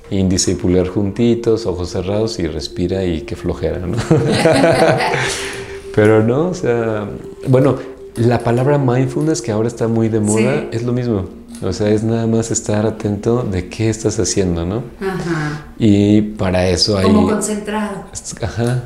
índice 0.09 0.51
y 0.51 0.55
pulgar 0.55 0.87
juntitos, 0.87 1.65
ojos 1.65 1.89
cerrados 1.89 2.39
y 2.39 2.47
respira 2.47 3.03
y 3.03 3.21
qué 3.21 3.35
flojera, 3.35 3.79
¿no? 3.79 3.97
Pero 5.95 6.23
no, 6.23 6.49
o 6.49 6.53
sea, 6.53 7.07
bueno, 7.47 7.77
la 8.15 8.39
palabra 8.39 8.77
mindfulness 8.77 9.41
que 9.41 9.51
ahora 9.51 9.67
está 9.67 9.87
muy 9.87 10.09
de 10.09 10.19
moda 10.19 10.65
es 10.71 10.83
lo 10.83 10.93
mismo. 10.93 11.25
O 11.61 11.71
sea, 11.71 11.89
es 11.89 12.03
nada 12.03 12.27
más 12.27 12.51
estar 12.51 12.85
atento 12.85 13.43
de 13.43 13.69
qué 13.69 13.89
estás 13.89 14.19
haciendo, 14.19 14.65
¿no? 14.65 14.83
Ajá. 14.99 15.67
Y 15.79 16.21
para 16.21 16.67
eso 16.67 16.97
hay... 16.97 17.05
Como 17.05 17.29
concentrado. 17.29 18.03
Ajá. 18.41 18.83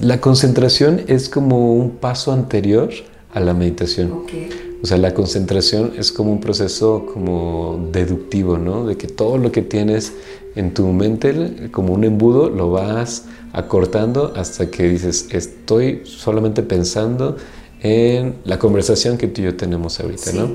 La 0.00 0.20
concentración 0.20 1.02
es 1.06 1.28
como 1.28 1.74
un 1.74 1.90
paso 1.90 2.32
anterior 2.32 2.90
a 3.32 3.40
la 3.40 3.54
meditación. 3.54 4.10
Okay. 4.12 4.65
O 4.86 4.88
sea, 4.88 4.98
la 4.98 5.14
concentración 5.14 5.94
es 5.98 6.12
como 6.12 6.30
un 6.30 6.38
proceso 6.38 7.06
como 7.12 7.88
deductivo, 7.90 8.56
¿no? 8.56 8.86
De 8.86 8.96
que 8.96 9.08
todo 9.08 9.36
lo 9.36 9.50
que 9.50 9.60
tienes 9.60 10.12
en 10.54 10.74
tu 10.74 10.86
mente, 10.92 11.70
como 11.72 11.92
un 11.92 12.04
embudo, 12.04 12.50
lo 12.50 12.70
vas 12.70 13.24
acortando 13.52 14.32
hasta 14.36 14.70
que 14.70 14.88
dices, 14.88 15.26
estoy 15.32 16.02
solamente 16.04 16.62
pensando 16.62 17.36
en 17.82 18.36
la 18.44 18.60
conversación 18.60 19.18
que 19.18 19.26
tú 19.26 19.40
y 19.40 19.46
yo 19.46 19.56
tenemos 19.56 19.98
ahorita, 19.98 20.30
¿no? 20.34 20.50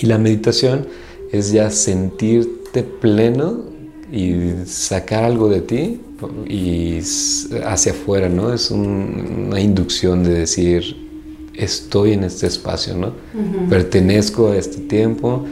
Y 0.00 0.06
la 0.06 0.16
meditación 0.16 0.86
es 1.30 1.52
ya 1.52 1.70
sentirte 1.70 2.82
pleno 2.82 3.60
y 4.10 4.54
sacar 4.64 5.22
algo 5.22 5.50
de 5.50 5.60
ti 5.60 6.00
y 6.48 7.00
hacia 7.62 7.92
afuera, 7.92 8.30
¿no? 8.30 8.54
Es 8.54 8.70
una 8.70 9.60
inducción 9.60 10.24
de 10.24 10.32
decir, 10.32 11.03
estoy 11.56 12.12
en 12.12 12.24
este 12.24 12.46
espacio, 12.46 12.96
¿no? 12.96 13.12
Pertenezco 13.68 14.48
a 14.48 14.56
este 14.56 14.78
tiempo 14.78 15.44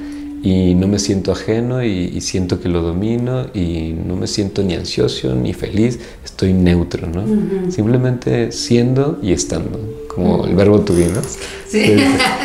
y 0.43 0.75
no 0.75 0.89
me 0.89 0.99
siento 0.99 1.33
ajeno 1.33 1.85
y, 1.85 2.21
siento 2.21 2.61
que 2.61 2.69
lo 2.69 2.83
domino 2.83 3.47
y 3.55 3.93
no 3.93 4.17
me 4.17 4.27
siento 4.27 4.63
ni 4.63 4.75
ansioso 4.75 5.35
ni 5.35 5.53
feliz, 5.53 6.01
estoy 6.25 6.53
neutro, 6.53 7.07
¿no? 7.07 7.25
Simplemente 7.71 8.51
siendo 8.51 9.19
y 9.23 9.33
estando, 9.33 9.79
como 10.09 10.45
el 10.45 10.57
verbo 10.57 10.81
to 10.81 10.93
¿no? 10.93 11.21
Sí. 11.69 11.97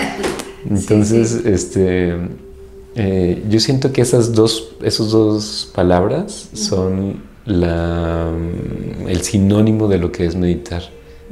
Entonces, 0.69 1.45
este, 1.45 2.13
eh, 2.95 3.43
yo 3.49 3.59
siento 3.59 3.91
que 3.91 4.01
esas 4.01 4.33
dos, 4.33 4.75
esas 4.83 5.09
dos 5.09 5.71
palabras 5.73 6.49
son 6.53 7.21
la, 7.45 8.29
el 9.07 9.21
sinónimo 9.21 9.87
de 9.87 9.97
lo 9.97 10.11
que 10.11 10.25
es 10.25 10.35
meditar, 10.35 10.83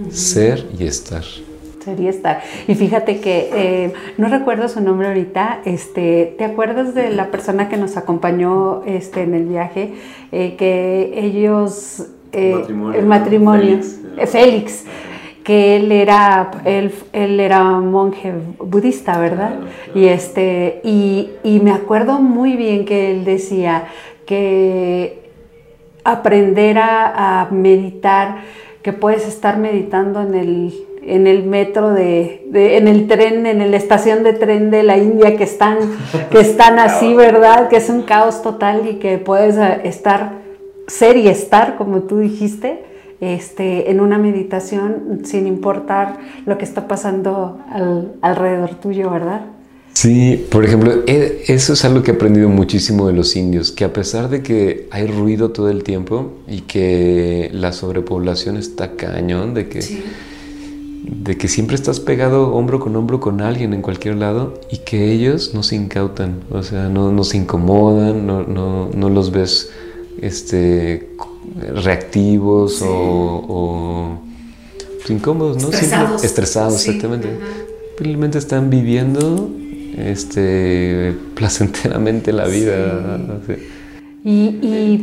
ser 0.09 0.65
y 0.79 0.85
estar. 0.85 1.23
Sería 1.85 2.09
estar. 2.09 2.41
Y 2.67 2.73
fíjate 2.73 3.19
que 3.19 3.49
eh, 3.53 3.93
no 4.17 4.27
recuerdo 4.27 4.67
su 4.69 4.81
nombre 4.81 5.07
ahorita. 5.07 5.59
Este, 5.65 6.33
¿te 6.35 6.43
acuerdas 6.43 6.95
de 6.95 7.11
la 7.11 7.29
persona 7.29 7.69
que 7.69 7.77
nos 7.77 7.95
acompañó 7.95 8.81
este, 8.87 9.21
en 9.21 9.35
el 9.35 9.45
viaje? 9.45 9.93
Eh, 10.31 10.55
que 10.57 11.13
ellos 11.15 12.07
eh, 12.31 12.65
el 12.67 13.05
matrimonio, 13.05 13.79
Félix, 14.25 14.83
que 15.43 15.75
él 15.75 15.91
era 15.91 16.49
él, 16.65 16.91
él, 17.13 17.39
era 17.39 17.63
monje 17.63 18.33
budista, 18.57 19.19
¿verdad? 19.19 19.59
Y 19.93 20.05
este 20.05 20.81
y, 20.83 21.29
y 21.43 21.59
me 21.59 21.71
acuerdo 21.71 22.19
muy 22.19 22.55
bien 22.55 22.83
que 22.83 23.11
él 23.11 23.25
decía 23.25 23.83
que 24.25 25.29
aprender 26.03 26.79
a, 26.79 27.43
a 27.43 27.51
meditar, 27.51 28.37
que 28.81 28.91
puedes 28.91 29.27
estar 29.27 29.57
meditando 29.59 30.21
en 30.21 30.33
el 30.33 30.73
en 31.05 31.27
el 31.27 31.43
metro 31.43 31.91
de, 31.91 32.47
en 32.53 32.87
el 32.87 33.07
tren, 33.07 33.45
en 33.45 33.71
la 33.71 33.77
estación 33.77 34.23
de 34.23 34.33
tren 34.33 34.71
de 34.71 34.83
la 34.83 34.97
India 34.97 35.37
que 35.37 35.43
están, 35.43 35.77
que 36.31 36.39
están 36.39 36.79
así, 36.79 37.13
¿verdad? 37.13 37.69
Que 37.69 37.77
es 37.77 37.89
un 37.89 38.03
caos 38.03 38.41
total 38.41 38.87
y 38.89 38.95
que 38.95 39.17
puedes 39.17 39.57
eh, 39.57 39.81
estar, 39.83 40.33
ser 40.87 41.17
y 41.17 41.27
estar, 41.27 41.75
como 41.77 42.01
tú 42.01 42.19
dijiste, 42.19 42.83
este, 43.21 43.91
en 43.91 44.01
una 44.01 44.17
meditación 44.17 45.21
sin 45.23 45.47
importar 45.47 46.17
lo 46.45 46.57
que 46.57 46.65
está 46.65 46.87
pasando 46.87 47.59
alrededor 48.21 48.75
tuyo, 48.75 49.09
¿verdad? 49.09 49.41
Sí, 49.93 50.45
por 50.51 50.65
ejemplo, 50.65 51.03
e, 51.07 51.45
eso 51.47 51.71
es 51.71 51.85
algo 51.85 52.03
que 52.03 52.11
he 52.11 52.15
aprendido 52.15 52.49
muchísimo 52.49 53.07
de 53.07 53.13
los 53.13 53.37
indios, 53.37 53.71
que 53.71 53.85
a 53.85 53.93
pesar 53.93 54.29
de 54.29 54.43
que 54.43 54.87
hay 54.91 55.07
ruido 55.07 55.51
todo 55.51 55.69
el 55.69 55.83
tiempo 55.83 56.33
y 56.49 56.61
que 56.61 57.49
la 57.53 57.71
sobrepoblación 57.71 58.57
está 58.57 58.97
cañón, 58.97 59.53
de 59.53 59.69
que, 59.69 59.79
de 61.07 61.37
que 61.37 61.47
siempre 61.47 61.75
estás 61.75 61.99
pegado 61.99 62.53
hombro 62.55 62.79
con 62.79 62.95
hombro 62.95 63.19
con 63.19 63.41
alguien 63.41 63.73
en 63.73 63.81
cualquier 63.81 64.15
lado 64.15 64.59
y 64.71 64.79
que 64.79 65.11
ellos 65.11 65.51
no 65.53 65.61
se 65.61 65.75
incautan, 65.75 66.41
o 66.51 66.63
sea, 66.63 66.89
no, 66.89 67.23
se 67.23 67.37
incomodan, 67.37 68.25
no, 68.25 68.43
no, 68.43 69.09
los 69.09 69.31
ves 69.31 69.69
este, 70.21 71.09
reactivos 71.83 72.83
o, 72.83 74.19
incómodos, 75.07 75.61
¿no? 75.61 75.69
Estresados. 75.69 76.23
estresados, 76.23 76.87
exactamente. 76.87 77.29
Simplemente 77.97 78.39
están 78.39 78.71
viviendo 78.71 79.49
este, 79.97 81.15
placenteramente 81.35 82.33
la 82.33 82.47
vida. 82.47 83.29
Y, 84.23 84.99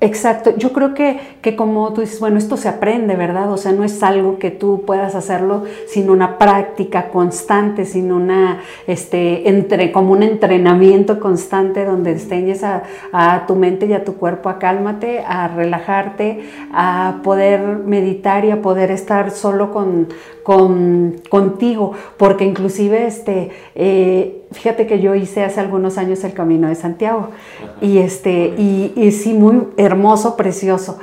exacto, 0.00 0.56
yo 0.56 0.72
creo 0.72 0.94
que, 0.94 1.18
que, 1.42 1.56
como 1.56 1.92
tú 1.92 2.00
dices, 2.00 2.20
bueno, 2.20 2.38
esto 2.38 2.56
se 2.56 2.68
aprende, 2.68 3.16
¿verdad? 3.16 3.52
O 3.52 3.56
sea, 3.56 3.72
no 3.72 3.84
es 3.84 4.02
algo 4.02 4.38
que 4.38 4.50
tú 4.50 4.82
puedas 4.86 5.14
hacerlo 5.14 5.64
sin 5.86 6.10
una 6.10 6.38
práctica 6.38 7.08
constante, 7.08 7.84
sin 7.84 8.10
una, 8.12 8.60
este, 8.86 9.48
entre, 9.48 9.92
como 9.92 10.12
un 10.12 10.22
entrenamiento 10.22 11.20
constante 11.20 11.84
donde 11.84 12.12
enseñes 12.12 12.64
a, 12.64 12.82
a 13.12 13.46
tu 13.46 13.56
mente 13.56 13.86
y 13.86 13.92
a 13.92 14.04
tu 14.04 14.14
cuerpo 14.16 14.48
a 14.48 14.58
cálmate, 14.58 15.20
a 15.26 15.48
relajarte, 15.48 16.40
a 16.72 17.20
poder 17.22 17.60
meditar 17.60 18.44
y 18.44 18.50
a 18.50 18.62
poder 18.62 18.90
estar 18.90 19.30
solo 19.30 19.70
con, 19.70 20.08
con, 20.42 21.16
contigo, 21.28 21.92
porque 22.16 22.44
inclusive, 22.44 23.06
este, 23.06 23.50
eh, 23.74 24.39
fíjate 24.52 24.86
que 24.86 25.00
yo 25.00 25.14
hice 25.14 25.44
hace 25.44 25.60
algunos 25.60 25.98
años 25.98 26.24
el 26.24 26.32
Camino 26.32 26.68
de 26.68 26.74
Santiago 26.74 27.28
y, 27.80 27.98
este, 27.98 28.54
y, 28.56 29.10
sí, 29.12 29.32
muy 29.32 29.68
hermoso, 29.76 30.36
precioso. 30.36 30.98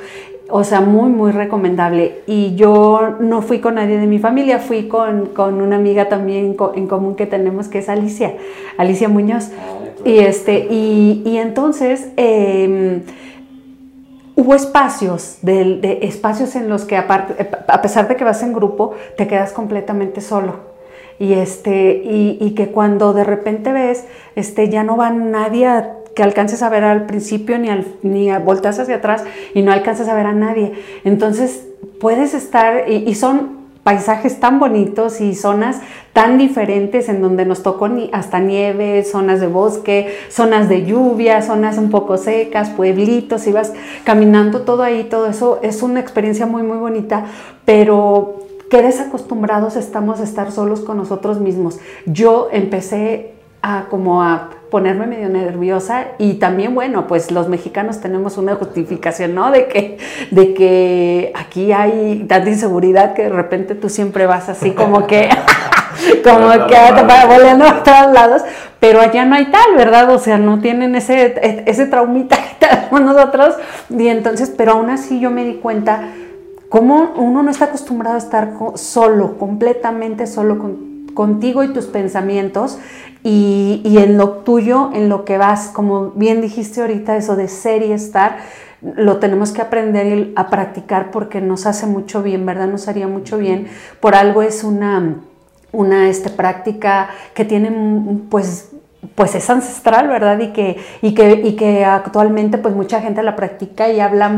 O 0.50 0.64
sea, 0.64 0.80
muy, 0.80 1.10
muy 1.10 1.30
recomendable. 1.30 2.22
Y 2.26 2.54
yo 2.54 3.16
no 3.20 3.42
fui 3.42 3.58
con 3.60 3.74
nadie 3.74 3.98
de 3.98 4.06
mi 4.06 4.18
familia, 4.18 4.58
fui 4.58 4.88
con, 4.88 5.30
una 5.38 5.76
amiga 5.76 6.08
también 6.08 6.56
en 6.74 6.86
común 6.86 7.16
que 7.16 7.26
tenemos, 7.26 7.68
que 7.68 7.78
es 7.78 7.88
Alicia, 7.88 8.34
Alicia 8.78 9.08
Muñoz. 9.08 9.50
Ah, 9.58 10.06
y, 10.06 10.18
este, 10.20 10.66
y, 10.70 11.22
y 11.26 11.36
entonces, 11.36 12.08
em, 12.16 13.02
hubo 14.36 14.54
espacios, 14.54 15.38
de, 15.42 15.98
espacios 16.02 16.54
en 16.54 16.68
los 16.68 16.84
que 16.84 16.96
a 16.96 17.82
pesar 17.82 18.08
de 18.08 18.16
que 18.16 18.24
vas 18.24 18.42
en 18.42 18.54
grupo, 18.54 18.94
te 19.18 19.26
quedas 19.26 19.52
completamente 19.52 20.22
solo. 20.22 20.77
Y, 21.18 21.32
este, 21.32 22.02
y, 22.04 22.54
que 22.56 22.68
cuando 22.68 23.12
de 23.12 23.24
repente 23.24 23.72
ves, 23.72 24.04
este, 24.36 24.68
ya 24.68 24.84
no 24.84 24.96
va 24.96 25.10
nadie 25.10 25.68
que 26.14 26.22
alcances 26.22 26.62
a 26.62 26.68
ver 26.68 26.84
al 26.84 27.06
principio 27.06 27.58
ni, 27.58 27.68
ni 28.02 28.30
a, 28.30 28.38
volteas 28.38 28.78
hacia 28.78 28.96
atrás 28.96 29.24
y 29.54 29.62
no 29.62 29.72
alcanzas 29.72 30.08
a 30.08 30.14
ver 30.14 30.26
a 30.26 30.32
nadie. 30.32 30.72
Entonces 31.04 31.66
puedes 32.00 32.34
estar, 32.34 32.88
y 32.88 33.14
son 33.14 33.58
paisajes 33.88 34.38
tan 34.38 34.58
bonitos 34.58 35.22
y 35.22 35.34
zonas 35.34 35.80
tan 36.12 36.36
diferentes 36.36 37.08
en 37.08 37.22
donde 37.22 37.46
nos 37.46 37.62
tocó 37.62 37.88
hasta 38.12 38.38
nieve, 38.38 39.02
zonas 39.02 39.40
de 39.40 39.46
bosque, 39.46 40.14
zonas 40.28 40.68
de 40.68 40.84
lluvia, 40.84 41.40
zonas 41.40 41.78
un 41.78 41.88
poco 41.88 42.18
secas, 42.18 42.68
pueblitos, 42.68 43.46
y 43.46 43.52
vas 43.52 43.72
caminando 44.04 44.60
todo 44.60 44.82
ahí, 44.82 45.04
todo 45.04 45.26
eso 45.26 45.60
es 45.62 45.82
una 45.82 46.00
experiencia 46.00 46.44
muy, 46.44 46.62
muy 46.64 46.76
bonita, 46.76 47.24
pero 47.64 48.47
qué 48.70 48.82
desacostumbrados 48.82 49.76
estamos 49.76 50.20
a 50.20 50.24
estar 50.24 50.52
solos 50.52 50.80
con 50.80 50.96
nosotros 50.96 51.40
mismos. 51.40 51.78
Yo 52.06 52.48
empecé 52.52 53.32
a 53.62 53.86
como 53.90 54.22
a 54.22 54.50
ponerme 54.70 55.06
medio 55.06 55.28
nerviosa 55.28 56.08
y 56.18 56.34
también, 56.34 56.74
bueno, 56.74 57.06
pues 57.06 57.30
los 57.30 57.48
mexicanos 57.48 58.00
tenemos 58.00 58.36
una 58.36 58.54
justificación, 58.54 59.34
¿no? 59.34 59.50
De 59.50 59.66
que, 59.66 59.98
de 60.30 60.54
que 60.54 61.32
aquí 61.34 61.72
hay 61.72 62.26
tanta 62.28 62.50
inseguridad 62.50 63.14
que 63.14 63.24
de 63.24 63.28
repente 63.30 63.74
tú 63.74 63.88
siempre 63.88 64.26
vas 64.26 64.48
así 64.48 64.72
como 64.72 65.06
que, 65.06 65.28
como 66.24 66.50
que 66.66 66.74
va 66.76 67.24
volando 67.26 67.64
a 67.66 67.82
todos 67.82 68.12
lados, 68.12 68.42
pero 68.78 69.00
allá 69.00 69.24
no 69.24 69.34
hay 69.34 69.46
tal, 69.46 69.74
¿verdad? 69.76 70.10
O 70.10 70.18
sea, 70.18 70.38
no 70.38 70.60
tienen 70.60 70.94
ese, 70.94 71.64
ese 71.66 71.86
traumita 71.86 72.36
que 72.36 72.66
tenemos 72.66 73.00
nosotros 73.00 73.56
y 73.90 74.08
entonces, 74.08 74.52
pero 74.56 74.72
aún 74.72 74.90
así 74.90 75.18
yo 75.18 75.30
me 75.30 75.44
di 75.44 75.54
cuenta 75.54 76.10
cómo 76.68 77.12
uno 77.16 77.42
no 77.42 77.50
está 77.50 77.66
acostumbrado 77.66 78.16
a 78.16 78.18
estar 78.18 78.54
solo, 78.74 79.38
completamente 79.38 80.26
solo 80.26 80.58
contigo 81.14 81.64
y 81.64 81.72
tus 81.72 81.86
pensamientos 81.86 82.78
y, 83.24 83.82
en 83.98 84.16
lo 84.16 84.30
tuyo, 84.30 84.90
en 84.94 85.08
lo 85.08 85.24
que 85.24 85.38
vas, 85.38 85.68
como 85.68 86.10
bien 86.10 86.40
dijiste 86.40 86.80
ahorita, 86.80 87.16
eso 87.16 87.36
de 87.36 87.48
ser 87.48 87.82
y 87.82 87.92
estar, 87.92 88.38
lo 88.80 89.18
tenemos 89.18 89.50
que 89.50 89.60
aprender 89.60 90.30
a 90.36 90.48
practicar 90.48 91.10
porque 91.10 91.40
nos 91.40 91.66
hace 91.66 91.86
mucho 91.86 92.22
bien, 92.22 92.46
¿verdad? 92.46 92.68
Nos 92.68 92.86
haría 92.86 93.08
mucho 93.08 93.36
bien. 93.38 93.66
Por 94.00 94.14
algo 94.14 94.42
es 94.42 94.62
una, 94.62 95.16
una 95.72 96.08
este, 96.08 96.30
práctica 96.30 97.08
que 97.34 97.44
tiene, 97.44 97.72
pues, 98.30 98.70
pues 99.16 99.34
es 99.34 99.50
ancestral, 99.50 100.06
¿verdad? 100.06 100.38
Y 100.38 100.52
que, 100.52 100.76
y 101.02 101.14
que, 101.14 101.32
y 101.32 101.56
que 101.56 101.84
actualmente 101.84 102.58
pues 102.58 102.74
mucha 102.74 103.00
gente 103.00 103.22
la 103.22 103.34
practica 103.34 103.90
y 103.90 103.98
habla 103.98 104.30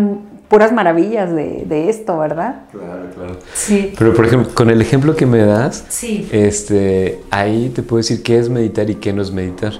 puras 0.50 0.72
maravillas 0.72 1.32
de, 1.32 1.88
esto, 1.88 2.18
¿verdad? 2.18 2.64
Claro, 2.72 3.08
claro. 3.14 3.38
Sí. 3.54 3.94
Pero 3.96 4.12
por 4.12 4.26
ejemplo, 4.26 4.52
con 4.52 4.68
el 4.68 4.82
ejemplo 4.82 5.14
que 5.14 5.24
me 5.24 5.38
das, 5.38 6.02
este, 6.32 7.20
ahí 7.30 7.70
te 7.72 7.84
puedo 7.84 7.98
decir 7.98 8.24
qué 8.24 8.36
es 8.36 8.50
meditar 8.50 8.90
y 8.90 8.96
qué 8.96 9.12
no 9.12 9.22
es 9.22 9.30
meditar. 9.30 9.74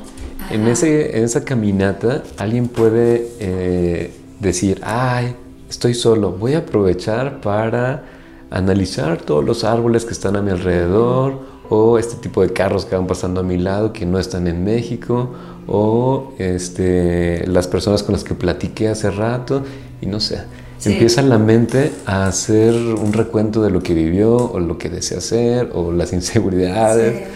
En, 0.49 0.69
ese, 0.69 1.19
en 1.19 1.25
esa 1.25 1.45
caminata 1.45 2.23
alguien 2.39 2.69
puede 2.69 3.27
eh, 3.41 4.13
decir, 4.39 4.81
ay, 4.85 5.35
estoy 5.69 5.93
solo, 5.93 6.31
voy 6.31 6.55
a 6.55 6.59
aprovechar 6.59 7.41
para 7.41 8.05
analizar 8.51 9.21
todos 9.21 9.45
los 9.45 9.65
árboles 9.65 10.05
que 10.05 10.13
están 10.13 10.37
a 10.37 10.43
mi 10.43 10.53
alrededor 10.53 11.41
o 11.69 11.99
este 11.99 12.15
tipo 12.17 12.43
de 12.43 12.53
carros 12.53 12.85
que 12.85 12.95
van 12.95 13.09
pasando 13.09 13.41
a 13.41 13.43
mi 13.43 13.59
lado 13.59 13.93
que 13.93 14.07
no 14.07 14.21
están 14.21 14.47
en 14.47 14.63
México 14.63 15.35
o 15.67 16.33
este, 16.39 17.45
las 17.49 17.67
personas 17.67 18.05
con 18.05 18.13
las 18.13 18.23
que 18.23 18.35
platiqué 18.35 18.89
hace 18.89 19.11
rato 19.11 19.65
y 20.01 20.07
no 20.07 20.21
sé. 20.21 20.39
Empieza 20.85 21.23
la 21.23 21.39
mente 21.39 21.93
a 22.07 22.27
hacer 22.27 22.75
un 22.75 23.13
recuento 23.13 23.63
de 23.63 23.71
lo 23.71 23.83
que 23.83 23.93
vivió 23.93 24.37
o 24.37 24.61
lo 24.61 24.79
que 24.79 24.89
desea 24.89 25.19
hacer 25.19 25.71
o 25.75 25.93
las 25.93 26.13
inseguridades. 26.15 27.29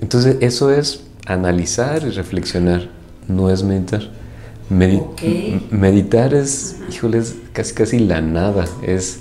Entonces 0.00 0.36
eso 0.40 0.72
es 0.72 1.04
analizar 1.26 2.02
y 2.02 2.10
reflexionar, 2.10 2.88
no 3.28 3.50
es 3.50 3.62
meditar. 3.62 4.10
Meditar 4.68 6.34
es, 6.34 6.76
híjoles, 6.90 7.36
casi 7.52 7.74
casi 7.74 7.98
la 8.00 8.20
nada, 8.20 8.64
es 8.82 9.20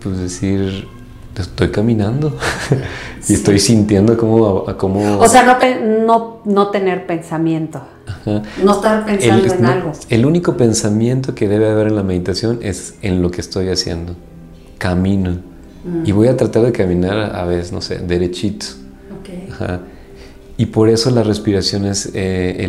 pues 0.00 0.18
decir, 0.18 0.88
estoy 1.38 1.70
caminando 1.70 2.36
y 3.28 3.34
estoy 3.34 3.58
sintiendo 3.58 4.16
como, 4.16 4.64
como... 4.76 5.18
O 5.18 5.28
sea, 5.28 5.44
no, 5.44 6.04
no, 6.04 6.40
no 6.44 6.70
tener 6.70 7.06
pensamiento. 7.06 7.82
No 8.62 8.72
estar 8.72 9.04
pensando 9.04 9.54
en 9.54 9.64
algo. 9.64 9.92
El 10.08 10.26
único 10.26 10.56
pensamiento 10.56 11.34
que 11.34 11.48
debe 11.48 11.70
haber 11.70 11.88
en 11.88 11.96
la 11.96 12.02
meditación 12.02 12.58
es 12.62 12.94
en 13.02 13.22
lo 13.22 13.30
que 13.30 13.40
estoy 13.40 13.68
haciendo. 13.68 14.14
Camino. 14.78 15.38
Mm. 15.84 16.06
Y 16.06 16.12
voy 16.12 16.28
a 16.28 16.36
tratar 16.36 16.62
de 16.62 16.72
caminar 16.72 17.34
a 17.34 17.44
veces, 17.44 17.72
no 17.72 17.80
sé, 17.80 17.98
derechito. 17.98 18.66
Y 20.56 20.66
por 20.66 20.90
eso 20.90 21.10
la 21.10 21.22
respiración 21.22 21.86
es 21.86 22.10
eh, 22.12 22.66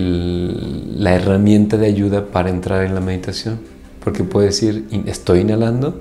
la 0.97 1.13
herramienta 1.13 1.75
de 1.75 1.87
ayuda 1.87 2.25
para 2.25 2.49
entrar 2.49 2.85
en 2.85 2.95
la 2.95 3.01
meditación. 3.01 3.59
Porque 4.01 4.23
puedes 4.23 4.55
decir, 4.55 4.87
estoy 5.05 5.41
inhalando 5.41 5.99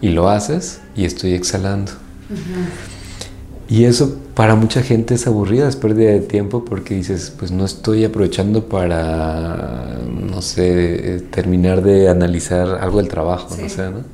y 0.00 0.08
lo 0.08 0.30
haces 0.30 0.80
y 0.96 1.04
estoy 1.04 1.34
exhalando. 1.34 1.92
Y 3.68 3.84
eso 3.84 4.16
para 4.34 4.54
mucha 4.54 4.82
gente 4.82 5.14
es 5.14 5.26
aburrida, 5.26 5.68
es 5.68 5.76
pérdida 5.76 6.10
de 6.10 6.20
tiempo 6.20 6.64
porque 6.64 6.94
dices, 6.94 7.34
pues 7.38 7.50
no 7.50 7.64
estoy 7.64 8.04
aprovechando 8.04 8.64
para, 8.64 9.98
no 10.08 10.40
sé, 10.40 11.22
terminar 11.30 11.82
de 11.82 12.08
analizar 12.08 12.78
algo 12.80 12.98
del 12.98 13.08
trabajo, 13.08 13.54
no 13.60 13.68
sé, 13.68 13.90
¿no? 13.90 14.04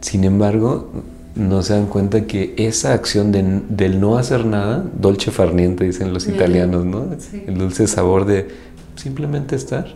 Sin 0.00 0.24
embargo, 0.24 0.90
no 1.34 1.62
se 1.62 1.74
dan 1.74 1.86
cuenta 1.86 2.26
que 2.26 2.54
esa 2.58 2.92
acción 2.92 3.32
de, 3.32 3.62
del 3.68 4.00
no 4.00 4.18
hacer 4.18 4.44
nada, 4.44 4.84
dolce 4.98 5.30
farniente 5.30 5.84
dicen 5.84 6.12
los 6.12 6.28
italianos, 6.28 6.84
¿no? 6.84 7.06
El 7.46 7.56
dulce 7.56 7.86
sabor 7.86 8.26
de 8.26 8.48
simplemente 8.96 9.56
estar, 9.56 9.86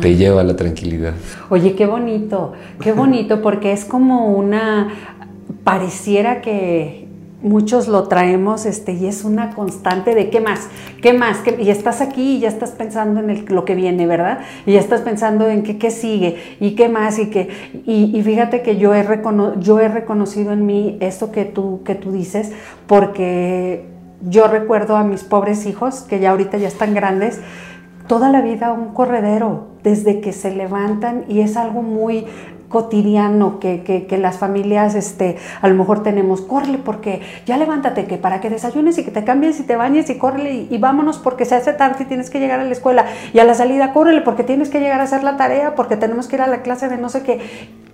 te 0.00 0.16
lleva 0.16 0.42
a 0.42 0.44
la 0.44 0.56
tranquilidad. 0.56 1.14
Oye, 1.48 1.74
qué 1.74 1.86
bonito, 1.86 2.52
qué 2.80 2.92
bonito, 2.92 3.40
porque 3.40 3.72
es 3.72 3.84
como 3.84 4.36
una, 4.36 4.88
pareciera 5.64 6.42
que, 6.42 7.01
muchos 7.42 7.88
lo 7.88 8.04
traemos 8.04 8.66
este, 8.66 8.92
y 8.92 9.06
es 9.06 9.24
una 9.24 9.54
constante 9.54 10.14
de 10.14 10.30
qué 10.30 10.40
más, 10.40 10.68
qué 11.00 11.12
más, 11.12 11.38
y 11.58 11.70
estás 11.70 12.00
aquí 12.00 12.36
y 12.36 12.40
ya 12.40 12.48
estás 12.48 12.70
pensando 12.70 13.20
en 13.20 13.44
lo 13.54 13.64
que 13.64 13.74
viene, 13.74 14.06
¿verdad? 14.06 14.40
Y 14.66 14.72
ya 14.72 14.80
estás 14.80 15.02
pensando 15.02 15.48
en 15.48 15.62
qué, 15.62 15.78
qué 15.78 15.90
sigue 15.90 16.56
y 16.60 16.74
qué 16.74 16.88
más 16.88 17.18
y 17.18 17.30
qué, 17.30 17.48
y, 17.84 18.22
fíjate 18.22 18.62
que 18.62 18.76
yo 18.76 18.94
he, 18.94 19.06
yo 19.58 19.80
he 19.80 19.88
reconocido 19.88 20.52
en 20.52 20.66
mí 20.66 20.96
esto 21.00 21.32
que 21.32 21.44
tú, 21.44 21.82
que 21.84 21.94
tú 21.94 22.12
dices, 22.12 22.52
porque 22.86 23.86
yo 24.28 24.46
recuerdo 24.46 24.96
a 24.96 25.04
mis 25.04 25.24
pobres 25.24 25.66
hijos, 25.66 26.02
que 26.02 26.20
ya 26.20 26.30
ahorita 26.30 26.58
ya 26.58 26.68
están 26.68 26.94
grandes, 26.94 27.40
toda 28.06 28.30
la 28.30 28.40
vida 28.40 28.72
un 28.72 28.94
corredero, 28.94 29.72
desde 29.82 30.20
que 30.20 30.32
se 30.32 30.54
levantan 30.54 31.24
y 31.28 31.40
es 31.40 31.56
algo 31.56 31.82
muy 31.82 32.26
cotidiano 32.72 33.60
que, 33.60 33.82
que, 33.84 34.18
las 34.18 34.38
familias 34.38 34.96
este, 34.96 35.36
a 35.60 35.68
lo 35.68 35.74
mejor 35.74 36.02
tenemos, 36.02 36.40
corre 36.40 36.78
porque 36.78 37.20
ya 37.46 37.56
levántate, 37.56 38.06
que 38.06 38.16
para 38.16 38.40
que 38.40 38.50
desayunes 38.50 38.98
y 38.98 39.04
que 39.04 39.10
te 39.10 39.22
cambies 39.22 39.60
y 39.60 39.62
te 39.62 39.76
bañes 39.76 40.10
y 40.10 40.18
córrele 40.18 40.66
y, 40.68 40.78
vámonos 40.78 41.18
porque 41.18 41.44
se 41.44 41.54
hace 41.54 41.72
tarde 41.74 42.02
y 42.02 42.06
tienes 42.06 42.30
que 42.30 42.40
llegar 42.40 42.58
a 42.58 42.64
la 42.64 42.72
escuela 42.72 43.04
y 43.32 43.38
a 43.38 43.44
la 43.44 43.54
salida 43.54 43.92
córrele 43.92 44.22
porque 44.22 44.42
tienes 44.42 44.70
que 44.70 44.80
llegar 44.80 45.00
a 45.00 45.04
hacer 45.04 45.22
la 45.22 45.36
tarea, 45.36 45.74
porque 45.76 45.96
tenemos 45.96 46.26
que 46.26 46.36
ir 46.36 46.42
a 46.42 46.48
la 46.48 46.62
clase 46.62 46.88
de 46.88 46.96
no 46.96 47.08
sé 47.08 47.22
qué 47.22 47.40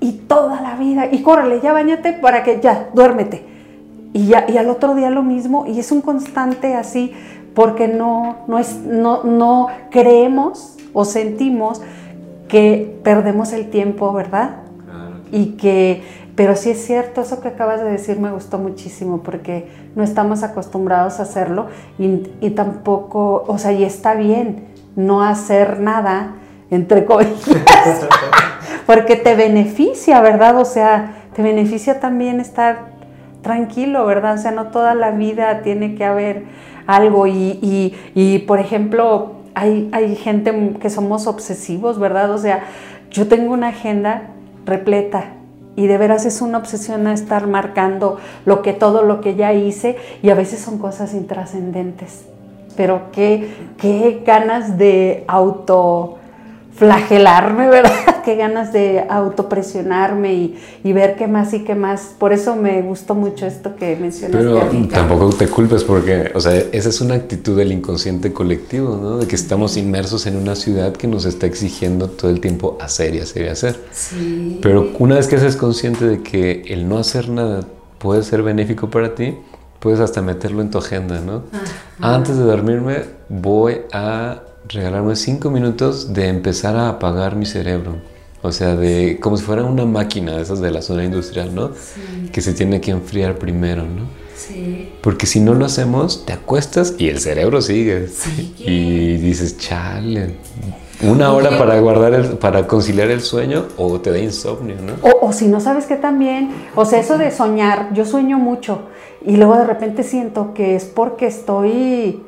y 0.01 0.12
toda 0.12 0.61
la 0.61 0.76
vida 0.76 1.09
y 1.11 1.22
córrele, 1.22 1.61
ya 1.61 1.72
bañate 1.72 2.12
para 2.12 2.45
que 2.45 2.61
ya, 2.61 2.89
duérmete. 2.95 3.45
Y, 4.12 4.29
ya, 4.29 4.47
y 4.49 4.57
al 4.57 4.70
otro 4.70 4.95
día 4.95 5.11
lo 5.11 5.22
mismo 5.22 5.66
y 5.66 5.79
es 5.79 5.93
un 5.93 6.01
constante 6.01 6.74
así 6.74 7.12
porque 7.55 7.89
no, 7.89 8.37
no, 8.47 8.59
es, 8.59 8.76
no, 8.76 9.24
no 9.24 9.66
creemos 9.91 10.76
o 10.93 11.05
sentimos 11.05 11.83
que 12.49 12.99
perdemos 13.05 13.53
el 13.53 13.68
tiempo, 13.70 14.12
¿verdad? 14.12 14.62
Y 15.33 15.57
que, 15.57 16.03
pero 16.35 16.55
sí 16.57 16.70
es 16.70 16.85
cierto, 16.85 17.20
eso 17.20 17.41
que 17.41 17.49
acabas 17.49 17.81
de 17.83 17.91
decir 17.91 18.20
me 18.20 18.31
gustó 18.31 18.59
muchísimo 18.59 19.22
porque 19.22 19.68
no 19.97 20.03
estamos 20.03 20.43
acostumbrados 20.43 21.18
a 21.18 21.24
hacerlo 21.24 21.66
y, 21.99 22.51
tampoco, 22.51 23.45
o 23.47 23.59
sea, 23.59 23.72
y 23.72 23.85
está 23.85 24.14
bien 24.14 24.66
no 24.95 25.22
hacer 25.22 25.81
nada, 25.81 26.35
entre 26.70 27.05
comillas, 27.05 28.07
porque 28.87 29.16
te 29.16 29.35
beneficia, 29.35 30.20
¿verdad? 30.20 30.59
O 30.59 30.64
sea, 30.64 31.14
te 31.35 31.43
beneficia 31.43 32.01
también 32.01 32.41
estar 32.41 32.93
tranquilo, 33.43 34.07
¿verdad? 34.07 34.35
O 34.35 34.39
sea, 34.39 34.51
no 34.51 34.68
toda 34.68 34.95
la 34.95 35.11
vida 35.11 35.62
tiene 35.62 35.95
que 35.95 36.05
haber 36.05 36.45
algo 36.87 37.26
y, 37.26 37.95
y, 38.14 38.39
por 38.41 38.59
ejemplo, 38.61 39.33
hay, 39.55 39.89
hay 39.93 40.16
gente 40.16 40.76
que 40.81 40.89
somos 40.89 41.26
obsesivos, 41.26 41.99
¿verdad? 41.99 42.31
O 42.31 42.39
sea, 42.39 42.64
yo 43.11 43.29
tengo 43.29 43.53
una 43.53 43.68
agenda 43.68 44.31
repleta. 44.68 45.32
Y 45.76 45.86
de 45.86 45.98
veras 45.98 46.26
es 46.26 46.42
una 46.42 46.58
obsesión 46.58 47.06
a 47.06 47.12
estar 47.12 47.46
marcando 47.46 48.18
lo 48.44 48.62
que 48.62 48.72
todo 48.72 49.02
lo 49.02 49.20
que 49.20 49.36
ya 49.36 49.52
hice 49.52 49.96
y 50.22 50.30
a 50.30 50.34
veces 50.34 50.60
son 50.60 50.78
cosas 50.78 51.14
intrascendentes. 51.14 52.24
Pero 52.76 53.10
qué, 53.12 53.48
qué 53.76 54.22
ganas 54.24 54.78
de 54.78 55.24
auto 55.26 56.17
flagelarme, 56.79 57.68
¿verdad? 57.68 58.22
Qué 58.24 58.37
ganas 58.37 58.72
de 58.72 59.05
autopresionarme 59.09 60.35
y, 60.35 60.59
y, 60.85 60.93
ver 60.93 61.16
qué 61.16 61.26
más 61.26 61.53
y 61.55 61.64
qué 61.64 61.74
más. 61.74 62.14
Por 62.18 62.33
eso 62.33 62.57
me 62.57 62.83
gustó 62.83 63.14
mucho 63.14 63.47
esto 63.47 63.74
que 63.76 63.97
mencionaste. 63.97 64.39
Pero 64.39 64.89
tampoco 64.89 65.31
te 65.31 65.49
culpes 65.49 65.83
porque, 65.85 66.31
o 66.35 66.41
sea, 66.41 66.55
esa 66.55 66.89
es 66.89 67.01
una 67.01 67.14
actitud 67.14 67.57
del 67.57 67.72
inconsciente 67.72 68.33
colectivo, 68.33 68.99
¿no? 69.01 69.18
De 69.18 69.26
que 69.26 69.35
estamos 69.35 69.76
inmersos 69.76 70.26
en 70.26 70.37
una 70.37 70.55
ciudad 70.55 70.93
que 70.93 71.09
nos 71.09 71.24
está 71.24 71.47
exigiendo 71.47 72.09
todo 72.09 72.31
el 72.31 72.41
tiempo 72.41 72.79
hacer 72.81 73.14
y 73.14 73.20
hacer 73.20 73.47
y 73.47 73.49
hacer. 73.49 73.81
Sí. 73.93 74.59
Pero 74.62 74.91
una 74.99 75.16
vez 75.16 75.26
que 75.26 75.39
seas 75.39 75.57
consciente 75.57 76.07
de 76.07 76.22
que 76.22 76.62
el 76.68 76.89
no 76.89 76.99
hacer 76.99 77.29
nada 77.29 77.62
puede 77.99 78.22
ser 78.22 78.43
benéfico 78.43 78.91
para 78.91 79.14
ti, 79.14 79.37
puedes 79.81 80.01
hasta 80.01 80.22
meterlo 80.22 80.61
en 80.62 80.70
tu 80.70 80.79
agenda, 80.79 81.20
¿no? 81.20 81.45
Antes 82.01 82.37
de 82.37 82.45
dormirme 82.45 83.05
voy 83.29 83.83
a 83.93 84.43
regalarme 84.68 85.16
cinco 85.16 85.50
minutos 85.50 86.12
de 86.12 86.28
empezar 86.28 86.76
a 86.76 86.88
apagar 86.88 87.36
mi 87.36 87.46
cerebro. 87.46 87.96
O 88.42 88.52
sea, 88.52 88.76
de 88.76 89.18
como 89.20 89.36
si 89.36 89.44
fuera 89.44 89.64
una 89.64 89.84
máquina 89.84 90.36
de 90.36 90.42
esas 90.42 90.60
de 90.60 90.70
la 90.70 90.80
zona 90.80 91.04
industrial, 91.04 91.54
¿no? 91.54 91.70
Que 92.30 92.40
se 92.40 92.52
tiene 92.52 92.80
que 92.80 92.92
enfriar 92.92 93.36
primero, 93.36 93.82
¿no? 93.82 94.06
Sí. 94.36 94.92
Porque 95.02 95.26
si 95.26 95.40
no 95.40 95.54
lo 95.54 95.64
hacemos, 95.64 96.24
te 96.24 96.32
acuestas 96.32 96.94
y 96.98 97.08
el 97.08 97.18
cerebro 97.18 97.60
sigue. 97.60 98.06
Sí. 98.06 98.54
Y 98.58 99.16
dices, 99.16 99.58
chale, 99.58 100.36
una 101.02 101.32
hora 101.32 101.58
para 101.58 101.80
guardar, 101.80 102.14
el, 102.14 102.26
para 102.38 102.68
conciliar 102.68 103.10
el 103.10 103.22
sueño 103.22 103.66
o 103.76 104.00
te 104.00 104.12
da 104.12 104.18
insomnio, 104.18 104.76
¿no? 104.80 104.94
O, 105.02 105.26
o, 105.26 105.32
si 105.32 105.48
no 105.48 105.60
sabes 105.60 105.86
que 105.86 105.96
también, 105.96 106.50
o 106.76 106.84
sea, 106.84 107.00
eso 107.00 107.18
de 107.18 107.32
soñar, 107.32 107.92
yo 107.94 108.04
sueño 108.04 108.38
mucho 108.38 108.82
y 109.24 109.36
luego 109.36 109.56
de 109.56 109.64
repente 109.64 110.04
siento 110.04 110.54
que 110.54 110.76
es 110.76 110.84
porque 110.84 111.26
estoy 111.26 112.22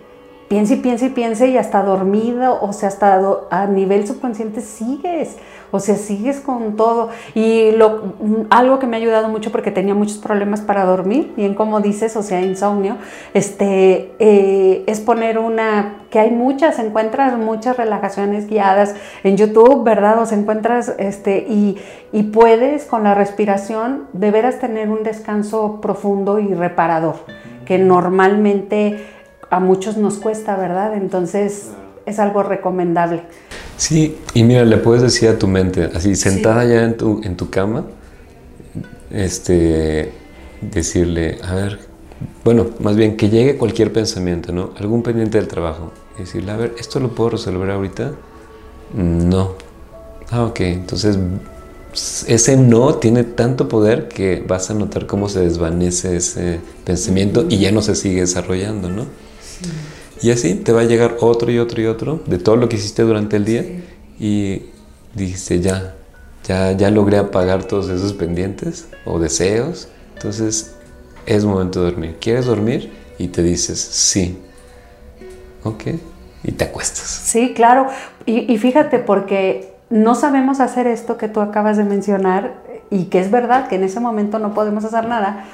piensa 0.51 0.75
y 0.75 0.79
piensa 0.79 1.07
y 1.07 1.11
piensa 1.11 1.47
y 1.47 1.57
hasta 1.57 1.81
dormido, 1.85 2.61
o 2.61 2.73
sea, 2.73 2.89
hasta 2.89 3.23
a 3.53 3.67
nivel 3.69 4.05
subconsciente 4.05 4.63
sigues, 4.63 5.37
o 5.71 5.79
sea, 5.79 5.95
sigues 5.95 6.41
con 6.41 6.75
todo. 6.75 7.11
Y 7.37 7.71
lo, 7.71 8.15
algo 8.51 8.81
que 8.81 8.89
me 8.89 8.97
ha 8.97 8.99
ayudado 8.99 9.29
mucho 9.29 9.53
porque 9.53 9.71
tenía 9.71 9.95
muchos 9.95 10.19
problemas 10.19 10.61
para 10.61 10.85
dormir, 10.85 11.35
bien 11.37 11.55
como 11.55 11.81
dices, 11.81 12.17
o 12.17 12.25
sea, 12.25 12.41
insomnio, 12.41 12.97
este, 13.33 14.11
eh, 14.19 14.83
es 14.89 14.99
poner 14.99 15.39
una, 15.39 16.01
que 16.11 16.19
hay 16.19 16.33
muchas, 16.33 16.81
encuentras 16.81 17.39
muchas 17.39 17.77
relajaciones 17.77 18.49
guiadas 18.49 18.97
en 19.23 19.37
YouTube, 19.37 19.85
¿verdad? 19.85 20.21
O 20.21 20.27
sea, 20.27 20.37
encuentras, 20.37 20.97
este, 20.99 21.47
y, 21.49 21.79
y 22.11 22.25
puedes 22.25 22.87
con 22.87 23.05
la 23.05 23.15
respiración 23.15 24.09
de 24.13 24.33
veras 24.33 24.59
tener 24.59 24.91
un 24.91 25.05
descanso 25.05 25.81
profundo 25.81 26.41
y 26.41 26.55
reparador, 26.55 27.19
que 27.67 27.79
normalmente 27.79 29.20
a 29.51 29.61
muchos 29.61 29.97
nos 29.97 30.19
cuesta, 30.19 30.57
¿verdad? 30.57 30.95
Entonces 30.95 31.71
es 32.07 32.19
algo 32.19 32.43
recomendable. 32.43 33.23
Sí, 33.77 34.19
y 34.35 34.45
mira, 34.45 34.65
le 34.65 34.77
puedes 34.77 35.03
decir 35.03 35.29
a 35.29 35.39
tu 35.39 35.49
mente, 35.49 35.91
así 35.95 36.15
sentada 36.15 36.65
ya 36.65 36.85
en 36.85 36.97
tu, 36.97 37.21
en 37.25 37.37
tu 37.37 37.51
cama, 37.51 37.85
este, 39.11 40.13
decirle, 40.61 41.39
a 41.43 41.55
ver, 41.55 41.81
bueno, 42.45 42.67
más 42.81 42.97
bien 42.97 43.17
que 43.17 43.29
llegue 43.29 43.57
cualquier 43.57 43.93
pensamiento, 43.93 44.53
¿no? 44.53 44.71
Algún 44.79 45.03
pendiente 45.03 45.39
del 45.39 45.49
trabajo. 45.49 45.93
Decirle, 46.19 46.53
a 46.53 46.57
ver, 46.57 46.75
¿esto 46.79 47.01
lo 47.01 47.15
puedo 47.15 47.31
resolver 47.31 47.71
ahorita? 47.71 48.13
No. 48.95 49.55
Ah, 50.31 50.45
ok, 50.45 50.61
entonces 50.61 51.19
ese 52.29 52.57
no 52.57 52.95
tiene 52.97 53.25
tanto 53.25 53.69
poder 53.69 54.09
que 54.09 54.45
vas 54.47 54.71
a 54.71 54.75
notar 54.75 55.07
cómo 55.07 55.29
se 55.29 55.41
desvanece 55.41 56.17
ese 56.17 56.61
pensamiento 56.85 57.47
y 57.49 57.59
ya 57.59 57.73
no 57.73 57.83
se 57.83 57.97
sigue 57.97 58.21
desarrollando, 58.21 58.89
¿no? 58.91 59.07
Y 60.23 60.31
así 60.31 60.55
te 60.55 60.73
va 60.73 60.83
a 60.83 60.85
llegar 60.85 61.17
otro 61.21 61.51
y 61.51 61.59
otro 61.59 61.81
y 61.81 61.87
otro 61.87 62.23
de 62.27 62.39
todo 62.39 62.57
lo 62.57 62.69
que 62.69 62.77
hiciste 62.77 63.03
durante 63.03 63.37
el 63.37 63.45
día 63.45 63.65
y 64.19 64.67
dice 65.15 65.61
ya, 65.61 65.95
ya, 66.45 66.73
ya 66.73 66.91
logré 66.91 67.17
apagar 67.17 67.65
todos 67.65 67.89
esos 67.89 68.13
pendientes 68.13 68.89
o 69.07 69.19
deseos, 69.19 69.89
entonces 70.15 70.75
es 71.27 71.45
momento 71.45 71.83
de 71.83 71.91
dormir. 71.91 72.17
¿Quieres 72.21 72.47
dormir? 72.47 72.93
Y 73.19 73.29
te 73.29 73.43
dices 73.43 73.79
sí. 73.81 74.39
Ok. 75.65 75.85
Y 76.43 76.53
te 76.53 76.65
acuestas. 76.65 77.07
Sí, 77.07 77.53
claro. 77.55 77.87
Y, 78.27 78.53
y 78.53 78.59
fíjate, 78.59 78.99
porque 78.99 79.75
no 79.91 80.15
sabemos 80.15 80.61
hacer 80.61 80.87
esto 80.87 81.17
que 81.17 81.29
tú 81.29 81.41
acabas 81.41 81.77
de 81.77 81.85
mencionar 81.85 82.55
y 82.91 83.05
que 83.05 83.21
es 83.21 83.31
verdad 83.31 83.69
que 83.69 83.77
en 83.77 83.85
ese 83.85 84.01
momento 84.01 84.39
no 84.39 84.55
podemos 84.55 84.85
hacer 84.85 85.07
nada. 85.07 85.45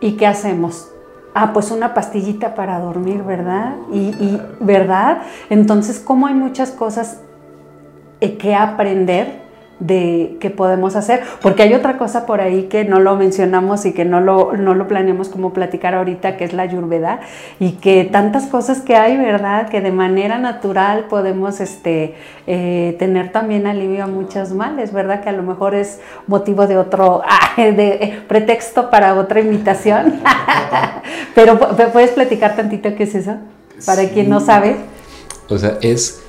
¿Y 0.00 0.12
qué 0.12 0.26
hacemos? 0.26 0.88
Ah, 1.36 1.52
pues 1.52 1.70
una 1.70 1.92
pastillita 1.92 2.54
para 2.54 2.80
dormir, 2.80 3.22
¿verdad? 3.22 3.76
Y, 3.92 4.40
¿verdad? 4.58 5.18
Entonces, 5.50 6.00
como 6.00 6.26
hay 6.26 6.34
muchas 6.34 6.70
cosas 6.70 7.20
eh, 8.20 8.38
que 8.38 8.54
aprender 8.54 9.45
de 9.78 10.38
qué 10.40 10.48
podemos 10.48 10.96
hacer, 10.96 11.22
porque 11.42 11.62
hay 11.62 11.74
otra 11.74 11.98
cosa 11.98 12.24
por 12.24 12.40
ahí 12.40 12.64
que 12.64 12.84
no 12.84 12.98
lo 12.98 13.14
mencionamos 13.16 13.84
y 13.84 13.92
que 13.92 14.06
no 14.06 14.20
lo, 14.20 14.52
no 14.56 14.74
lo 14.74 14.88
planeamos 14.88 15.28
como 15.28 15.52
platicar 15.52 15.94
ahorita, 15.94 16.38
que 16.38 16.44
es 16.44 16.54
la 16.54 16.62
ayurveda, 16.62 17.20
y 17.60 17.72
que 17.72 18.04
tantas 18.04 18.46
cosas 18.46 18.80
que 18.80 18.96
hay, 18.96 19.18
¿verdad? 19.18 19.68
Que 19.68 19.82
de 19.82 19.92
manera 19.92 20.38
natural 20.38 21.06
podemos 21.10 21.60
este, 21.60 22.14
eh, 22.46 22.96
tener 22.98 23.32
también 23.32 23.66
alivio 23.66 24.04
a 24.04 24.06
muchos 24.06 24.52
males, 24.52 24.92
¿verdad? 24.92 25.22
Que 25.22 25.28
a 25.28 25.32
lo 25.32 25.42
mejor 25.42 25.74
es 25.74 26.00
motivo 26.26 26.66
de 26.66 26.78
otro, 26.78 27.22
de, 27.56 27.88
eh, 28.00 28.22
pretexto 28.26 28.88
para 28.88 29.14
otra 29.14 29.40
invitación, 29.40 30.20
pero 31.34 31.58
¿puedes 31.92 32.12
platicar 32.12 32.56
tantito 32.56 32.94
qué 32.96 33.02
es 33.02 33.14
eso? 33.14 33.36
Para 33.84 34.08
quien 34.08 34.30
no 34.30 34.40
sabe. 34.40 34.76
O 35.50 35.58
sea, 35.58 35.76
es 35.82 36.22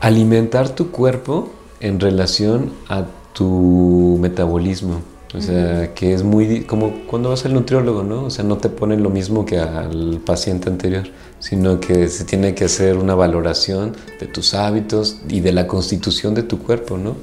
alimentar 0.00 0.68
tu 0.68 0.92
cuerpo 0.92 1.50
en 1.80 2.00
relación 2.00 2.72
a 2.88 3.04
tu 3.32 4.18
metabolismo. 4.20 5.02
O 5.34 5.40
sea, 5.40 5.92
que 5.92 6.14
es 6.14 6.22
muy 6.22 6.62
como 6.62 6.92
cuando 7.06 7.28
vas 7.28 7.44
al 7.44 7.52
nutriólogo, 7.52 8.02
¿no? 8.02 8.24
O 8.24 8.30
sea, 8.30 8.44
no 8.44 8.56
te 8.56 8.70
ponen 8.70 9.02
lo 9.02 9.10
mismo 9.10 9.44
que 9.44 9.58
al 9.58 10.20
paciente 10.24 10.70
anterior, 10.70 11.04
sino 11.40 11.78
que 11.78 12.08
se 12.08 12.24
tiene 12.24 12.54
que 12.54 12.64
hacer 12.64 12.96
una 12.96 13.14
valoración 13.14 13.94
de 14.18 14.26
tus 14.26 14.54
hábitos 14.54 15.18
y 15.28 15.40
de 15.40 15.52
la 15.52 15.66
constitución 15.66 16.34
de 16.34 16.42
tu 16.42 16.60
cuerpo, 16.60 16.96
¿no? 16.96 17.16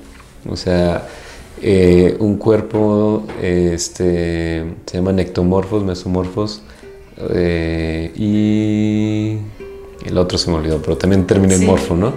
O 0.48 0.56
sea, 0.56 1.08
eh, 1.62 2.16
un 2.20 2.38
cuerpo 2.38 3.26
este, 3.42 4.76
se 4.86 4.98
llaman 4.98 5.18
ectomorfos, 5.20 5.84
mesomorfos, 5.84 6.62
eh, 7.30 8.12
y 8.16 9.38
el 10.06 10.18
otro 10.18 10.38
se 10.38 10.52
me 10.52 10.58
olvidó, 10.58 10.82
pero 10.82 10.98
también 10.98 11.26
termina 11.26 11.56
en 11.56 11.66
morfo, 11.66 11.96
¿no? 11.96 12.14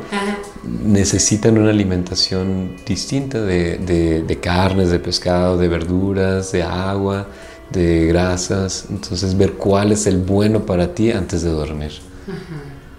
Necesitan 0.66 1.58
una 1.58 1.70
alimentación 1.70 2.76
distinta 2.86 3.40
de, 3.40 4.38
carnes, 4.40 4.90
de 4.90 4.98
pescado, 4.98 5.56
de 5.56 5.68
verduras, 5.68 6.52
de 6.52 6.62
agua, 6.62 7.28
de 7.70 8.06
grasas, 8.06 8.86
entonces 8.90 9.36
ver 9.36 9.52
cuál 9.52 9.92
es 9.92 10.06
el 10.06 10.18
bueno 10.18 10.64
para 10.66 10.94
ti 10.94 11.12
antes 11.12 11.42
de 11.42 11.50
dormir. 11.50 11.92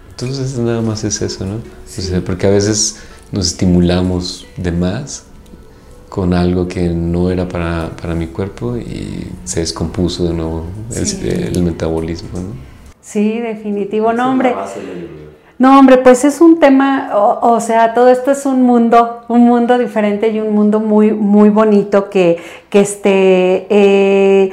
Entonces 0.10 0.58
nada 0.58 0.82
más 0.82 1.04
es 1.04 1.22
eso, 1.22 1.46
¿no? 1.46 1.60
porque 2.26 2.48
a 2.48 2.50
veces 2.50 2.98
nos 3.32 3.48
estimulamos 3.48 4.46
de 4.58 4.72
más 4.72 5.24
con 6.10 6.34
algo 6.34 6.68
que 6.68 6.90
no 6.90 7.30
era 7.30 7.48
para, 7.48 8.16
mi 8.16 8.28
cuerpo 8.28 8.78
y 8.78 9.28
se 9.44 9.60
descompuso 9.60 10.28
de 10.28 10.34
nuevo 10.34 10.66
el, 10.96 11.64
metabolismo, 11.64 12.30
¿no? 12.34 12.78
Sí, 13.02 13.40
definitivo, 13.40 14.14
no 14.14 14.32
hombre. 14.32 14.56
No, 15.60 15.80
hombre, 15.80 15.98
pues 15.98 16.24
es 16.24 16.40
un 16.40 16.60
tema, 16.60 17.10
o, 17.16 17.60
sea, 17.60 17.96
todo 17.96 18.10
esto 18.10 18.30
es 18.30 18.46
un 18.46 18.62
mundo, 18.62 19.24
un 19.28 19.42
mundo 19.42 19.80
diferente 19.80 20.30
y 20.30 20.40
un 20.40 20.54
mundo 20.54 20.80
muy, 20.80 21.14
muy 21.14 21.50
bonito 21.50 22.12
que, 22.12 22.38
que 22.70 22.82
este, 22.82 23.66
eh, 23.72 24.52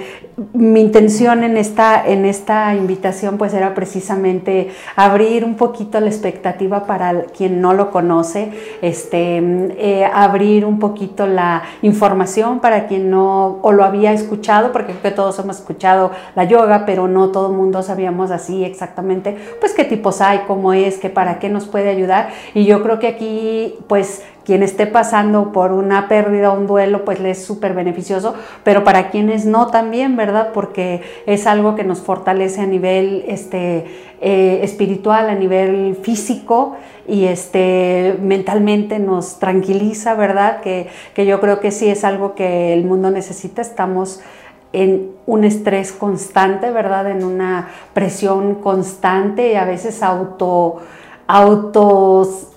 mi 0.53 0.80
intención 0.80 1.45
en 1.45 1.57
esta, 1.57 2.05
en 2.07 2.24
esta 2.24 2.74
invitación 2.74 3.39
pues 3.39 3.55
era 3.55 3.74
precisamente 3.74 4.70
abrir 4.97 5.45
un 5.45 5.55
poquito 5.55 6.01
la 6.01 6.09
expectativa 6.09 6.87
para 6.87 7.22
quien 7.37 7.61
no 7.61 7.72
lo 7.72 7.91
conoce, 7.91 8.51
este, 8.82 9.39
eh, 9.39 10.05
abrir 10.12 10.64
un 10.64 10.78
poquito 10.78 11.26
la 11.26 11.62
información 11.82 12.61
para 12.61 12.87
quien 12.87 13.11
no 13.11 13.59
o 13.62 13.72
lo 13.72 13.85
había 13.85 14.12
escuchado, 14.12 14.72
porque 14.72 14.93
creo 14.93 15.03
que 15.03 15.11
todos 15.12 15.39
hemos 15.39 15.59
escuchado 15.59 16.11
la 16.35 16.45
yoga, 16.45 16.85
pero 16.85 17.07
no 17.07 17.30
todo 17.30 17.51
el 17.51 17.57
mundo 17.57 17.82
sabíamos 17.82 18.30
así 18.30 18.64
exactamente 18.64 19.37
pues 19.61 19.72
qué 19.72 19.85
tipos 19.85 20.20
hay, 20.20 20.41
cómo 20.47 20.72
es, 20.72 20.99
qué 20.99 21.11
para 21.11 21.39
qué 21.39 21.49
nos 21.49 21.66
puede 21.66 21.91
ayudar. 21.91 22.30
Y 22.55 22.64
yo 22.64 22.82
creo 22.82 22.99
que 22.99 23.07
aquí 23.07 23.76
pues 23.87 24.22
quien 24.45 24.62
esté 24.62 24.86
pasando 24.86 25.53
por 25.53 25.72
una 25.72 26.07
pérdida 26.09 26.53
o 26.53 26.59
un 26.59 26.66
duelo, 26.66 27.05
pues 27.05 27.20
le 27.20 27.30
es 27.30 27.45
súper 27.45 27.74
beneficioso, 27.74 28.34
pero 28.62 28.84
para 28.84 29.11
quienes 29.11 29.47
no 29.47 29.68
también, 29.68 30.16
¿verdad? 30.16 30.51
Porque 30.53 31.03
es 31.26 31.47
algo 31.47 31.74
que 31.74 31.84
nos 31.84 32.01
fortalece 32.01 32.61
a 32.61 32.66
nivel 32.66 33.24
este, 33.26 33.86
eh, 34.20 34.61
espiritual, 34.62 35.30
a 35.30 35.34
nivel 35.34 35.97
físico 36.03 36.76
y 37.09 37.24
este, 37.24 38.16
mentalmente 38.22 38.99
nos 38.99 39.38
tranquiliza, 39.38 40.14
¿verdad? 40.14 40.61
Que, 40.61 40.88
que 41.14 41.26
yo 41.26 41.40
creo 41.40 41.61
que 41.61 41.70
sí 41.70 41.88
es 41.88 42.05
algo 42.05 42.34
que 42.34 42.72
el 42.74 42.84
mundo 42.84 43.11
necesita. 43.11 43.62
Estamos 43.62 44.20
en 44.72 45.12
un 45.26 45.45
estrés 45.45 45.92
constante, 45.92 46.70
¿verdad? 46.70 47.11
En 47.11 47.24
una 47.24 47.68
presión 47.95 48.57
constante 48.57 49.53
y 49.53 49.55
a 49.55 49.64
veces 49.64 50.03
auto, 50.03 50.78
autos 51.26 52.49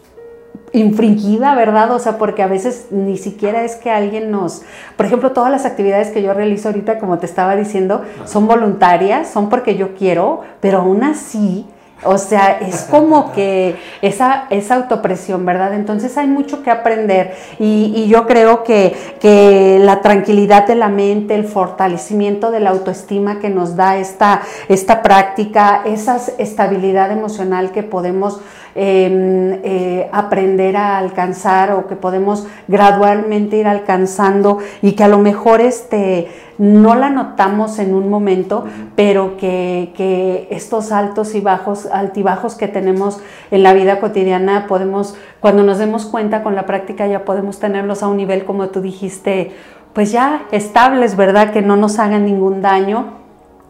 infringida, 0.78 1.56
¿verdad? 1.56 1.92
O 1.92 2.00
sea, 2.00 2.18
porque 2.18 2.44
a 2.44 2.48
veces 2.48 2.88
ni 2.92 3.18
siquiera 3.18 3.64
es 3.64 3.76
que 3.76 3.92
alguien 3.92 4.32
nos, 4.32 4.62
por 4.96 5.06
ejemplo, 5.06 5.32
todas 5.32 5.52
las 5.52 5.66
actividades 5.66 6.10
que 6.10 6.22
yo 6.22 6.34
realizo 6.34 6.70
ahorita, 6.70 7.00
como 7.00 7.18
te 7.18 7.26
estaba 7.26 7.56
diciendo, 7.56 8.04
son 8.26 8.48
voluntarias, 8.48 9.30
son 9.30 9.50
porque 9.50 9.76
yo 9.76 9.96
quiero, 9.96 10.42
pero 10.62 10.80
aún 10.80 11.04
así, 11.04 11.66
o 12.04 12.20
sea, 12.20 12.60
es 12.60 12.84
como 12.84 13.32
que 13.32 13.76
esa, 14.04 14.46
esa 14.52 14.76
autopresión, 14.76 15.46
¿verdad? 15.46 15.74
Entonces 15.74 16.16
hay 16.18 16.28
mucho 16.28 16.62
que 16.62 16.70
aprender 16.70 17.34
y, 17.58 18.08
yo 18.08 18.28
creo 18.28 18.64
que, 18.64 18.96
que, 19.20 19.80
la 19.82 20.02
tranquilidad 20.02 20.68
de 20.68 20.76
la 20.76 20.90
mente, 20.90 21.34
el 21.34 21.46
fortalecimiento 21.46 22.52
de 22.52 22.60
la 22.60 22.70
autoestima 22.70 23.40
que 23.40 23.50
nos 23.50 23.76
da 23.76 23.98
esta, 23.98 24.42
esta 24.70 25.02
práctica, 25.02 25.82
esa 25.86 26.20
estabilidad 26.38 27.12
emocional 27.12 27.72
que 27.72 27.82
podemos 27.82 28.40
Em, 28.80 29.60
eh, 29.64 30.08
aprender 30.12 30.78
a 30.78 31.00
alcanzar 31.00 31.72
o 31.72 31.88
que 31.88 31.96
podemos 31.96 32.46
gradualmente 32.68 33.58
ir 33.58 33.66
alcanzando 33.66 34.60
y 34.84 34.92
que 34.92 35.04
a 35.04 35.08
lo 35.08 35.18
mejor 35.18 35.62
este, 35.62 36.28
no 36.60 36.94
la 36.94 37.10
notamos 37.10 37.80
en 37.80 37.96
un 37.96 38.08
momento, 38.08 38.66
pero 38.96 39.36
que, 39.36 40.48
estos 40.52 40.92
altos 40.92 41.34
y 41.34 41.42
bajos, 41.42 41.88
altibajos 41.88 42.54
que 42.54 42.68
tenemos 42.68 43.20
en 43.50 43.64
la 43.64 43.74
vida 43.74 44.00
cotidiana, 44.00 44.68
podemos, 44.68 45.16
cuando 45.40 45.64
nos 45.64 45.80
demos 45.80 46.06
cuenta 46.06 46.44
con 46.44 46.54
la 46.54 46.68
práctica, 46.68 47.08
ya 47.08 47.26
podemos 47.26 47.60
tenerlos 47.60 48.04
a 48.04 48.08
un 48.08 48.18
nivel, 48.18 48.46
como 48.46 48.68
tú 48.68 48.82
dijiste, 48.82 49.54
pues 49.94 50.12
ya 50.12 50.44
estables, 50.52 51.16
¿verdad? 51.18 51.50
Que 51.50 51.64
no 51.64 51.78
nos 51.78 51.98
hagan 51.98 52.26
ningún 52.26 52.62
daño 52.62 53.06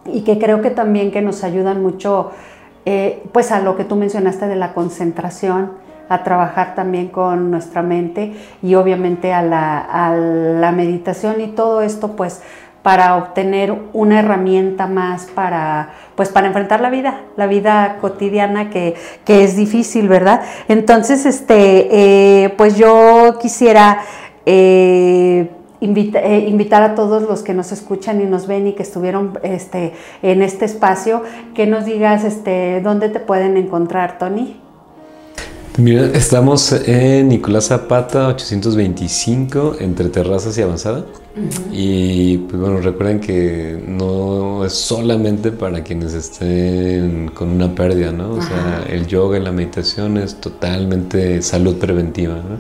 y 0.06 0.24
que 0.24 0.38
creo 0.38 0.62
que 0.62 0.70
también 0.70 1.12
que 1.12 1.22
nos 1.22 1.46
ayudan 1.46 1.82
mucho 1.82 2.32
eh, 2.90 3.22
pues 3.34 3.52
a 3.52 3.60
lo 3.60 3.76
que 3.76 3.84
tú 3.84 3.98
mencionaste 3.98 4.48
de 4.48 4.56
la 4.56 4.74
concentración, 4.74 5.74
a 6.08 6.24
trabajar 6.24 6.74
también 6.74 7.10
con 7.10 7.52
nuestra 7.52 7.82
mente 7.82 8.32
y 8.64 8.76
obviamente 8.76 9.34
a 9.34 9.42
la, 9.42 10.72
meditación 10.74 11.42
y 11.42 11.48
todo 11.48 11.82
esto 11.82 12.16
pues 12.16 12.42
para 12.84 13.18
obtener 13.18 13.76
una 13.92 14.20
herramienta 14.20 14.88
más 14.88 15.26
para 15.26 15.90
pues 16.16 16.30
para 16.30 16.48
enfrentar 16.48 16.80
la 16.80 16.90
vida, 16.90 17.24
la 17.36 17.48
vida 17.48 17.98
cotidiana 18.00 18.70
que, 18.70 18.96
es 19.28 19.58
difícil, 19.58 20.08
¿verdad? 20.08 20.44
Entonces, 20.70 21.26
este, 21.26 21.90
eh, 22.46 22.54
pues 22.58 22.78
yo 22.78 23.38
quisiera 23.42 24.00
eh, 24.46 25.50
eh, 25.80 26.46
invitar 26.48 26.84
a 26.84 26.96
todos 26.96 27.24
los 27.24 27.44
que 27.44 27.54
nos 27.54 27.72
escuchan 27.72 28.22
y 28.22 28.26
nos 28.26 28.48
ven 28.48 28.68
y 28.68 28.74
que 28.74 28.84
estuvieron 28.84 29.38
este, 29.44 29.94
en 30.22 30.42
este 30.42 30.66
espacio, 30.66 31.24
que 31.54 31.68
nos 31.68 31.86
digas 31.86 32.24
este, 32.24 32.82
dónde 32.82 33.10
te 33.10 33.20
pueden 33.20 33.58
encontrar, 33.58 34.18
Tony. 34.18 34.56
Mira, 35.78 36.08
estamos 36.16 36.72
en 36.72 37.30
Nicolás 37.30 37.68
Zapata 37.68 38.30
825 38.30 39.76
entre 39.80 40.10
Terrazas 40.10 40.58
y 40.58 40.64
Avanzada. 40.64 41.06
Y 41.72 42.38
pues 42.38 42.60
bueno, 42.60 42.82
recuerden 42.82 43.20
que 43.20 43.80
no 43.88 44.66
es 44.66 44.74
solamente 44.74 45.52
para 45.52 45.84
quienes 45.84 46.16
estén 46.16 47.30
con 47.32 47.50
una 47.50 47.76
pérdida, 47.76 48.12
¿no? 48.12 48.32
O 48.32 48.42
sea, 48.42 48.86
el 48.90 49.06
yoga 49.06 49.38
y 49.38 49.44
la 49.44 49.52
meditación 49.52 50.18
es 50.18 50.42
totalmente 50.42 51.44
salud 51.44 51.76
preventiva, 51.76 52.34
¿no? 52.34 52.58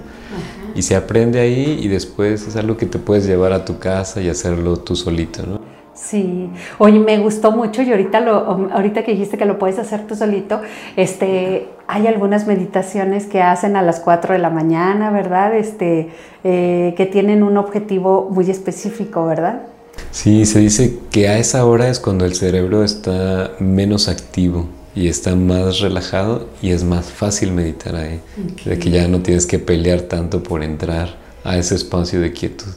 Y 0.77 0.83
se 0.83 0.95
aprende 0.95 1.39
ahí 1.39 1.79
y 1.81 1.87
después 1.87 2.47
es 2.47 2.55
algo 2.55 2.77
que 2.77 2.85
te 2.85 2.99
puedes 2.99 3.25
llevar 3.25 3.51
a 3.51 3.65
tu 3.65 3.79
casa 3.79 4.21
y 4.21 4.29
hacerlo 4.29 4.77
tú 4.77 4.95
solito, 4.95 5.41
¿no? 5.43 5.59
Sí, 5.95 6.51
oye, 6.77 6.99
me 6.99 7.17
gustó 7.17 7.51
mucho 7.51 7.81
y 7.81 7.89
ahorita, 7.89 8.19
lo, 8.19 8.69
ahorita 8.71 9.03
que 9.03 9.13
dijiste 9.13 9.39
que 9.39 9.45
lo 9.45 9.57
puedes 9.57 9.79
hacer 9.79 10.05
tú 10.05 10.15
solito, 10.15 10.61
este, 10.95 11.69
hay 11.87 12.05
algunas 12.05 12.45
meditaciones 12.45 13.25
que 13.25 13.41
hacen 13.41 13.75
a 13.75 13.81
las 13.81 13.99
4 13.99 14.33
de 14.33 14.39
la 14.39 14.51
mañana, 14.51 15.09
¿verdad? 15.09 15.55
Este, 15.55 16.09
eh, 16.43 16.93
que 16.95 17.07
tienen 17.07 17.41
un 17.41 17.57
objetivo 17.57 18.29
muy 18.29 18.51
específico, 18.51 19.25
¿verdad? 19.25 19.63
Sí, 20.11 20.45
se 20.45 20.59
dice 20.59 20.99
que 21.09 21.27
a 21.27 21.39
esa 21.39 21.65
hora 21.65 21.89
es 21.89 21.99
cuando 21.99 22.25
el 22.25 22.35
cerebro 22.35 22.83
está 22.83 23.53
menos 23.59 24.07
activo 24.07 24.67
y 24.97 25.07
está 25.09 25.35
más 25.35 25.79
relajado 25.79 26.49
y 26.59 26.71
es 26.71 26.83
más 26.83 27.11
fácil 27.11 27.51
meditar 27.51 27.95
ahí. 27.95 28.19
De 28.65 28.79
que 28.79 28.89
ya 28.89 29.07
no 29.07 29.21
tienes 29.21 29.45
que 29.45 29.59
pelear 29.59 30.01
tanto 30.01 30.41
por 30.41 30.63
entrar 30.63 31.15
a 31.43 31.55
ese 31.55 31.75
espacio 31.75 32.19
de 32.19 32.33
quietud. 32.33 32.73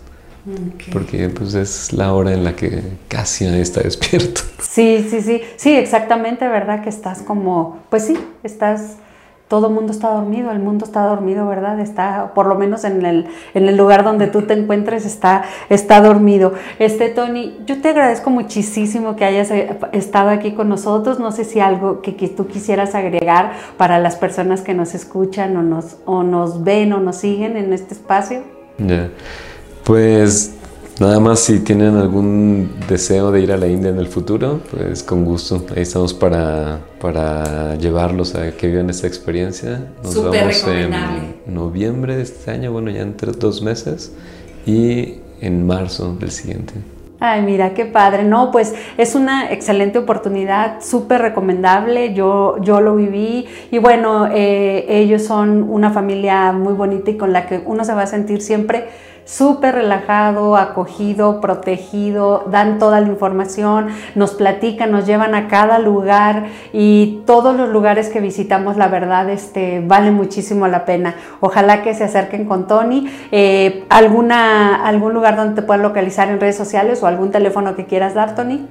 Porque 0.93 1.31
pues 1.31 1.55
es 1.55 1.95
la 1.95 2.12
hora 2.12 2.35
en 2.35 2.45
la 2.45 2.55
que 2.57 2.83
casi 3.09 3.47
nadie 3.47 3.62
está 3.62 3.81
despierto. 3.85 4.43
Sí, 4.62 5.07
sí, 5.09 5.23
sí, 5.23 5.41
sí, 5.57 5.73
exactamente, 5.73 6.47
¿verdad? 6.47 6.83
Que 6.83 6.91
estás 6.91 7.23
como, 7.23 7.79
pues 7.89 8.05
sí, 8.05 8.18
estás 8.43 8.97
todo 9.51 9.66
el 9.66 9.74
mundo 9.74 9.90
está 9.90 10.14
dormido, 10.14 10.53
el 10.53 10.61
mundo 10.61 10.84
está 10.84 11.03
dormido, 11.03 11.44
¿verdad? 11.44 11.80
Está, 11.80 12.34
por 12.34 12.46
lo 12.46 12.55
menos 12.55 12.84
en 12.84 13.05
el, 13.05 13.26
en 13.53 13.68
el 13.68 13.76
lugar 13.76 14.05
donde 14.05 14.28
tú 14.28 14.42
te 14.42 14.55
encuentres, 14.55 15.05
está, 15.05 15.42
está 15.68 16.01
dormido. 16.01 16.55
Este, 16.78 17.09
Tony, 17.09 17.59
yo 17.66 17.80
te 17.80 17.88
agradezco 17.88 18.30
muchísimo 18.30 19.16
que 19.16 19.24
hayas 19.24 19.51
eh, 19.51 19.76
estado 19.90 20.30
aquí 20.30 20.53
con 20.53 20.68
nosotros. 20.68 21.18
No 21.18 21.32
sé 21.32 21.42
si 21.42 21.59
algo 21.59 22.01
que, 22.01 22.12
tú 22.28 22.46
quisieras 22.46 22.94
agregar 22.94 23.55
para 23.76 23.98
las 23.98 24.14
personas 24.14 24.61
que 24.61 24.72
nos 24.72 24.94
escuchan 24.94 25.57
o 25.57 25.62
nos, 25.64 25.96
o 26.05 26.22
nos 26.22 26.62
ven 26.62 26.92
o 26.92 27.01
nos 27.01 27.16
siguen 27.16 27.57
en 27.57 27.72
este 27.72 27.94
espacio. 27.94 28.44
Pues 29.82 30.60
Nada 31.01 31.18
más 31.18 31.40
si 31.40 31.61
tienen 31.61 31.96
algún 31.96 32.72
deseo 32.86 33.32
de 33.32 33.40
ir 33.40 33.53
a 33.53 33.57
la 33.57 33.66
India 33.66 33.88
en 33.88 33.96
el 33.96 34.07
futuro, 34.07 34.61
pues 34.70 35.03
con 35.03 35.24
gusto. 35.24 35.64
Ahí 35.74 35.80
estamos 35.80 36.12
para, 36.12 36.80
para 37.01 37.74
llevarlos 37.76 38.34
a 38.34 38.51
que 38.51 38.66
vivan 38.66 38.90
esta 38.90 39.07
experiencia. 39.07 39.86
Nos 40.03 40.22
vamos 40.22 40.66
en 40.68 40.92
noviembre 41.46 42.16
de 42.16 42.22
este 42.24 42.51
año, 42.51 42.70
bueno, 42.70 42.90
ya 42.90 43.01
entre 43.01 43.32
dos 43.32 43.62
meses, 43.62 44.12
y 44.66 45.20
en 45.40 45.66
marzo 45.66 46.14
del 46.20 46.30
siguiente. 46.32 46.74
Ay, 47.18 47.40
mira, 47.40 47.72
qué 47.72 47.86
padre. 47.86 48.24
No, 48.24 48.51
pues 48.51 48.74
es 48.98 49.14
una 49.14 49.51
excelente 49.53 49.98
oportunidad, 49.98 50.82
súper 50.82 51.22
recomendable. 51.22 52.12
Yo, 52.12 52.57
yo 52.61 52.82
lo 52.82 52.96
viví 52.96 53.46
y 53.70 53.78
bueno, 53.78 54.28
eh, 54.30 54.84
ellos 54.86 55.22
son 55.22 55.62
una 55.62 55.90
familia 55.90 56.53
muy 56.53 56.74
bonita 56.74 57.11
y 57.11 57.16
con 57.16 57.32
la 57.32 57.46
que 57.46 57.62
uno 57.64 57.86
se 57.86 57.94
va 57.94 58.03
a 58.03 58.07
sentir 58.07 58.42
siempre 58.42 58.84
súper 59.31 59.76
relajado, 59.76 60.57
acogido, 60.57 61.41
protegido, 61.41 62.45
dan 62.51 62.78
toda 62.78 63.01
la 63.01 63.07
información, 63.07 63.87
nos 64.16 64.33
platican, 64.33 64.91
nos 64.91 65.07
llevan 65.07 65.37
a 65.37 65.47
cada 65.47 65.78
lugar 65.78 66.49
y 66.72 67.20
todos 67.26 67.57
los 67.57 67.68
lugares 67.68 68.09
que 68.09 68.20
visitamos, 68.20 68.76
la 68.76 68.89
verdad, 68.89 69.31
este, 69.31 69.85
vale 69.87 70.11
muchísimo 70.11 70.66
la 70.66 70.85
pena. 70.85 71.14
Ojalá 71.39 71.83
que 71.83 71.95
se 71.95 72.05
acerquen 72.05 72.45
con 72.47 72.66
Tony. 72.66 73.09
Eh, 73.31 73.85
alguna, 73.89 74.85
¿Algún 74.85 75.14
lugar 75.14 75.37
donde 75.37 75.55
te 75.55 75.62
puedan 75.62 75.83
localizar 75.83 76.28
en 76.28 76.41
redes 76.41 76.57
sociales 76.57 77.01
o 77.03 77.07
algún 77.07 77.31
teléfono 77.31 77.76
que 77.76 77.87
quieras 77.87 78.14
dar, 78.14 78.35
Tony? 78.35 78.66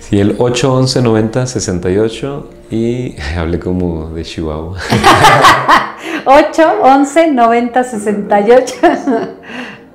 Sí, 0.00 0.20
el 0.20 0.36
811 0.38 1.00
90 1.00 1.46
68 1.46 2.50
y 2.70 3.16
hablé 3.38 3.58
como 3.58 4.10
de 4.10 4.22
Chihuahua. 4.22 4.76
811 6.24 7.32
90 7.32 7.84
68. 7.84 8.74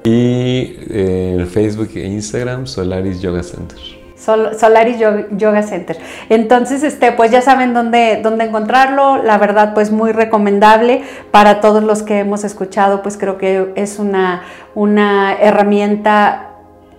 y 0.04 0.78
eh, 0.90 1.36
en 1.40 1.48
Facebook 1.48 1.90
e 1.96 2.06
Instagram 2.06 2.66
Solaris 2.68 3.22
Yoga 3.22 3.44
Center. 3.44 3.98
Solaris 4.18 4.98
Yoga 5.00 5.64
Center. 5.64 5.98
Entonces, 6.30 6.84
este, 6.84 7.14
pues 7.14 7.32
ya 7.32 7.42
saben 7.42 7.74
dónde, 7.74 8.20
dónde 8.22 8.46
encontrarlo. 8.46 9.24
La 9.24 9.38
verdad, 9.38 9.74
pues 9.74 9.92
muy 9.92 10.12
recomendable 10.12 11.04
para 11.32 11.62
todos 11.62 11.84
los 11.84 12.04
que 12.04 12.20
hemos 12.20 12.44
escuchado, 12.44 13.02
pues 13.02 13.18
creo 13.18 13.38
que 13.38 13.72
es 13.76 14.00
una, 14.00 14.44
una 14.76 15.34
herramienta 15.34 16.47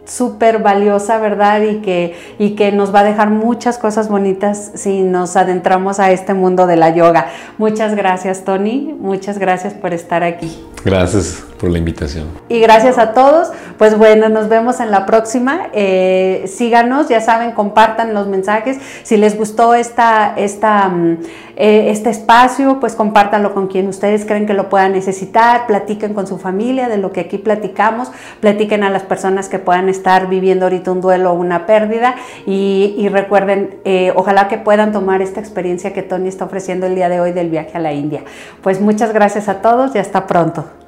súper 0.08 0.58
valiosa, 0.60 1.18
¿verdad? 1.18 1.62
Y 1.62 1.76
que, 1.76 2.16
y 2.38 2.56
que 2.56 2.72
nos 2.72 2.94
va 2.94 3.00
a 3.00 3.04
dejar 3.04 3.30
muchas 3.30 3.78
cosas 3.78 4.08
bonitas 4.08 4.72
si 4.74 5.02
nos 5.02 5.36
adentramos 5.36 6.00
a 6.00 6.10
este 6.10 6.34
mundo 6.34 6.66
de 6.66 6.76
la 6.76 6.90
yoga. 6.90 7.28
Muchas 7.58 7.94
gracias, 7.94 8.44
Tony. 8.44 8.96
Muchas 8.98 9.38
gracias 9.38 9.74
por 9.74 9.92
estar 9.94 10.22
aquí. 10.22 10.64
Gracias 10.84 11.44
por 11.58 11.70
la 11.70 11.78
invitación. 11.78 12.28
Y 12.48 12.60
gracias 12.60 12.98
a 12.98 13.12
todos. 13.12 13.48
Pues 13.76 13.98
bueno, 13.98 14.28
nos 14.28 14.48
vemos 14.48 14.80
en 14.80 14.90
la 14.90 15.06
próxima. 15.06 15.68
Eh, 15.72 16.44
síganos, 16.46 17.08
ya 17.08 17.20
saben, 17.20 17.52
compartan 17.52 18.14
los 18.14 18.28
mensajes. 18.28 18.78
Si 19.02 19.16
les 19.16 19.36
gustó 19.36 19.74
esta, 19.74 20.34
esta, 20.36 20.88
mm, 20.88 21.18
eh, 21.60 21.90
este 21.90 22.08
espacio, 22.08 22.78
pues 22.78 22.94
compártanlo 22.94 23.52
con 23.52 23.66
quien 23.66 23.88
ustedes 23.88 24.24
creen 24.24 24.46
que 24.46 24.54
lo 24.54 24.68
puedan 24.68 24.92
necesitar. 24.92 25.66
Platiquen 25.66 26.14
con 26.14 26.28
su 26.28 26.38
familia 26.38 26.88
de 26.88 26.98
lo 26.98 27.10
que 27.10 27.18
aquí 27.18 27.36
platicamos. 27.36 28.12
Platiquen 28.38 28.84
a 28.84 28.90
las 28.90 29.02
personas 29.02 29.48
que 29.48 29.58
puedan 29.58 29.88
estar 29.88 30.28
viviendo 30.28 30.66
ahorita 30.66 30.92
un 30.92 31.00
duelo 31.00 31.32
o 31.32 31.34
una 31.34 31.66
pérdida. 31.66 32.14
Y, 32.46 33.08
recuerden, 33.10 33.80
eh, 33.84 34.12
ojalá 34.14 34.46
que 34.46 34.58
puedan 34.58 34.92
tomar 34.92 35.20
esta 35.20 35.40
experiencia 35.40 35.92
que 35.92 36.02
Tony 36.02 36.28
está 36.28 36.44
ofreciendo 36.44 36.86
el 36.86 36.94
día 36.94 37.08
de 37.08 37.20
hoy 37.20 37.32
del 37.32 37.50
viaje 37.50 37.72
a 37.74 37.80
la 37.80 37.92
India. 37.92 38.22
Pues 38.62 38.80
muchas 38.80 39.12
gracias 39.12 39.48
a 39.48 39.60
todos 39.60 39.96
y 39.96 39.98
hasta 39.98 40.28
pronto. 40.28 40.87